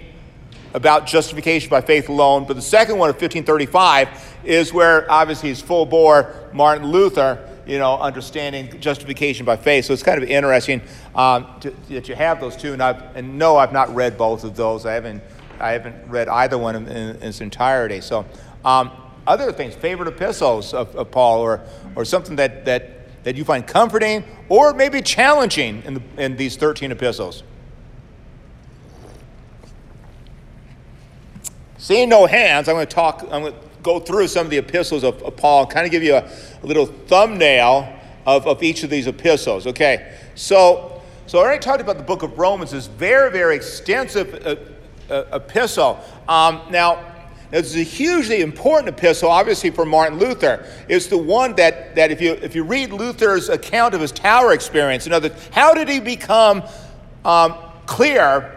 about 0.73 1.07
justification 1.07 1.69
by 1.69 1.81
faith 1.81 2.09
alone. 2.09 2.45
But 2.45 2.55
the 2.55 2.61
second 2.61 2.97
one 2.97 3.09
of 3.09 3.15
1535 3.15 4.37
is 4.43 4.73
where 4.73 5.09
obviously 5.11 5.49
he's 5.49 5.61
full 5.61 5.85
bore 5.85 6.33
Martin 6.53 6.87
Luther, 6.87 7.47
you 7.65 7.77
know, 7.77 7.97
understanding 7.97 8.79
justification 8.79 9.45
by 9.45 9.57
faith. 9.57 9.85
So 9.85 9.93
it's 9.93 10.03
kind 10.03 10.21
of 10.21 10.29
interesting 10.29 10.81
um, 11.15 11.47
to, 11.61 11.71
that 11.89 12.07
you 12.07 12.15
have 12.15 12.39
those 12.39 12.55
two. 12.55 12.73
And, 12.73 12.81
I've, 12.81 13.15
and 13.15 13.37
no, 13.37 13.57
I've 13.57 13.73
not 13.73 13.93
read 13.93 14.17
both 14.17 14.43
of 14.43 14.55
those. 14.55 14.85
I 14.85 14.93
haven't, 14.93 15.21
I 15.59 15.71
haven't 15.71 16.09
read 16.09 16.27
either 16.27 16.57
one 16.57 16.75
in, 16.75 16.87
in, 16.87 17.21
its 17.21 17.41
entirety. 17.41 18.01
So 18.01 18.25
um, 18.63 18.91
other 19.25 19.51
things, 19.51 19.75
favorite 19.75 20.07
epistles 20.07 20.73
of, 20.73 20.95
of 20.95 21.11
Paul, 21.11 21.41
or, 21.41 21.61
or 21.95 22.05
something 22.05 22.35
that, 22.37 22.65
that, 22.65 23.23
that 23.23 23.35
you 23.35 23.43
find 23.43 23.67
comforting 23.67 24.23
or 24.47 24.73
maybe 24.73 25.01
challenging 25.01 25.83
in, 25.83 25.95
the, 25.95 26.01
in 26.17 26.37
these 26.37 26.55
13 26.55 26.91
epistles. 26.91 27.43
Seeing 31.77 32.09
no 32.09 32.25
hands, 32.25 32.67
I'm 32.67 32.75
going 32.75 32.87
to 32.87 32.93
talk, 32.93 33.21
I'm 33.31 33.43
going 33.43 33.53
to 33.53 33.59
go 33.83 33.99
through 33.99 34.27
some 34.27 34.47
of 34.47 34.49
the 34.49 34.57
epistles 34.57 35.03
of, 35.03 35.21
of 35.23 35.37
Paul 35.37 35.63
and 35.63 35.71
kind 35.71 35.85
of 35.85 35.91
give 35.91 36.03
you 36.03 36.15
a, 36.15 36.29
a 36.63 36.65
little 36.65 36.85
thumbnail 36.85 37.93
of, 38.25 38.47
of 38.47 38.63
each 38.63 38.83
of 38.83 38.89
these 38.89 39.07
epistles. 39.07 39.67
Okay, 39.67 40.17
so, 40.35 41.01
so 41.27 41.39
I 41.39 41.43
already 41.43 41.59
talked 41.59 41.81
about 41.81 41.97
the 41.97 42.03
book 42.03 42.23
of 42.23 42.37
Romans, 42.37 42.71
this 42.71 42.87
very, 42.87 43.31
very 43.31 43.55
extensive 43.55 44.33
uh, 44.45 44.55
uh, 45.13 45.37
epistle. 45.37 45.99
Um, 46.27 46.61
now, 46.69 47.13
this 47.51 47.67
is 47.67 47.75
a 47.77 47.83
hugely 47.83 48.41
important 48.41 48.89
epistle, 48.89 49.29
obviously, 49.29 49.69
for 49.69 49.85
Martin 49.85 50.19
Luther. 50.19 50.65
It's 50.89 51.07
the 51.07 51.17
one 51.17 51.55
that, 51.55 51.95
that 51.95 52.11
if, 52.11 52.19
you, 52.19 52.33
if 52.33 52.55
you 52.55 52.63
read 52.63 52.91
Luther's 52.91 53.47
account 53.47 53.93
of 53.93 54.01
his 54.01 54.11
tower 54.11 54.51
experience, 54.51 55.07
in 55.07 55.13
other 55.13 55.33
how 55.51 55.73
did 55.73 55.87
he 55.87 56.01
become 56.01 56.63
um, 57.23 57.55
clear 57.85 58.56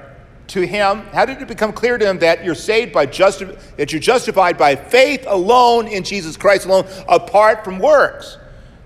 to 0.50 0.66
him? 0.66 1.02
How 1.12 1.24
did 1.24 1.40
it 1.40 1.48
become 1.48 1.72
clear 1.72 1.98
to 1.98 2.08
him 2.08 2.18
that 2.20 2.44
you're 2.44 2.54
saved 2.54 2.92
by 2.92 3.06
justi- 3.06 3.56
that 3.76 3.92
you're 3.92 4.00
justified 4.00 4.58
by 4.58 4.76
faith 4.76 5.24
alone 5.26 5.88
in 5.88 6.02
Jesus 6.04 6.36
Christ 6.36 6.66
alone, 6.66 6.86
apart 7.08 7.64
from 7.64 7.78
works? 7.78 8.38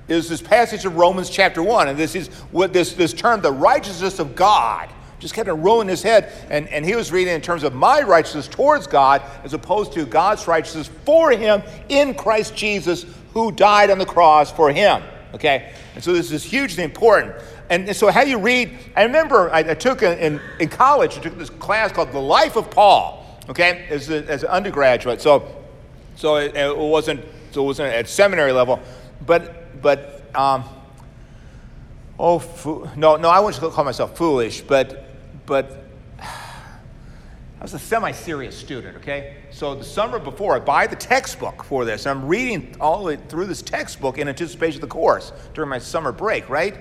Is 0.06 0.28
this 0.28 0.42
passage 0.42 0.84
of 0.84 0.96
Romans 0.96 1.30
chapter 1.30 1.62
one, 1.62 1.88
and 1.88 1.98
this 1.98 2.14
is 2.14 2.28
what 2.50 2.72
this 2.72 2.92
this 2.92 3.12
term, 3.12 3.40
the 3.40 3.52
righteousness 3.52 4.18
of 4.18 4.36
God, 4.36 4.90
just 5.18 5.32
kept 5.32 5.48
on 5.48 5.62
rolling 5.62 5.88
his 5.88 6.02
head, 6.02 6.30
and, 6.50 6.68
and 6.68 6.84
he 6.84 6.94
was 6.94 7.10
reading 7.10 7.34
in 7.34 7.40
terms 7.40 7.62
of 7.62 7.72
my 7.72 8.02
righteousness 8.02 8.46
towards 8.46 8.86
God, 8.86 9.22
as 9.42 9.54
opposed 9.54 9.94
to 9.94 10.04
God's 10.04 10.46
righteousness 10.46 10.90
for 11.06 11.30
him 11.30 11.62
in 11.88 12.14
Christ 12.14 12.54
Jesus, 12.54 13.06
who 13.32 13.50
died 13.50 13.90
on 13.90 13.96
the 13.98 14.04
cross 14.04 14.52
for 14.52 14.70
him. 14.70 15.02
Okay, 15.32 15.72
and 15.94 16.04
so 16.04 16.12
this 16.12 16.30
is 16.30 16.44
hugely 16.44 16.84
important. 16.84 17.34
And 17.74 17.96
so, 17.96 18.08
how 18.08 18.22
you 18.22 18.38
read, 18.38 18.78
I 18.94 19.02
remember 19.02 19.50
I, 19.50 19.58
I 19.58 19.74
took 19.74 20.02
a, 20.02 20.24
in, 20.24 20.40
in 20.60 20.68
college, 20.68 21.18
I 21.18 21.20
took 21.20 21.36
this 21.36 21.50
class 21.50 21.90
called 21.90 22.12
The 22.12 22.20
Life 22.20 22.54
of 22.54 22.70
Paul, 22.70 23.40
okay, 23.48 23.86
as, 23.90 24.10
a, 24.10 24.24
as 24.30 24.44
an 24.44 24.50
undergraduate. 24.50 25.20
So, 25.20 25.52
so 26.14 26.36
it, 26.36 26.54
it, 26.54 26.76
wasn't, 26.76 27.24
so 27.50 27.64
it 27.64 27.66
wasn't 27.66 27.92
at 27.92 28.08
seminary 28.08 28.52
level, 28.52 28.78
but, 29.26 29.82
but, 29.82 30.22
um, 30.36 30.62
oh, 32.16 32.38
fo- 32.38 32.88
no, 32.94 33.16
no, 33.16 33.28
I 33.28 33.40
wouldn't 33.40 33.60
call 33.72 33.82
myself 33.82 34.16
foolish, 34.16 34.60
but, 34.60 35.06
but 35.44 35.84
I 36.20 37.60
was 37.60 37.74
a 37.74 37.78
semi 37.80 38.12
serious 38.12 38.56
student, 38.56 38.98
okay? 38.98 39.38
So 39.50 39.74
the 39.74 39.82
summer 39.82 40.20
before, 40.20 40.54
I 40.54 40.60
buy 40.60 40.86
the 40.86 40.94
textbook 40.94 41.64
for 41.64 41.84
this. 41.84 42.06
I'm 42.06 42.24
reading 42.28 42.76
all 42.78 43.00
the 43.00 43.04
way 43.04 43.16
through 43.16 43.46
this 43.46 43.62
textbook 43.62 44.18
in 44.18 44.28
anticipation 44.28 44.76
of 44.76 44.82
the 44.82 44.94
course 44.94 45.32
during 45.54 45.70
my 45.70 45.80
summer 45.80 46.12
break, 46.12 46.48
right? 46.48 46.76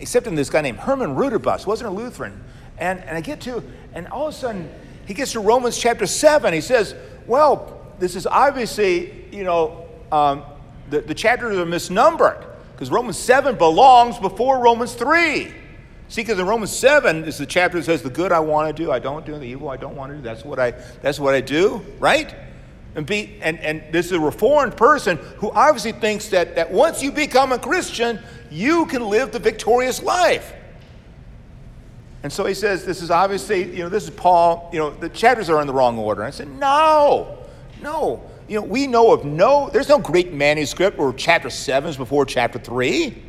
Except 0.00 0.26
in 0.26 0.34
this 0.34 0.50
guy 0.50 0.60
named 0.60 0.78
Herman 0.78 1.14
Ridderbos, 1.14 1.66
wasn't 1.66 1.90
a 1.90 1.92
Lutheran. 1.92 2.42
And, 2.78 3.00
and 3.00 3.16
I 3.16 3.20
get 3.20 3.40
to, 3.42 3.62
and 3.94 4.08
all 4.08 4.28
of 4.28 4.34
a 4.34 4.36
sudden, 4.36 4.70
he 5.06 5.14
gets 5.14 5.32
to 5.32 5.40
Romans 5.40 5.78
chapter 5.78 6.06
7. 6.06 6.52
He 6.52 6.60
says, 6.60 6.94
well, 7.26 7.80
this 7.98 8.16
is 8.16 8.26
obviously, 8.26 9.26
you 9.30 9.44
know, 9.44 9.86
um, 10.10 10.44
the, 10.90 11.00
the 11.00 11.14
chapters 11.14 11.56
are 11.56 11.64
misnumbered 11.64 12.44
because 12.72 12.90
Romans 12.90 13.18
7 13.18 13.56
belongs 13.56 14.18
before 14.18 14.60
Romans 14.60 14.94
3. 14.94 15.52
See, 16.08 16.20
because 16.20 16.38
in 16.38 16.46
Romans 16.46 16.70
7 16.70 17.24
is 17.24 17.38
the 17.38 17.46
chapter 17.46 17.78
that 17.78 17.84
says, 17.84 18.02
the 18.02 18.10
good 18.10 18.32
I 18.32 18.40
want 18.40 18.74
to 18.76 18.82
do, 18.82 18.92
I 18.92 18.98
don't 18.98 19.24
do, 19.24 19.38
the 19.38 19.44
evil 19.44 19.70
I 19.70 19.76
don't 19.76 19.96
want 19.96 20.12
to 20.12 20.16
do. 20.16 20.22
That's 20.22 20.44
what 20.44 20.58
I, 20.58 20.72
that's 21.00 21.18
what 21.18 21.34
I 21.34 21.40
do, 21.40 21.82
right? 21.98 22.34
And, 22.94 23.06
be, 23.06 23.38
and, 23.40 23.58
and 23.60 23.82
this 23.90 24.06
is 24.06 24.12
a 24.12 24.20
reformed 24.20 24.76
person 24.76 25.16
who 25.38 25.50
obviously 25.50 25.92
thinks 25.92 26.28
that, 26.28 26.56
that 26.56 26.70
once 26.70 27.02
you 27.02 27.10
become 27.10 27.52
a 27.52 27.58
Christian, 27.58 28.18
you 28.50 28.84
can 28.86 29.08
live 29.08 29.32
the 29.32 29.38
victorious 29.38 30.02
life. 30.02 30.52
And 32.22 32.32
so 32.32 32.44
he 32.44 32.54
says, 32.54 32.84
this 32.84 33.02
is 33.02 33.10
obviously, 33.10 33.64
you 33.74 33.82
know, 33.82 33.88
this 33.88 34.04
is 34.04 34.10
Paul, 34.10 34.68
you 34.72 34.78
know, 34.78 34.90
the 34.90 35.08
chapters 35.08 35.48
are 35.48 35.60
in 35.60 35.66
the 35.66 35.72
wrong 35.72 35.98
order. 35.98 36.22
And 36.22 36.28
I 36.28 36.30
said, 36.30 36.48
no, 36.48 37.38
no. 37.80 38.22
You 38.46 38.60
know, 38.60 38.66
we 38.66 38.86
know 38.86 39.12
of 39.12 39.24
no, 39.24 39.70
there's 39.70 39.88
no 39.88 39.98
Greek 39.98 40.32
manuscript 40.32 40.98
where 40.98 41.12
chapter 41.14 41.48
7 41.48 41.90
is 41.90 41.96
before 41.96 42.26
chapter 42.26 42.58
3. 42.58 43.22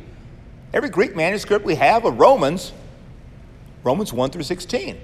Every 0.74 0.90
Greek 0.90 1.16
manuscript 1.16 1.64
we 1.64 1.76
have 1.76 2.04
of 2.04 2.18
Romans, 2.18 2.72
Romans 3.82 4.12
1 4.12 4.30
through 4.30 4.42
16. 4.42 5.00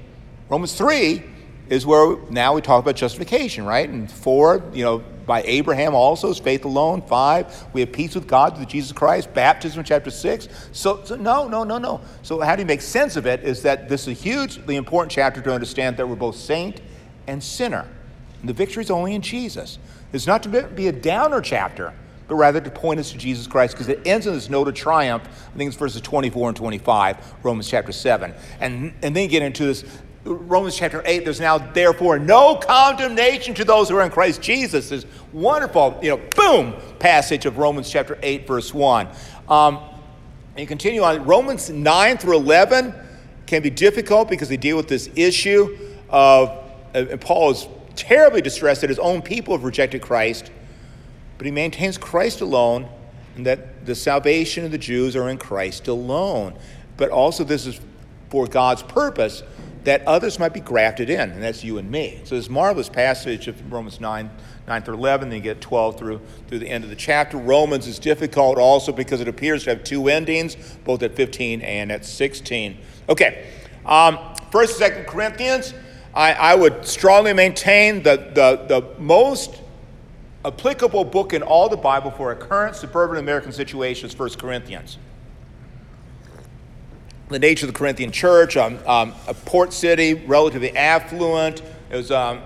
Romans 0.48 0.74
3 0.74 1.22
is 1.70 1.86
where 1.86 2.16
now 2.30 2.52
we 2.52 2.60
talk 2.60 2.82
about 2.82 2.96
justification, 2.96 3.64
right? 3.64 3.88
And 3.88 4.10
4, 4.10 4.70
you 4.74 4.84
know, 4.84 5.04
by 5.24 5.42
Abraham 5.42 5.94
also 5.94 6.28
is 6.30 6.40
faith 6.40 6.64
alone. 6.64 7.02
Five, 7.02 7.64
we 7.72 7.82
have 7.82 7.92
peace 7.92 8.16
with 8.16 8.26
God 8.26 8.56
through 8.56 8.66
Jesus 8.66 8.90
Christ. 8.90 9.32
Baptism, 9.32 9.78
in 9.78 9.84
chapter 9.84 10.10
six. 10.10 10.48
So, 10.72 11.04
so 11.04 11.14
no, 11.14 11.46
no, 11.46 11.62
no, 11.62 11.78
no. 11.78 12.00
So 12.22 12.40
how 12.40 12.56
do 12.56 12.62
you 12.62 12.66
make 12.66 12.80
sense 12.80 13.14
of 13.14 13.26
it? 13.26 13.44
Is 13.44 13.62
that 13.62 13.88
this 13.88 14.02
is 14.02 14.08
a 14.08 14.12
hugely 14.12 14.74
important 14.74 15.12
chapter 15.12 15.40
to 15.40 15.54
understand 15.54 15.96
that 15.98 16.08
we're 16.08 16.16
both 16.16 16.34
saint 16.34 16.80
and 17.28 17.40
sinner, 17.40 17.86
and 18.40 18.48
the 18.48 18.52
victory 18.52 18.82
is 18.82 18.90
only 18.90 19.14
in 19.14 19.22
Jesus. 19.22 19.78
It's 20.12 20.26
not 20.26 20.42
to 20.42 20.48
be 20.48 20.88
a 20.88 20.92
downer 20.92 21.40
chapter, 21.40 21.94
but 22.26 22.34
rather 22.34 22.60
to 22.60 22.70
point 22.70 22.98
us 22.98 23.12
to 23.12 23.18
Jesus 23.18 23.46
Christ 23.46 23.74
because 23.74 23.88
it 23.88 24.04
ends 24.04 24.26
in 24.26 24.34
this 24.34 24.50
note 24.50 24.66
of 24.66 24.74
triumph. 24.74 25.22
I 25.54 25.56
think 25.56 25.68
it's 25.68 25.76
verses 25.76 26.00
24 26.00 26.48
and 26.48 26.56
25, 26.56 27.34
Romans 27.44 27.68
chapter 27.68 27.92
7. 27.92 28.34
And, 28.58 28.92
and 29.02 29.14
then 29.14 29.22
you 29.22 29.28
get 29.28 29.42
into 29.42 29.66
this 29.66 29.84
Romans 30.24 30.76
chapter 30.76 31.02
8, 31.06 31.24
there's 31.24 31.40
now 31.40 31.56
therefore 31.56 32.18
no 32.18 32.56
condemnation 32.56 33.54
to 33.54 33.64
those 33.64 33.88
who 33.88 33.96
are 33.96 34.04
in 34.04 34.10
Christ 34.10 34.42
Jesus. 34.42 34.90
This 34.90 35.06
wonderful, 35.32 35.98
you 36.02 36.10
know, 36.10 36.20
boom, 36.36 36.74
passage 36.98 37.46
of 37.46 37.56
Romans 37.56 37.90
chapter 37.90 38.18
8, 38.22 38.46
verse 38.46 38.74
1. 38.74 39.08
Um, 39.48 39.80
and 40.56 40.68
continue 40.68 41.02
on. 41.02 41.24
Romans 41.24 41.70
9 41.70 42.18
through 42.18 42.36
11 42.36 42.92
can 43.46 43.62
be 43.62 43.70
difficult 43.70 44.28
because 44.28 44.50
they 44.50 44.58
deal 44.58 44.76
with 44.76 44.88
this 44.88 45.08
issue 45.16 45.78
of, 46.10 46.50
and 46.92 47.18
Paul 47.20 47.52
is 47.52 47.66
terribly 47.96 48.42
distressed 48.42 48.82
that 48.82 48.90
his 48.90 48.98
own 48.98 49.22
people 49.22 49.54
have 49.54 49.64
rejected 49.64 50.02
Christ, 50.02 50.50
but 51.38 51.46
he 51.46 51.50
maintains 51.50 51.96
Christ 51.96 52.42
alone 52.42 52.88
and 53.36 53.46
that 53.46 53.86
the 53.86 53.94
salvation 53.94 54.66
of 54.66 54.70
the 54.70 54.78
Jews 54.78 55.16
are 55.16 55.30
in 55.30 55.38
Christ 55.38 55.88
alone. 55.88 56.54
But 56.98 57.08
also, 57.08 57.42
this 57.42 57.66
is 57.66 57.80
for 58.28 58.46
God's 58.46 58.82
purpose 58.82 59.42
that 59.84 60.06
others 60.06 60.38
might 60.38 60.52
be 60.52 60.60
grafted 60.60 61.08
in, 61.08 61.30
and 61.30 61.42
that's 61.42 61.64
you 61.64 61.78
and 61.78 61.90
me. 61.90 62.20
So, 62.24 62.34
this 62.34 62.48
marvelous 62.50 62.88
passage 62.88 63.48
of 63.48 63.72
Romans 63.72 64.00
9, 64.00 64.30
9 64.68 64.82
through 64.82 64.94
11, 64.94 65.30
then 65.30 65.36
you 65.36 65.42
get 65.42 65.60
12 65.60 65.98
through, 65.98 66.20
through 66.48 66.58
the 66.58 66.68
end 66.68 66.84
of 66.84 66.90
the 66.90 66.96
chapter. 66.96 67.36
Romans 67.36 67.86
is 67.86 67.98
difficult 67.98 68.58
also 68.58 68.92
because 68.92 69.20
it 69.20 69.28
appears 69.28 69.64
to 69.64 69.70
have 69.70 69.84
two 69.84 70.08
endings, 70.08 70.56
both 70.84 71.02
at 71.02 71.16
15 71.16 71.62
and 71.62 71.90
at 71.90 72.04
16. 72.04 72.78
Okay, 73.08 73.46
um, 73.86 74.18
First 74.50 74.72
and 74.72 74.78
Second 74.78 75.06
Corinthians, 75.06 75.74
I, 76.14 76.32
I 76.32 76.54
would 76.54 76.86
strongly 76.86 77.32
maintain 77.32 78.02
that 78.02 78.34
the, 78.34 78.64
the 78.68 79.00
most 79.00 79.62
applicable 80.44 81.04
book 81.04 81.32
in 81.32 81.42
all 81.42 81.68
the 81.68 81.76
Bible 81.76 82.10
for 82.10 82.32
a 82.32 82.36
current 82.36 82.74
suburban 82.76 83.18
American 83.18 83.52
situation 83.52 84.08
is 84.08 84.18
1 84.18 84.30
Corinthians. 84.30 84.98
The 87.30 87.38
nature 87.38 87.64
of 87.64 87.72
the 87.72 87.78
Corinthian 87.78 88.10
church, 88.10 88.56
um, 88.56 88.80
um, 88.88 89.14
a 89.28 89.34
port 89.34 89.72
city, 89.72 90.14
relatively 90.14 90.76
affluent. 90.76 91.62
It 91.88 91.94
was, 91.94 92.10
um, 92.10 92.42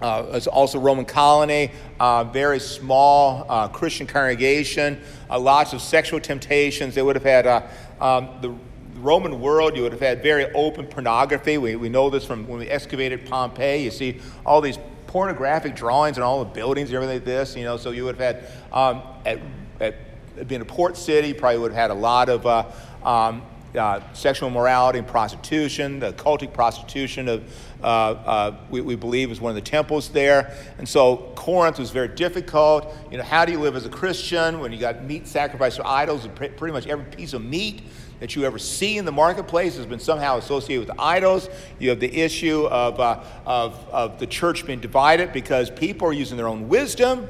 uh, 0.00 0.26
it 0.28 0.32
was 0.32 0.46
also 0.46 0.78
a 0.78 0.80
Roman 0.80 1.04
colony, 1.04 1.72
uh, 1.98 2.22
very 2.22 2.60
small 2.60 3.44
uh, 3.48 3.66
Christian 3.66 4.06
congregation, 4.06 5.02
uh, 5.28 5.40
lots 5.40 5.72
of 5.72 5.82
sexual 5.82 6.20
temptations. 6.20 6.94
They 6.94 7.02
would 7.02 7.16
have 7.16 7.24
had 7.24 7.48
uh, 7.48 7.66
um, 8.00 8.28
the 8.40 8.54
Roman 9.00 9.40
world, 9.40 9.74
you 9.74 9.82
would 9.82 9.90
have 9.90 10.00
had 10.00 10.22
very 10.22 10.52
open 10.52 10.86
pornography. 10.86 11.58
We, 11.58 11.74
we 11.74 11.88
know 11.88 12.08
this 12.08 12.24
from 12.24 12.46
when 12.46 12.60
we 12.60 12.68
excavated 12.68 13.26
Pompeii. 13.26 13.82
You 13.82 13.90
see 13.90 14.20
all 14.46 14.60
these 14.60 14.78
pornographic 15.08 15.74
drawings 15.74 16.16
and 16.16 16.22
all 16.22 16.44
the 16.44 16.50
buildings 16.52 16.90
and 16.90 16.94
everything 16.94 17.16
like 17.16 17.24
this, 17.24 17.56
you 17.56 17.64
know. 17.64 17.76
So 17.76 17.90
you 17.90 18.04
would 18.04 18.16
have 18.20 18.36
had, 18.36 18.52
um, 18.72 19.02
at, 19.26 19.40
at 19.80 20.46
being 20.46 20.60
a 20.60 20.64
port 20.64 20.96
city, 20.96 21.34
probably 21.34 21.58
would 21.58 21.72
have 21.72 21.80
had 21.80 21.90
a 21.90 22.00
lot 22.00 22.28
of 22.28 22.46
uh, 22.46 22.70
um, 23.04 23.42
uh, 23.76 24.00
sexual 24.12 24.48
immorality 24.48 24.98
and 24.98 25.08
prostitution, 25.08 25.98
the 25.98 26.12
cultic 26.12 26.52
prostitution 26.52 27.28
of, 27.28 27.42
uh, 27.82 27.86
uh, 27.86 28.56
we, 28.70 28.80
we, 28.80 28.94
believe, 28.94 29.30
is 29.30 29.40
one 29.40 29.50
of 29.50 29.56
the 29.56 29.70
temples 29.70 30.10
there. 30.10 30.54
And 30.78 30.88
so 30.88 31.32
Corinth 31.34 31.78
was 31.78 31.90
very 31.90 32.08
difficult. 32.08 32.94
You 33.10 33.18
know, 33.18 33.24
how 33.24 33.44
do 33.44 33.52
you 33.52 33.58
live 33.58 33.76
as 33.76 33.86
a 33.86 33.90
Christian 33.90 34.60
when 34.60 34.72
you 34.72 34.78
got 34.78 35.04
meat 35.04 35.26
sacrificed 35.26 35.76
to 35.76 35.86
idols? 35.86 36.24
And 36.24 36.34
pretty 36.34 36.72
much 36.72 36.86
every 36.86 37.06
piece 37.06 37.32
of 37.32 37.44
meat 37.44 37.82
that 38.20 38.36
you 38.36 38.44
ever 38.44 38.58
see 38.58 38.98
in 38.98 39.04
the 39.04 39.10
marketplace 39.12 39.76
has 39.76 39.86
been 39.86 39.98
somehow 39.98 40.36
associated 40.36 40.86
with 40.86 40.96
idols. 40.96 41.48
You 41.80 41.88
have 41.88 41.98
the 41.98 42.14
issue 42.20 42.66
of, 42.66 43.00
uh, 43.00 43.20
of, 43.44 43.74
of 43.90 44.18
the 44.20 44.26
church 44.28 44.64
being 44.64 44.80
divided 44.80 45.32
because 45.32 45.70
people 45.70 46.06
are 46.06 46.12
using 46.12 46.36
their 46.36 46.46
own 46.46 46.68
wisdom 46.68 47.26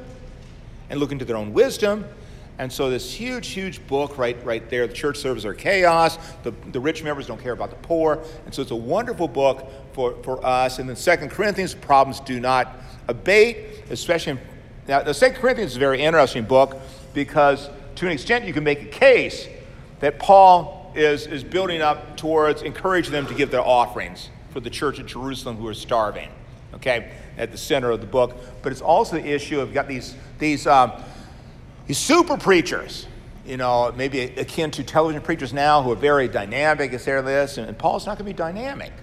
and 0.91 1.01
looking 1.01 1.19
to 1.19 1.25
their 1.25 1.37
own 1.37 1.55
wisdom. 1.55 2.05
And 2.59 2.73
so 2.73 2.91
this 2.91 3.13
huge, 3.13 3.49
huge 3.49 3.85
book 3.87 4.19
right, 4.19 4.37
right 4.45 4.69
there, 4.69 4.87
the 4.87 4.93
church 4.93 5.17
services 5.17 5.47
are 5.47 5.55
chaos. 5.55 6.19
The, 6.43 6.53
the 6.71 6.81
rich 6.81 7.03
members 7.03 7.27
don't 7.27 7.41
care 7.41 7.53
about 7.53 7.71
the 7.71 7.77
poor. 7.77 8.23
And 8.45 8.55
so 8.55 8.63
it's 8.63 8.71
a 8.71 8.77
wonderful 8.77 9.27
book 9.29 9.69
for, 9.93 10.15
for 10.23 10.45
us. 10.45 10.79
And 10.79 10.89
then 10.89 10.97
Second 10.97 11.31
Corinthians, 11.31 11.75
problems 11.75 12.21
do 12.21 12.41
not 12.41 12.77
abate, 13.09 13.85
especially 13.91 14.33
in, 14.33 14.41
now 14.87 15.03
the 15.03 15.15
Second 15.15 15.41
Corinthians 15.41 15.73
is 15.73 15.77
a 15.77 15.81
very 15.81 16.03
interesting 16.03 16.45
book 16.45 16.77
because 17.15 17.71
to 17.97 18.07
an 18.07 18.13
extent 18.13 18.45
you 18.45 18.53
can 18.53 18.65
make 18.65 18.83
a 18.83 18.87
case 18.87 19.49
that 20.01 20.19
Paul 20.19 20.93
is, 20.95 21.27
is 21.27 21.45
building 21.45 21.81
up 21.81 22.17
towards 22.17 22.63
encouraging 22.63 23.13
them 23.13 23.27
to 23.27 23.35
give 23.35 23.51
their 23.51 23.63
offerings 23.63 24.31
for 24.51 24.61
the 24.61 24.71
church 24.71 24.99
at 24.99 25.07
Jerusalem 25.07 25.57
who 25.57 25.67
are 25.67 25.75
starving, 25.75 26.29
okay, 26.75 27.13
at 27.39 27.51
the 27.51 27.59
center 27.59 27.91
of 27.91 28.01
the 28.01 28.07
book. 28.07 28.37
But 28.63 28.73
it's 28.73 28.83
also 28.83 29.17
the 29.17 29.27
issue 29.27 29.61
of 29.61 29.73
got 29.73 29.89
these, 29.89 30.15
these, 30.39 30.67
um, 30.67 30.93
these 31.93 31.99
super 31.99 32.39
preachers, 32.39 33.07
you 33.45 33.59
know, 33.59 33.93
maybe 33.95 34.21
akin 34.21 34.71
to 34.71 34.83
television 34.83 35.21
preachers 35.21 35.53
now 35.53 35.83
who 35.83 35.93
are 35.93 35.95
very 35.95 36.27
dynamic, 36.27 36.95
etc. 36.95 37.21
This, 37.21 37.59
and, 37.59 37.69
and 37.69 37.77
Paul's 37.77 38.07
not 38.07 38.17
going 38.17 38.25
to 38.25 38.33
be 38.33 38.33
dynamic. 38.33 38.95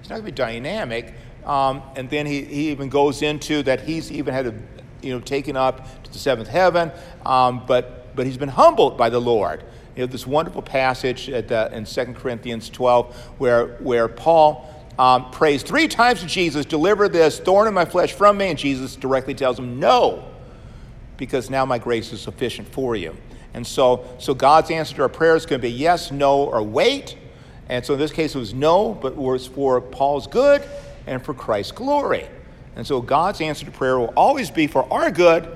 He's 0.00 0.10
not 0.10 0.16
going 0.16 0.24
to 0.26 0.32
be 0.32 0.34
dynamic. 0.34 1.14
Um, 1.44 1.80
and 1.94 2.10
then 2.10 2.26
he, 2.26 2.42
he 2.42 2.70
even 2.72 2.88
goes 2.88 3.22
into 3.22 3.62
that 3.62 3.82
he's 3.82 4.10
even 4.10 4.34
had 4.34 4.48
a, 4.48 4.54
you 5.00 5.14
know, 5.14 5.20
taken 5.20 5.56
up 5.56 6.02
to 6.02 6.10
the 6.10 6.18
seventh 6.18 6.48
heaven, 6.48 6.90
um, 7.24 7.62
but, 7.68 8.16
but 8.16 8.26
he's 8.26 8.36
been 8.36 8.48
humbled 8.48 8.98
by 8.98 9.10
the 9.10 9.20
Lord 9.20 9.62
you 9.94 10.02
know, 10.02 10.06
this 10.06 10.26
wonderful 10.26 10.62
passage 10.62 11.26
the, 11.26 11.70
in 11.72 11.84
2 11.84 12.14
Corinthians 12.14 12.68
12 12.68 13.14
where, 13.38 13.76
where 13.76 14.08
Paul 14.08 14.68
um, 14.98 15.30
prays 15.30 15.62
three 15.62 15.86
times 15.86 16.18
to 16.22 16.26
Jesus, 16.26 16.66
deliver 16.66 17.08
this 17.08 17.38
thorn 17.38 17.68
in 17.68 17.74
my 17.74 17.84
flesh 17.84 18.12
from 18.12 18.38
me. 18.38 18.48
And 18.48 18.58
Jesus 18.58 18.96
directly 18.96 19.34
tells 19.34 19.56
him, 19.56 19.78
no, 19.78 20.33
because 21.16 21.50
now 21.50 21.64
my 21.64 21.78
grace 21.78 22.12
is 22.12 22.20
sufficient 22.20 22.68
for 22.68 22.96
you. 22.96 23.16
And 23.54 23.66
so, 23.66 24.04
so 24.18 24.34
God's 24.34 24.70
answer 24.70 24.96
to 24.96 25.02
our 25.02 25.08
prayers 25.08 25.46
can 25.46 25.60
be 25.60 25.70
yes, 25.70 26.10
no, 26.10 26.44
or 26.44 26.62
wait. 26.62 27.16
And 27.68 27.84
so 27.84 27.94
in 27.94 28.00
this 28.00 28.12
case, 28.12 28.34
it 28.34 28.38
was 28.38 28.52
no, 28.52 28.94
but 28.94 29.12
it 29.12 29.18
was 29.18 29.46
for 29.46 29.80
Paul's 29.80 30.26
good 30.26 30.62
and 31.06 31.24
for 31.24 31.34
Christ's 31.34 31.72
glory. 31.72 32.26
And 32.76 32.86
so 32.86 33.00
God's 33.00 33.40
answer 33.40 33.64
to 33.64 33.70
prayer 33.70 33.98
will 33.98 34.12
always 34.16 34.50
be 34.50 34.66
for 34.66 34.92
our 34.92 35.10
good 35.10 35.48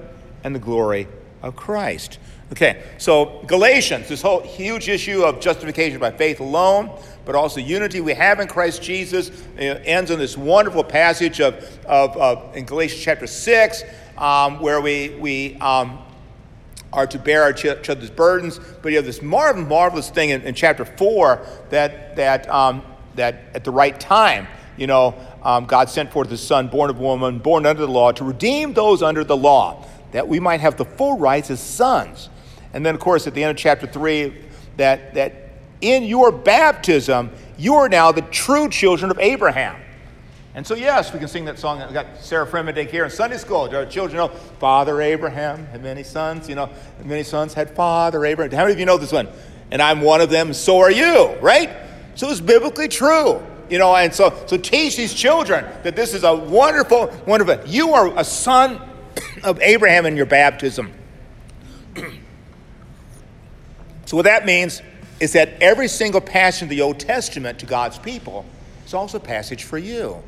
and 0.44 0.54
the 0.54 0.61
glory 0.61 1.09
of 1.42 1.56
Christ. 1.56 2.18
Okay, 2.50 2.82
so 2.96 3.42
Galatians, 3.46 4.09
this 4.09 4.22
whole 4.22 4.40
huge 4.40 4.88
issue 4.88 5.22
of 5.22 5.38
justification 5.38 5.98
by 5.98 6.11
faith 6.11 6.40
alone, 6.40 6.90
but 7.26 7.34
also 7.34 7.61
unity 7.61 8.00
we 8.00 8.14
have 8.14 8.40
in 8.40 8.48
Christ 8.48 8.82
Jesus, 8.82 9.30
ends 9.59 10.11
in 10.11 10.18
this 10.18 10.36
wonderful 10.36 10.82
passage 10.82 11.42
of, 11.42 11.54
of, 11.84 12.16
of 12.16 12.56
in 12.56 12.64
Galatians 12.64 13.02
chapter 13.02 13.26
6, 13.26 13.82
um, 14.18 14.60
where 14.60 14.80
we, 14.80 15.16
we 15.20 15.56
um, 15.56 15.98
are 16.92 17.06
to 17.06 17.18
bear 17.18 17.50
each 17.50 17.64
other's 17.64 18.10
burdens. 18.10 18.58
But 18.82 18.90
you 18.90 18.96
have 18.96 19.04
this 19.04 19.22
marvelous, 19.22 19.68
marvelous 19.68 20.10
thing 20.10 20.30
in, 20.30 20.42
in 20.42 20.54
chapter 20.54 20.84
4 20.84 21.46
that, 21.70 22.16
that, 22.16 22.48
um, 22.50 22.82
that 23.14 23.44
at 23.54 23.64
the 23.64 23.70
right 23.70 23.98
time, 23.98 24.46
you 24.76 24.86
know, 24.86 25.14
um, 25.42 25.66
God 25.66 25.88
sent 25.88 26.12
forth 26.12 26.30
his 26.30 26.40
son, 26.40 26.68
born 26.68 26.90
of 26.90 26.98
woman, 26.98 27.38
born 27.38 27.66
under 27.66 27.82
the 27.82 27.92
law, 27.92 28.12
to 28.12 28.24
redeem 28.24 28.74
those 28.74 29.02
under 29.02 29.24
the 29.24 29.36
law, 29.36 29.86
that 30.12 30.26
we 30.26 30.40
might 30.40 30.60
have 30.60 30.76
the 30.76 30.84
full 30.84 31.18
rights 31.18 31.50
as 31.50 31.60
sons. 31.60 32.28
And 32.72 32.84
then, 32.84 32.94
of 32.94 33.00
course, 33.00 33.26
at 33.26 33.34
the 33.34 33.42
end 33.42 33.52
of 33.52 33.56
chapter 33.56 33.86
3, 33.86 34.34
that, 34.76 35.14
that 35.14 35.50
in 35.80 36.04
your 36.04 36.32
baptism, 36.32 37.30
you 37.56 37.74
are 37.74 37.88
now 37.88 38.12
the 38.12 38.22
true 38.22 38.68
children 38.68 39.10
of 39.10 39.18
Abraham. 39.18 39.80
And 40.59 40.66
so, 40.66 40.74
yes, 40.74 41.12
we 41.12 41.20
can 41.20 41.28
sing 41.28 41.44
that 41.44 41.56
song. 41.56 41.80
We 41.86 41.94
got 41.94 42.18
Sarah 42.18 42.44
Fremendek 42.44 42.90
here 42.90 43.04
in 43.04 43.12
Sunday 43.12 43.36
school. 43.36 43.72
Our 43.72 43.86
children 43.86 44.16
know 44.16 44.26
Father 44.59 45.00
Abraham 45.00 45.64
had 45.66 45.84
many 45.84 46.02
sons. 46.02 46.48
You 46.48 46.56
know, 46.56 46.68
many 47.04 47.22
sons 47.22 47.54
had 47.54 47.76
Father 47.76 48.26
Abraham. 48.26 48.50
How 48.50 48.64
many 48.64 48.72
of 48.72 48.80
you 48.80 48.84
know 48.84 48.98
this 48.98 49.12
one? 49.12 49.28
And 49.70 49.80
I'm 49.80 50.00
one 50.00 50.20
of 50.20 50.30
them. 50.30 50.52
So 50.52 50.78
are 50.78 50.90
you, 50.90 51.36
right? 51.40 51.70
So 52.16 52.28
it's 52.28 52.40
biblically 52.40 52.88
true. 52.88 53.40
You 53.70 53.78
know, 53.78 53.94
and 53.94 54.12
so 54.12 54.36
so 54.48 54.56
teach 54.56 54.96
these 54.96 55.14
children 55.14 55.64
that 55.84 55.94
this 55.94 56.12
is 56.12 56.24
a 56.24 56.34
wonderful, 56.34 57.09
wonderful. 57.24 57.64
You 57.64 57.92
are 57.92 58.18
a 58.18 58.24
son 58.24 58.80
of 59.44 59.61
Abraham 59.62 60.06
in 60.06 60.16
your 60.16 60.26
baptism. 60.26 60.92
So, 64.06 64.16
what 64.16 64.24
that 64.24 64.44
means 64.44 64.82
is 65.20 65.34
that 65.34 65.50
every 65.61 65.86
single 65.86 66.22
passage 66.22 66.62
of 66.62 66.68
the 66.70 66.80
Old 66.80 66.98
Testament 66.98 67.59
to 67.61 67.66
God's 67.66 67.98
people 67.98 68.44
is 68.86 68.94
also 68.94 69.18
a 69.18 69.20
passage 69.20 69.62
for 69.64 69.76
you. 69.76 70.20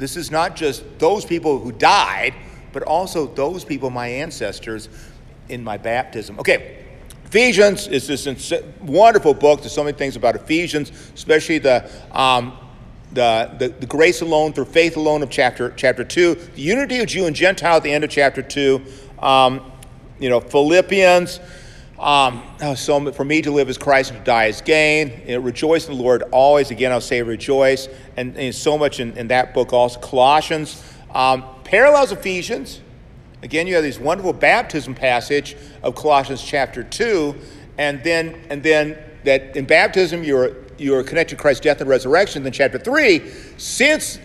This 0.00 0.16
is 0.16 0.30
not 0.30 0.56
just 0.56 0.82
those 0.98 1.26
people 1.26 1.58
who 1.58 1.72
died, 1.72 2.34
but 2.72 2.82
also 2.82 3.26
those 3.26 3.64
people, 3.64 3.90
my 3.90 4.08
ancestors, 4.08 4.88
in 5.50 5.62
my 5.62 5.76
baptism. 5.76 6.38
Okay, 6.40 6.84
Ephesians 7.26 7.86
is 7.86 8.06
this 8.06 8.26
wonderful 8.80 9.34
book. 9.34 9.60
There's 9.60 9.72
so 9.72 9.84
many 9.84 9.96
things 9.96 10.16
about 10.16 10.36
Ephesians, 10.36 10.90
especially 11.14 11.58
the, 11.58 11.90
um, 12.12 12.56
the, 13.12 13.54
the, 13.58 13.68
the, 13.68 13.86
grace 13.86 14.22
alone 14.22 14.54
through 14.54 14.64
faith 14.64 14.96
alone 14.96 15.22
of 15.22 15.28
chapter, 15.28 15.72
chapter 15.76 16.02
2, 16.02 16.34
the 16.34 16.62
unity 16.62 17.00
of 17.00 17.06
Jew 17.06 17.26
and 17.26 17.36
Gentile 17.36 17.76
at 17.76 17.82
the 17.82 17.92
end 17.92 18.02
of 18.02 18.08
chapter 18.08 18.40
2, 18.40 18.82
um, 19.18 19.70
you 20.18 20.30
know, 20.30 20.40
Philippians, 20.40 21.40
um, 22.00 22.42
oh, 22.62 22.74
so 22.74 23.12
for 23.12 23.26
me 23.26 23.42
to 23.42 23.50
live 23.50 23.68
as 23.68 23.76
Christ 23.76 24.10
and 24.10 24.20
to 24.20 24.24
die 24.24 24.46
as 24.46 24.62
gain. 24.62 25.20
You 25.26 25.34
know, 25.34 25.40
rejoice 25.40 25.86
in 25.86 25.94
the 25.94 26.02
Lord 26.02 26.22
always. 26.32 26.70
Again, 26.70 26.92
I'll 26.92 27.00
say 27.02 27.20
rejoice. 27.20 27.88
And, 28.16 28.34
and 28.38 28.54
so 28.54 28.78
much 28.78 29.00
in, 29.00 29.16
in, 29.18 29.28
that 29.28 29.52
book 29.52 29.74
also. 29.74 30.00
Colossians 30.00 30.82
um, 31.14 31.44
parallels 31.62 32.10
Ephesians. 32.10 32.80
Again, 33.42 33.66
you 33.66 33.74
have 33.74 33.84
this 33.84 33.98
wonderful 33.98 34.32
baptism 34.32 34.94
passage 34.94 35.56
of 35.82 35.94
Colossians 35.94 36.42
chapter 36.42 36.82
2. 36.82 37.34
And 37.76 38.02
then, 38.02 38.46
and 38.48 38.62
then 38.62 38.96
that 39.24 39.54
in 39.54 39.66
baptism 39.66 40.24
you're, 40.24 40.56
you're 40.78 41.02
connected 41.02 41.36
to 41.36 41.42
Christ's 41.42 41.60
death 41.60 41.82
and 41.82 41.90
resurrection. 41.90 42.42
Then 42.42 42.52
chapter 42.52 42.78
3, 42.78 43.30
since 43.58 44.18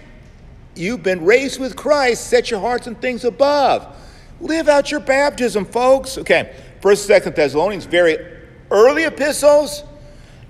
you've 0.76 1.04
been 1.04 1.26
raised 1.26 1.60
with 1.60 1.76
Christ, 1.76 2.28
set 2.28 2.50
your 2.50 2.62
hearts 2.62 2.88
on 2.88 2.96
things 2.96 3.26
above. 3.26 3.94
Live 4.40 4.70
out 4.70 4.92
your 4.92 5.02
baptism, 5.02 5.66
folks. 5.66 6.18
Okay. 6.18 6.54
First 6.86 7.10
and 7.10 7.16
Second 7.16 7.36
Thessalonians, 7.36 7.86
very 7.86 8.16
early 8.70 9.06
epistles. 9.06 9.84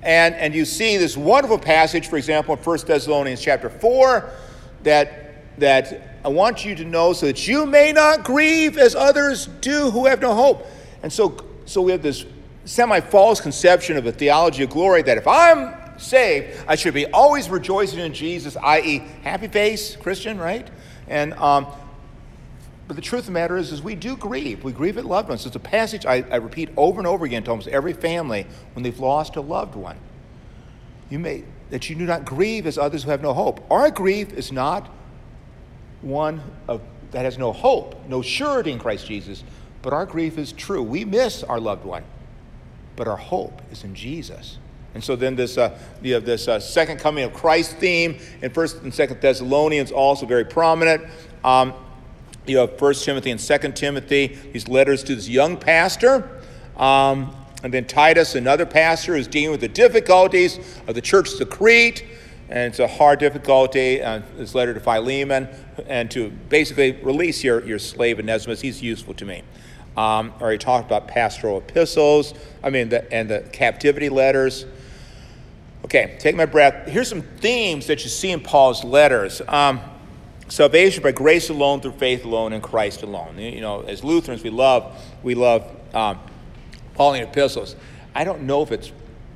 And, 0.03 0.35
and 0.35 0.53
you 0.53 0.65
see 0.65 0.97
this 0.97 1.15
wonderful 1.15 1.57
passage, 1.57 2.09
for 2.09 2.17
example, 2.17 2.57
in 2.57 2.61
First 2.61 2.87
Thessalonians 2.87 3.41
chapter 3.41 3.69
4, 3.69 4.29
that 4.83 5.57
that 5.59 6.19
I 6.25 6.27
want 6.27 6.65
you 6.65 6.75
to 6.75 6.83
know 6.83 7.13
so 7.13 7.27
that 7.27 7.47
you 7.47 7.65
may 7.65 7.93
not 7.93 8.25
grieve 8.25 8.77
as 8.77 8.95
others 8.95 9.45
do 9.61 9.89
who 9.91 10.07
have 10.07 10.19
no 10.19 10.35
hope. 10.35 10.67
And 11.03 11.13
so, 11.13 11.37
so 11.63 11.81
we 11.81 11.93
have 11.93 12.03
this 12.03 12.25
semi 12.65 12.99
false 12.99 13.39
conception 13.39 13.95
of 13.95 14.05
a 14.05 14.11
theology 14.11 14.63
of 14.63 14.71
glory 14.71 15.03
that 15.03 15.17
if 15.17 15.29
I'm 15.29 15.73
saved, 15.97 16.61
I 16.67 16.75
should 16.75 16.93
be 16.93 17.05
always 17.05 17.49
rejoicing 17.49 17.99
in 17.99 18.13
Jesus, 18.13 18.57
i.e., 18.61 18.97
happy 19.23 19.47
face, 19.47 19.95
Christian, 19.95 20.37
right? 20.37 20.67
And 21.07 21.33
um, 21.35 21.67
but 22.87 22.95
the 22.95 23.01
truth 23.01 23.21
of 23.21 23.27
the 23.27 23.31
matter 23.31 23.57
is, 23.57 23.71
is 23.71 23.81
we 23.81 23.95
do 23.95 24.15
grieve. 24.15 24.63
We 24.63 24.71
grieve 24.71 24.97
at 24.97 25.05
loved 25.05 25.29
ones. 25.29 25.45
It's 25.45 25.55
a 25.55 25.59
passage 25.59 26.05
I, 26.05 26.23
I 26.29 26.35
repeat 26.35 26.69
over 26.77 26.99
and 26.99 27.07
over 27.07 27.25
again 27.25 27.43
to 27.43 27.51
almost 27.51 27.67
every 27.67 27.93
family 27.93 28.45
when 28.73 28.83
they've 28.83 28.99
lost 28.99 29.35
a 29.35 29.41
loved 29.41 29.75
one. 29.75 29.97
You 31.09 31.19
may 31.19 31.43
that 31.69 31.89
you 31.89 31.95
do 31.95 32.05
not 32.05 32.25
grieve 32.25 32.67
as 32.67 32.77
others 32.77 33.03
who 33.03 33.09
have 33.09 33.21
no 33.21 33.33
hope. 33.33 33.65
Our 33.71 33.89
grief 33.89 34.33
is 34.33 34.51
not 34.51 34.89
one 36.01 36.41
of, 36.67 36.81
that 37.11 37.25
has 37.25 37.37
no 37.37 37.51
hope, 37.51 38.07
no 38.07 38.21
surety 38.21 38.71
in 38.71 38.79
Christ 38.79 39.07
Jesus, 39.07 39.43
but 39.81 39.93
our 39.93 40.05
grief 40.05 40.37
is 40.37 40.51
true. 40.51 40.83
We 40.83 41.05
miss 41.05 41.43
our 41.43 41.59
loved 41.59 41.85
one, 41.85 42.03
but 42.95 43.07
our 43.07 43.17
hope 43.17 43.61
is 43.71 43.83
in 43.83 43.95
Jesus. 43.95 44.59
And 44.93 45.03
so 45.03 45.15
then 45.15 45.35
this, 45.35 45.57
uh, 45.57 45.77
you 46.01 46.13
have 46.13 46.23
this 46.23 46.47
uh, 46.47 46.59
second 46.59 46.99
coming 46.99 47.23
of 47.23 47.33
Christ 47.33 47.77
theme 47.77 48.17
in 48.41 48.51
First 48.51 48.81
and 48.83 48.93
Second 48.93 49.19
Thessalonians, 49.19 49.91
also 49.91 50.25
very 50.25 50.45
prominent. 50.45 51.03
Um, 51.43 51.73
you 52.47 52.57
have 52.59 52.77
First 52.77 53.05
Timothy 53.05 53.31
and 53.31 53.41
Second 53.41 53.75
Timothy, 53.75 54.27
these 54.53 54.67
letters 54.67 55.03
to 55.03 55.15
this 55.15 55.27
young 55.27 55.57
pastor. 55.57 56.41
Um, 56.77 57.35
and 57.63 57.73
then 57.73 57.85
Titus, 57.85 58.35
another 58.35 58.65
pastor, 58.65 59.15
is 59.15 59.27
dealing 59.27 59.51
with 59.51 59.61
the 59.61 59.67
difficulties 59.67 60.59
of 60.87 60.95
the 60.95 61.01
church 61.01 61.39
of 61.39 61.49
Crete. 61.49 62.05
And 62.47 62.71
it's 62.71 62.79
a 62.79 62.87
hard 62.87 63.19
difficulty, 63.19 64.03
uh, 64.03 64.21
this 64.37 64.53
letter 64.53 64.73
to 64.73 64.79
Philemon, 64.79 65.47
and 65.87 66.11
to 66.11 66.29
basically 66.29 66.91
release 66.91 67.43
your, 67.43 67.65
your 67.65 67.79
slave 67.79 68.19
Onesimus. 68.19 68.61
He's 68.61 68.83
useful 68.83 69.15
to 69.15 69.25
me. 69.25 69.41
Um, 69.97 70.33
or 70.39 70.51
he 70.51 70.57
talked 70.57 70.85
about 70.85 71.07
pastoral 71.07 71.57
epistles, 71.57 72.33
I 72.61 72.69
mean, 72.69 72.89
the, 72.89 73.11
and 73.11 73.29
the 73.29 73.39
captivity 73.51 74.09
letters. 74.09 74.65
Okay, 75.85 76.17
take 76.19 76.35
my 76.35 76.45
breath. 76.45 76.87
Here's 76.87 77.07
some 77.07 77.21
themes 77.21 77.87
that 77.87 78.03
you 78.03 78.09
see 78.09 78.31
in 78.31 78.41
Paul's 78.41 78.83
letters. 78.83 79.41
Um, 79.47 79.79
salvation 80.47 81.03
by 81.03 81.11
grace 81.11 81.49
alone, 81.49 81.81
through 81.81 81.93
faith 81.93 82.25
alone, 82.25 82.53
in 82.53 82.61
Christ 82.61 83.03
alone. 83.03 83.37
You 83.37 83.61
know, 83.61 83.81
as 83.81 84.03
Lutherans, 84.03 84.43
we 84.43 84.49
love 84.49 85.01
we 85.23 85.35
love 85.35 85.69
um, 85.93 86.19
Pauline 86.93 87.23
epistles. 87.23 87.75
I 88.13 88.23
don't 88.23 88.43
know 88.43 88.61
if 88.61 88.71
it's 88.71 88.91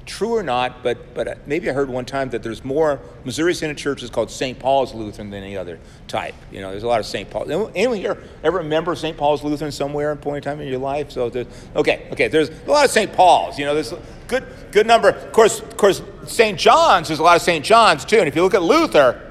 true 0.05 0.35
or 0.35 0.43
not, 0.43 0.81
but 0.81 1.13
but 1.13 1.47
maybe 1.47 1.69
I 1.69 1.73
heard 1.73 1.89
one 1.89 2.05
time 2.05 2.29
that 2.31 2.41
there's 2.41 2.65
more 2.65 2.99
Missouri 3.25 3.53
Synod 3.53 3.77
churches 3.77 4.09
called 4.09 4.31
St. 4.31 4.57
Paul's 4.57 4.93
Lutheran 4.93 5.29
than 5.29 5.43
any 5.43 5.55
other 5.55 5.79
type. 6.07 6.33
You 6.51 6.61
know, 6.61 6.71
there's 6.71 6.83
a 6.83 6.87
lot 6.87 6.99
of 6.99 7.05
St. 7.05 7.29
Paul. 7.29 7.49
Anyone 7.75 7.97
here 7.97 8.21
ever 8.43 8.57
remember 8.57 8.95
St. 8.95 9.15
Paul's 9.15 9.43
Lutheran 9.43 9.71
somewhere 9.71 10.11
at 10.11 10.21
point 10.21 10.37
in 10.37 10.51
time 10.51 10.59
in 10.61 10.67
your 10.67 10.79
life? 10.79 11.11
So 11.11 11.31
okay, 11.75 12.07
okay. 12.11 12.27
There's 12.27 12.49
a 12.49 12.69
lot 12.69 12.85
of 12.85 12.91
St. 12.91 13.13
Paul's. 13.13 13.59
You 13.59 13.65
know, 13.65 13.73
there's 13.73 13.93
good 14.27 14.45
good 14.71 14.87
number. 14.87 15.09
Of 15.09 15.31
course, 15.31 15.59
of 15.59 15.77
course, 15.77 16.01
St. 16.25 16.57
John's. 16.57 17.07
There's 17.07 17.19
a 17.19 17.23
lot 17.23 17.35
of 17.35 17.41
St. 17.41 17.63
John's 17.63 18.03
too. 18.03 18.17
And 18.17 18.27
if 18.27 18.35
you 18.35 18.41
look 18.41 18.55
at 18.55 18.63
Luther, 18.63 19.21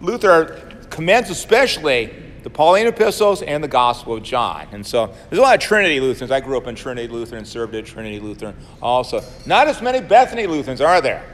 Luther 0.00 0.71
commends 0.92 1.30
especially 1.30 2.12
the 2.42 2.50
Pauline 2.50 2.86
epistles 2.86 3.40
and 3.42 3.64
the 3.64 3.68
Gospel 3.68 4.16
of 4.16 4.22
John. 4.22 4.66
And 4.72 4.86
so 4.86 5.06
there's 5.06 5.38
a 5.38 5.42
lot 5.42 5.54
of 5.54 5.60
Trinity 5.60 6.00
Lutherans. 6.00 6.30
I 6.30 6.40
grew 6.40 6.58
up 6.58 6.66
in 6.66 6.74
Trinity 6.74 7.08
Lutheran, 7.08 7.44
served 7.44 7.74
at 7.74 7.86
Trinity 7.86 8.20
Lutheran 8.20 8.54
also. 8.82 9.22
Not 9.46 9.68
as 9.68 9.80
many 9.80 10.00
Bethany 10.00 10.46
Lutherans, 10.46 10.80
are 10.80 11.00
there? 11.00 11.24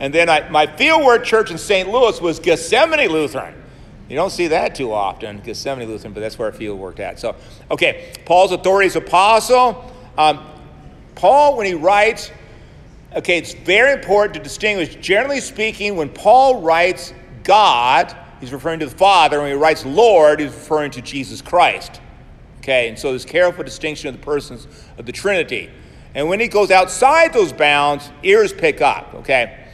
And 0.00 0.14
then 0.14 0.30
I, 0.30 0.48
my 0.48 0.66
fieldwork 0.66 1.24
church 1.24 1.50
in 1.50 1.58
St. 1.58 1.90
Louis 1.90 2.20
was 2.20 2.40
Gethsemane 2.40 3.08
Lutheran. 3.10 3.54
You 4.08 4.16
don't 4.16 4.30
see 4.30 4.46
that 4.48 4.74
too 4.74 4.92
often, 4.92 5.40
Gethsemane 5.40 5.88
Lutheran, 5.88 6.14
but 6.14 6.20
that's 6.20 6.38
where 6.38 6.46
our 6.46 6.52
field 6.52 6.78
worked 6.78 7.00
at. 7.00 7.18
So, 7.18 7.36
okay, 7.70 8.14
Paul's 8.24 8.52
authority 8.52 8.86
as 8.86 8.96
apostle. 8.96 9.92
Um, 10.16 10.46
Paul, 11.16 11.56
when 11.56 11.66
he 11.66 11.74
writes, 11.74 12.30
okay, 13.14 13.36
it's 13.36 13.52
very 13.52 13.92
important 13.92 14.34
to 14.34 14.40
distinguish. 14.40 14.94
Generally 14.96 15.40
speaking, 15.40 15.96
when 15.96 16.08
Paul 16.08 16.62
writes 16.62 17.12
God, 17.42 18.16
he's 18.40 18.52
referring 18.52 18.80
to 18.80 18.86
the 18.86 18.96
Father. 18.96 19.40
When 19.40 19.50
he 19.50 19.56
writes 19.56 19.84
Lord, 19.84 20.40
he's 20.40 20.50
referring 20.50 20.90
to 20.92 21.02
Jesus 21.02 21.42
Christ. 21.42 22.00
Okay, 22.58 22.88
and 22.88 22.98
so 22.98 23.10
there's 23.10 23.24
careful 23.24 23.62
distinction 23.62 24.08
of 24.08 24.16
the 24.18 24.24
persons 24.24 24.66
of 24.98 25.06
the 25.06 25.12
Trinity. 25.12 25.70
And 26.14 26.28
when 26.28 26.40
he 26.40 26.48
goes 26.48 26.70
outside 26.70 27.32
those 27.32 27.52
bounds, 27.52 28.10
ears 28.22 28.52
pick 28.52 28.80
up. 28.80 29.14
Okay, 29.14 29.66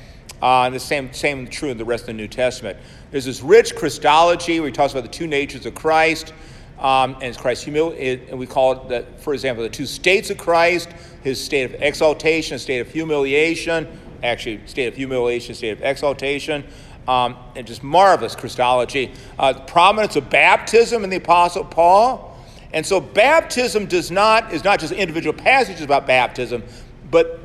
uh, 0.42 0.62
and 0.62 0.74
the 0.74 0.80
same 0.80 1.12
same 1.12 1.46
true 1.46 1.70
in 1.70 1.78
the 1.78 1.84
rest 1.84 2.02
of 2.02 2.08
the 2.08 2.12
New 2.14 2.28
Testament. 2.28 2.78
There's 3.10 3.24
this 3.24 3.42
rich 3.42 3.74
Christology 3.74 4.60
where 4.60 4.68
he 4.68 4.72
talks 4.72 4.92
about 4.92 5.04
the 5.04 5.08
two 5.08 5.26
natures 5.26 5.66
of 5.66 5.74
Christ. 5.74 6.32
Um, 6.78 7.14
and 7.14 7.24
it's 7.24 7.38
Christ's 7.38 7.62
humility, 7.62 8.26
and 8.28 8.36
we 8.36 8.46
call 8.46 8.72
it, 8.72 8.88
the, 8.88 9.06
for 9.22 9.34
example, 9.34 9.62
the 9.62 9.70
two 9.70 9.86
states 9.86 10.30
of 10.30 10.38
Christ, 10.38 10.88
his 11.22 11.42
state 11.42 11.62
of 11.62 11.80
exaltation, 11.80 12.58
state 12.58 12.80
of 12.80 12.90
humiliation, 12.90 13.86
actually, 14.24 14.66
state 14.66 14.88
of 14.88 14.96
humiliation, 14.96 15.54
state 15.54 15.70
of 15.70 15.82
exaltation, 15.82 16.64
um, 17.08 17.36
and 17.56 17.66
just 17.66 17.82
marvelous 17.82 18.34
Christology. 18.34 19.12
Uh, 19.38 19.54
prominence 19.54 20.16
of 20.16 20.30
baptism 20.30 21.04
in 21.04 21.10
the 21.10 21.16
Apostle 21.16 21.64
Paul. 21.64 22.36
And 22.72 22.86
so 22.86 23.00
baptism 23.00 23.86
does 23.86 24.10
not, 24.10 24.52
is 24.52 24.64
not 24.64 24.80
just 24.80 24.92
individual 24.92 25.34
passages 25.34 25.82
about 25.82 26.06
baptism, 26.06 26.62
but 27.10 27.40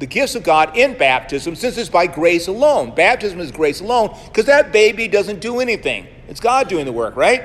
the 0.00 0.06
gifts 0.06 0.34
of 0.34 0.42
God 0.42 0.76
in 0.76 0.98
baptism, 0.98 1.54
since 1.54 1.78
it's 1.78 1.88
by 1.88 2.08
grace 2.08 2.48
alone. 2.48 2.92
Baptism 2.92 3.38
is 3.38 3.52
grace 3.52 3.80
alone, 3.80 4.16
because 4.26 4.46
that 4.46 4.72
baby 4.72 5.06
doesn't 5.06 5.40
do 5.40 5.60
anything. 5.60 6.08
It's 6.26 6.40
God 6.40 6.68
doing 6.68 6.86
the 6.86 6.92
work, 6.92 7.14
right? 7.14 7.42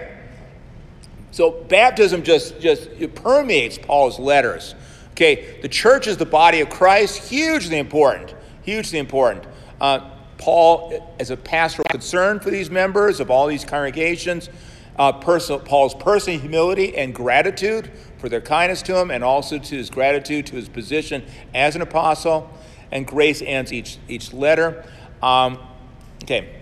So 1.30 1.51
baptism 1.51 2.24
just, 2.24 2.59
just 2.59 2.89
permeates 3.13 3.78
Paul's 3.78 4.18
letters. 4.18 4.74
Okay, 5.11 5.59
the 5.61 5.68
church 5.68 6.07
is 6.07 6.18
the 6.18 6.26
body 6.26 6.61
of 6.61 6.70
Christ, 6.70 7.30
hugely 7.30 7.78
important, 7.78 8.34
hugely 8.63 8.97
important. 8.97 9.45
Uh, 9.80 10.09
Paul, 10.38 11.16
as 11.20 11.32
a 11.32 11.38
pastoral 11.38 11.88
concern 11.90 12.40
for 12.40 12.50
these 12.50 12.70
members 12.70 13.20
of 13.20 13.32
all 13.32 13.48
these 13.48 13.66
congregations, 13.66 14.50
uh, 14.98 15.12
personal, 15.12 15.60
Paul's 15.60 15.94
personal 15.94 16.40
humility 16.40 16.96
and 16.96 17.14
gratitude 17.14 17.92
for 18.18 18.30
their 18.30 18.42
kindness 18.42 18.82
to 18.84 18.98
him, 18.98 19.12
and 19.12 19.24
also 19.24 19.60
to 19.60 19.76
his 19.76 19.90
gratitude 19.90 20.46
to 20.48 20.56
his 20.56 20.70
position 20.70 21.24
as 21.54 21.76
an 21.76 21.82
apostle. 21.82 22.50
And 22.92 23.06
grace 23.06 23.42
ends 23.42 23.74
each, 23.74 23.98
each 24.08 24.34
letter. 24.34 24.86
Um, 25.22 25.60
okay, 26.24 26.56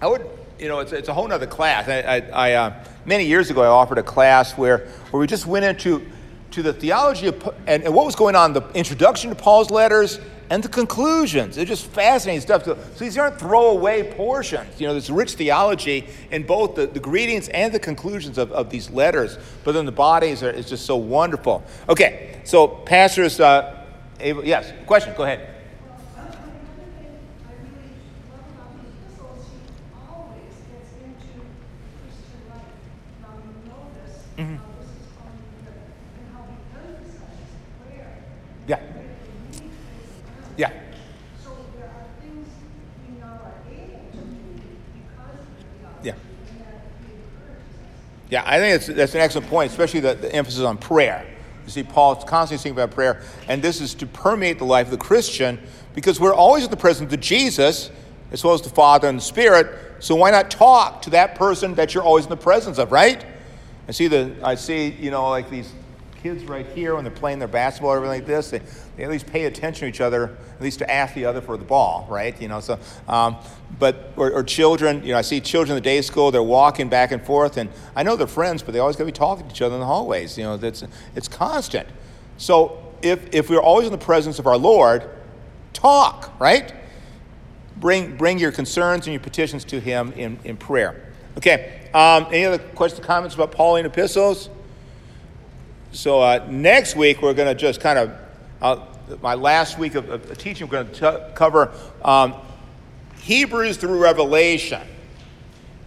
I 0.00 0.06
would, 0.06 0.28
you 0.58 0.68
know, 0.68 0.80
it's, 0.80 0.92
it's 0.92 1.08
a 1.08 1.14
whole 1.14 1.30
other 1.32 1.46
class. 1.46 1.88
I, 1.88 2.00
I, 2.00 2.50
I 2.50 2.52
uh, 2.54 2.84
many 3.04 3.24
years 3.24 3.50
ago, 3.50 3.62
I 3.62 3.66
offered 3.66 3.98
a 3.98 4.02
class 4.02 4.58
where, 4.58 4.88
where 5.10 5.20
we 5.20 5.26
just 5.26 5.46
went 5.46 5.64
into 5.64 6.04
to 6.50 6.62
the 6.62 6.72
theology 6.72 7.28
of, 7.28 7.54
and, 7.66 7.82
and 7.84 7.94
what 7.94 8.04
was 8.04 8.14
going 8.14 8.36
on, 8.36 8.52
the 8.52 8.62
introduction 8.74 9.30
to 9.30 9.36
Paul's 9.36 9.70
letters 9.70 10.20
and 10.50 10.62
the 10.62 10.68
conclusions. 10.68 11.56
They're 11.56 11.64
just 11.64 11.86
fascinating 11.86 12.40
stuff. 12.40 12.64
So, 12.64 12.74
so 12.74 13.04
these 13.04 13.16
aren't 13.18 13.38
throwaway 13.38 14.12
portions. 14.14 14.80
You 14.80 14.86
know, 14.86 14.92
there's 14.92 15.10
rich 15.10 15.34
theology 15.34 16.06
in 16.30 16.44
both 16.44 16.74
the, 16.74 16.86
the 16.86 17.00
greetings 17.00 17.48
and 17.48 17.72
the 17.72 17.78
conclusions 17.78 18.38
of, 18.38 18.52
of 18.52 18.70
these 18.70 18.90
letters, 18.90 19.38
but 19.64 19.72
then 19.72 19.86
the 19.86 19.92
bodies 19.92 20.42
are 20.42 20.50
is 20.50 20.68
just 20.68 20.86
so 20.86 20.96
wonderful. 20.96 21.62
Okay, 21.88 22.40
so 22.44 22.68
pastors, 22.68 23.40
uh, 23.40 23.86
able, 24.20 24.44
yes, 24.44 24.72
question, 24.86 25.14
go 25.16 25.24
ahead. 25.24 25.48
Mm-hmm. 34.38 34.56
Yeah. 38.66 38.80
Yeah. 40.56 40.72
Yeah. 46.02 46.14
Yeah, 48.30 48.41
I 48.52 48.58
think 48.58 48.82
that's, 48.82 48.98
that's 48.98 49.14
an 49.14 49.22
excellent 49.22 49.48
point, 49.48 49.70
especially 49.70 50.00
the, 50.00 50.12
the 50.12 50.30
emphasis 50.34 50.60
on 50.60 50.76
prayer. 50.76 51.26
You 51.64 51.70
see, 51.70 51.82
Paul's 51.82 52.22
constantly 52.24 52.58
speaking 52.58 52.76
about 52.76 52.90
prayer, 52.90 53.22
and 53.48 53.62
this 53.62 53.80
is 53.80 53.94
to 53.94 54.06
permeate 54.06 54.58
the 54.58 54.66
life 54.66 54.88
of 54.88 54.90
the 54.90 54.98
Christian 54.98 55.58
because 55.94 56.20
we're 56.20 56.34
always 56.34 56.64
in 56.64 56.70
the 56.70 56.76
presence 56.76 57.10
of 57.10 57.18
Jesus 57.18 57.90
as 58.30 58.44
well 58.44 58.52
as 58.52 58.60
the 58.60 58.68
Father 58.68 59.08
and 59.08 59.16
the 59.16 59.22
Spirit. 59.22 59.74
So 60.00 60.14
why 60.16 60.32
not 60.32 60.50
talk 60.50 61.00
to 61.00 61.10
that 61.10 61.34
person 61.34 61.74
that 61.76 61.94
you're 61.94 62.02
always 62.02 62.26
in 62.26 62.30
the 62.30 62.36
presence 62.36 62.76
of, 62.76 62.92
right? 62.92 63.24
I 63.88 63.92
see 63.92 64.06
the 64.06 64.34
I 64.42 64.54
see 64.54 64.88
you 65.00 65.10
know 65.10 65.30
like 65.30 65.48
these 65.48 65.72
kids 66.22 66.44
right 66.44 66.66
here 66.66 66.94
when 66.94 67.04
they're 67.04 67.10
playing 67.10 67.38
their 67.38 67.48
basketball 67.48 67.92
or 67.92 67.96
everything 67.96 68.20
like 68.20 68.26
this, 68.26 68.50
they, 68.50 68.60
they 68.96 69.04
at 69.04 69.10
least 69.10 69.26
pay 69.26 69.44
attention 69.44 69.86
to 69.86 69.88
each 69.88 70.00
other, 70.00 70.36
at 70.54 70.60
least 70.60 70.78
to 70.80 70.90
ask 70.90 71.14
the 71.14 71.24
other 71.24 71.40
for 71.40 71.56
the 71.56 71.64
ball, 71.64 72.06
right? 72.10 72.40
You 72.40 72.48
know, 72.48 72.60
so, 72.60 72.78
um, 73.08 73.36
but, 73.78 74.12
or, 74.16 74.30
or, 74.30 74.42
children, 74.42 75.02
you 75.02 75.12
know, 75.12 75.18
I 75.18 75.22
see 75.22 75.40
children 75.40 75.76
in 75.76 75.82
the 75.82 75.84
day 75.84 76.02
school, 76.02 76.30
they're 76.30 76.42
walking 76.42 76.88
back 76.88 77.10
and 77.10 77.24
forth, 77.24 77.56
and 77.56 77.70
I 77.96 78.02
know 78.02 78.16
they're 78.16 78.26
friends, 78.26 78.62
but 78.62 78.72
they 78.72 78.78
always 78.78 78.96
got 78.96 79.04
to 79.04 79.06
be 79.06 79.12
talking 79.12 79.46
to 79.46 79.52
each 79.52 79.62
other 79.62 79.74
in 79.74 79.80
the 79.80 79.86
hallways. 79.86 80.36
You 80.36 80.44
know, 80.44 80.56
that's, 80.56 80.84
it's 81.16 81.28
constant. 81.28 81.88
So 82.36 82.94
if, 83.00 83.34
if 83.34 83.48
we're 83.48 83.60
always 83.60 83.86
in 83.86 83.92
the 83.92 83.98
presence 83.98 84.38
of 84.38 84.46
our 84.46 84.58
Lord, 84.58 85.08
talk, 85.72 86.38
right? 86.38 86.74
Bring, 87.78 88.16
bring 88.16 88.38
your 88.38 88.52
concerns 88.52 89.06
and 89.06 89.14
your 89.14 89.22
petitions 89.22 89.64
to 89.64 89.80
Him 89.80 90.12
in, 90.12 90.38
in 90.44 90.56
prayer. 90.56 91.12
Okay. 91.36 91.80
Um, 91.94 92.26
any 92.28 92.44
other 92.44 92.58
questions, 92.58 93.00
or 93.00 93.04
comments 93.04 93.34
about 93.34 93.52
Pauline 93.52 93.86
epistles? 93.86 94.50
So 95.92 96.20
uh, 96.20 96.46
next 96.48 96.96
week 96.96 97.20
we're 97.20 97.34
going 97.34 97.48
to 97.48 97.54
just 97.54 97.80
kind 97.80 97.98
of 97.98 98.12
uh, 98.62 98.80
my 99.20 99.34
last 99.34 99.78
week 99.78 99.96
of, 99.96 100.08
of 100.08 100.38
teaching. 100.38 100.68
We're 100.68 100.84
going 100.84 100.92
to 100.94 101.32
cover 101.34 101.72
um, 102.04 102.34
Hebrews 103.20 103.76
through 103.76 104.00
Revelation, 104.00 104.80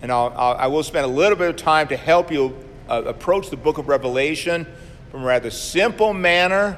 and 0.02 0.12
I'll, 0.12 0.34
I'll, 0.36 0.56
I 0.56 0.68
will 0.68 0.84
spend 0.84 1.06
a 1.06 1.10
little 1.10 1.38
bit 1.38 1.50
of 1.50 1.56
time 1.56 1.88
to 1.88 1.98
help 1.98 2.32
you 2.32 2.56
uh, 2.90 3.04
approach 3.06 3.50
the 3.50 3.58
book 3.58 3.78
of 3.78 3.88
Revelation 3.88 4.68
from 5.10 5.24
a 5.24 5.26
rather 5.26 5.50
simple 5.50 6.14
manner. 6.14 6.78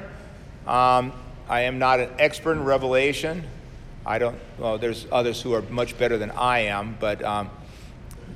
Um, 0.66 1.12
I 1.48 1.62
am 1.62 1.78
not 1.78 1.98
an 2.00 2.10
expert 2.18 2.52
in 2.52 2.64
Revelation. 2.64 3.44
I 4.06 4.18
don't. 4.18 4.38
Well, 4.56 4.78
there's 4.78 5.06
others 5.10 5.42
who 5.42 5.52
are 5.52 5.62
much 5.62 5.98
better 5.98 6.16
than 6.16 6.30
I 6.30 6.60
am, 6.60 6.96
but 7.00 7.22
um, 7.24 7.50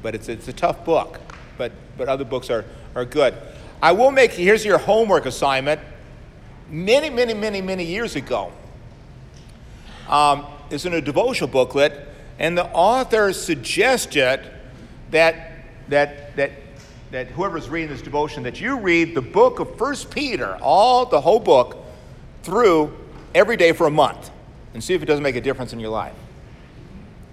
but 0.03 0.15
it's 0.15 0.29
it's 0.29 0.49
a 0.49 0.53
tough 0.53 0.85
book. 0.85 1.21
But 1.57 1.73
but 1.97 2.09
other 2.09 2.25
books 2.25 2.51
are 2.51 2.65
are 2.95 3.05
good. 3.05 3.35
I 3.83 3.91
will 3.91 4.13
make, 4.13 4.31
here's 4.31 4.65
your 4.65 4.79
homework 4.79 5.27
assignment. 5.27 5.81
Many, 6.73 7.11
many, 7.11 7.35
many, 7.35 7.61
many 7.61 7.85
years 7.85 8.17
ago, 8.17 8.51
um, 10.09 10.47
it's 10.71 10.87
in 10.87 10.95
a 10.95 11.03
devotional 11.03 11.51
booklet, 11.51 12.09
and 12.39 12.57
the 12.57 12.65
author 12.65 13.35
suggested 13.35 14.41
that, 15.11 15.53
that, 15.89 16.35
that, 16.37 16.53
that 17.11 17.27
whoever's 17.29 17.69
reading 17.69 17.91
this 17.91 18.01
devotion, 18.01 18.43
that 18.45 18.59
you 18.59 18.79
read 18.79 19.15
the 19.15 19.21
book 19.21 19.61
of 19.61 19.77
First 19.77 20.11
Peter, 20.11 20.57
all 20.63 21.05
the 21.05 21.21
whole 21.21 21.39
book, 21.39 21.77
through 22.43 22.97
every 23.35 23.59
day 23.59 23.73
for 23.73 23.87
a 23.87 23.91
month, 23.91 24.31
and 24.73 24.83
see 24.83 24.95
if 24.95 25.03
it 25.03 25.07
doesn't 25.07 25.23
make 25.23 25.37
a 25.37 25.43
difference 25.43 25.75
in 25.75 25.79
your 25.79 25.91
life. 25.91 26.15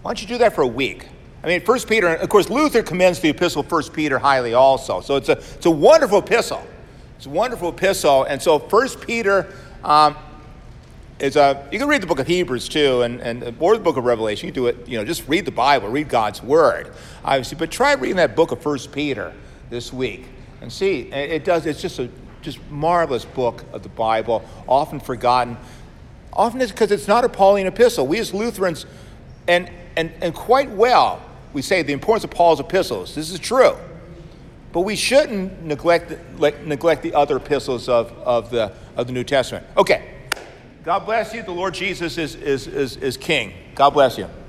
Why 0.02 0.12
don't 0.12 0.22
you 0.22 0.28
do 0.28 0.38
that 0.40 0.54
for 0.54 0.64
a 0.64 0.68
week? 0.68 1.08
I 1.42 1.48
mean, 1.48 1.62
First 1.62 1.88
Peter, 1.88 2.14
of 2.14 2.28
course, 2.28 2.50
Luther 2.50 2.84
commends 2.84 3.22
the 3.22 3.30
epistle 3.30 3.64
First 3.64 3.94
Peter 3.94 4.20
highly 4.20 4.54
also. 4.54 5.00
So 5.00 5.16
it's 5.16 5.30
a, 5.30 5.38
it's 5.38 5.66
a 5.66 5.72
wonderful 5.72 6.20
epistle. 6.20 6.62
It's 7.20 7.26
a 7.26 7.30
wonderful 7.30 7.68
epistle. 7.68 8.24
And 8.24 8.42
so 8.42 8.60
First 8.60 9.02
Peter 9.02 9.54
um, 9.84 10.16
is 11.20 11.36
a, 11.36 11.68
you 11.70 11.78
can 11.78 11.90
read 11.90 12.02
the 12.02 12.08
book 12.08 12.20
of 12.20 12.28
Hebrews 12.28 12.70
too, 12.70 13.02
and, 13.02 13.20
and 13.20 13.58
or 13.60 13.76
the 13.76 13.84
book 13.84 13.98
of 13.98 14.06
Revelation. 14.06 14.48
You 14.48 14.54
do 14.54 14.68
it, 14.68 14.88
you 14.88 14.98
know, 14.98 15.04
just 15.04 15.28
read 15.28 15.44
the 15.44 15.52
Bible, 15.52 15.90
read 15.90 16.08
God's 16.08 16.42
Word, 16.42 16.94
obviously. 17.26 17.58
But 17.58 17.72
try 17.72 17.92
reading 17.96 18.16
that 18.16 18.38
book 18.38 18.54
of 18.54 18.62
First 18.62 18.94
Peter 18.94 19.34
this 19.70 19.92
week 19.92 20.28
and 20.62 20.72
see. 20.72 21.12
It 21.12 21.44
does, 21.44 21.66
it's 21.66 21.82
just 21.82 22.00
a 22.00 22.10
just 22.42 22.58
marvelous 22.72 23.26
book 23.26 23.66
of 23.74 23.84
the 23.84 23.90
Bible, 23.90 24.46
often 24.66 25.02
forgotten. 25.02 25.58
Often 26.32 26.62
it's 26.62 26.72
because 26.72 26.90
it's 26.90 27.10
not 27.10 27.26
a 27.26 27.30
Pauline 27.30 27.68
epistle. 27.68 28.08
We 28.08 28.20
as 28.20 28.34
Lutherans, 28.34 28.86
and, 29.46 29.70
and, 29.98 30.14
and 30.22 30.34
quite 30.34 30.72
well, 30.72 31.22
we 31.52 31.64
say 31.64 31.84
the 31.84 31.92
importance 31.92 32.24
of 32.24 32.30
Paul's 32.30 32.62
epistles. 32.62 33.14
This 33.14 33.30
is 33.30 33.40
true. 33.40 33.76
But 34.72 34.82
we 34.82 34.96
shouldn't 34.96 35.64
neglect, 35.64 36.14
neglect 36.66 37.02
the 37.02 37.14
other 37.16 37.38
epistles 37.38 37.90
of, 37.90 38.12
of, 38.20 38.52
the, 38.52 38.72
of 38.96 39.08
the 39.08 39.14
New 39.14 39.24
Testament. 39.24 39.66
Okay. 39.76 40.16
God 40.84 41.06
bless 41.06 41.34
you. 41.34 41.44
The 41.44 41.52
Lord 41.52 41.74
Jesus 41.74 42.18
is, 42.18 42.36
is, 42.36 42.68
is, 42.68 42.96
is 42.98 43.18
King. 43.18 43.54
God 43.76 43.90
bless 43.92 44.18
you. 44.18 44.30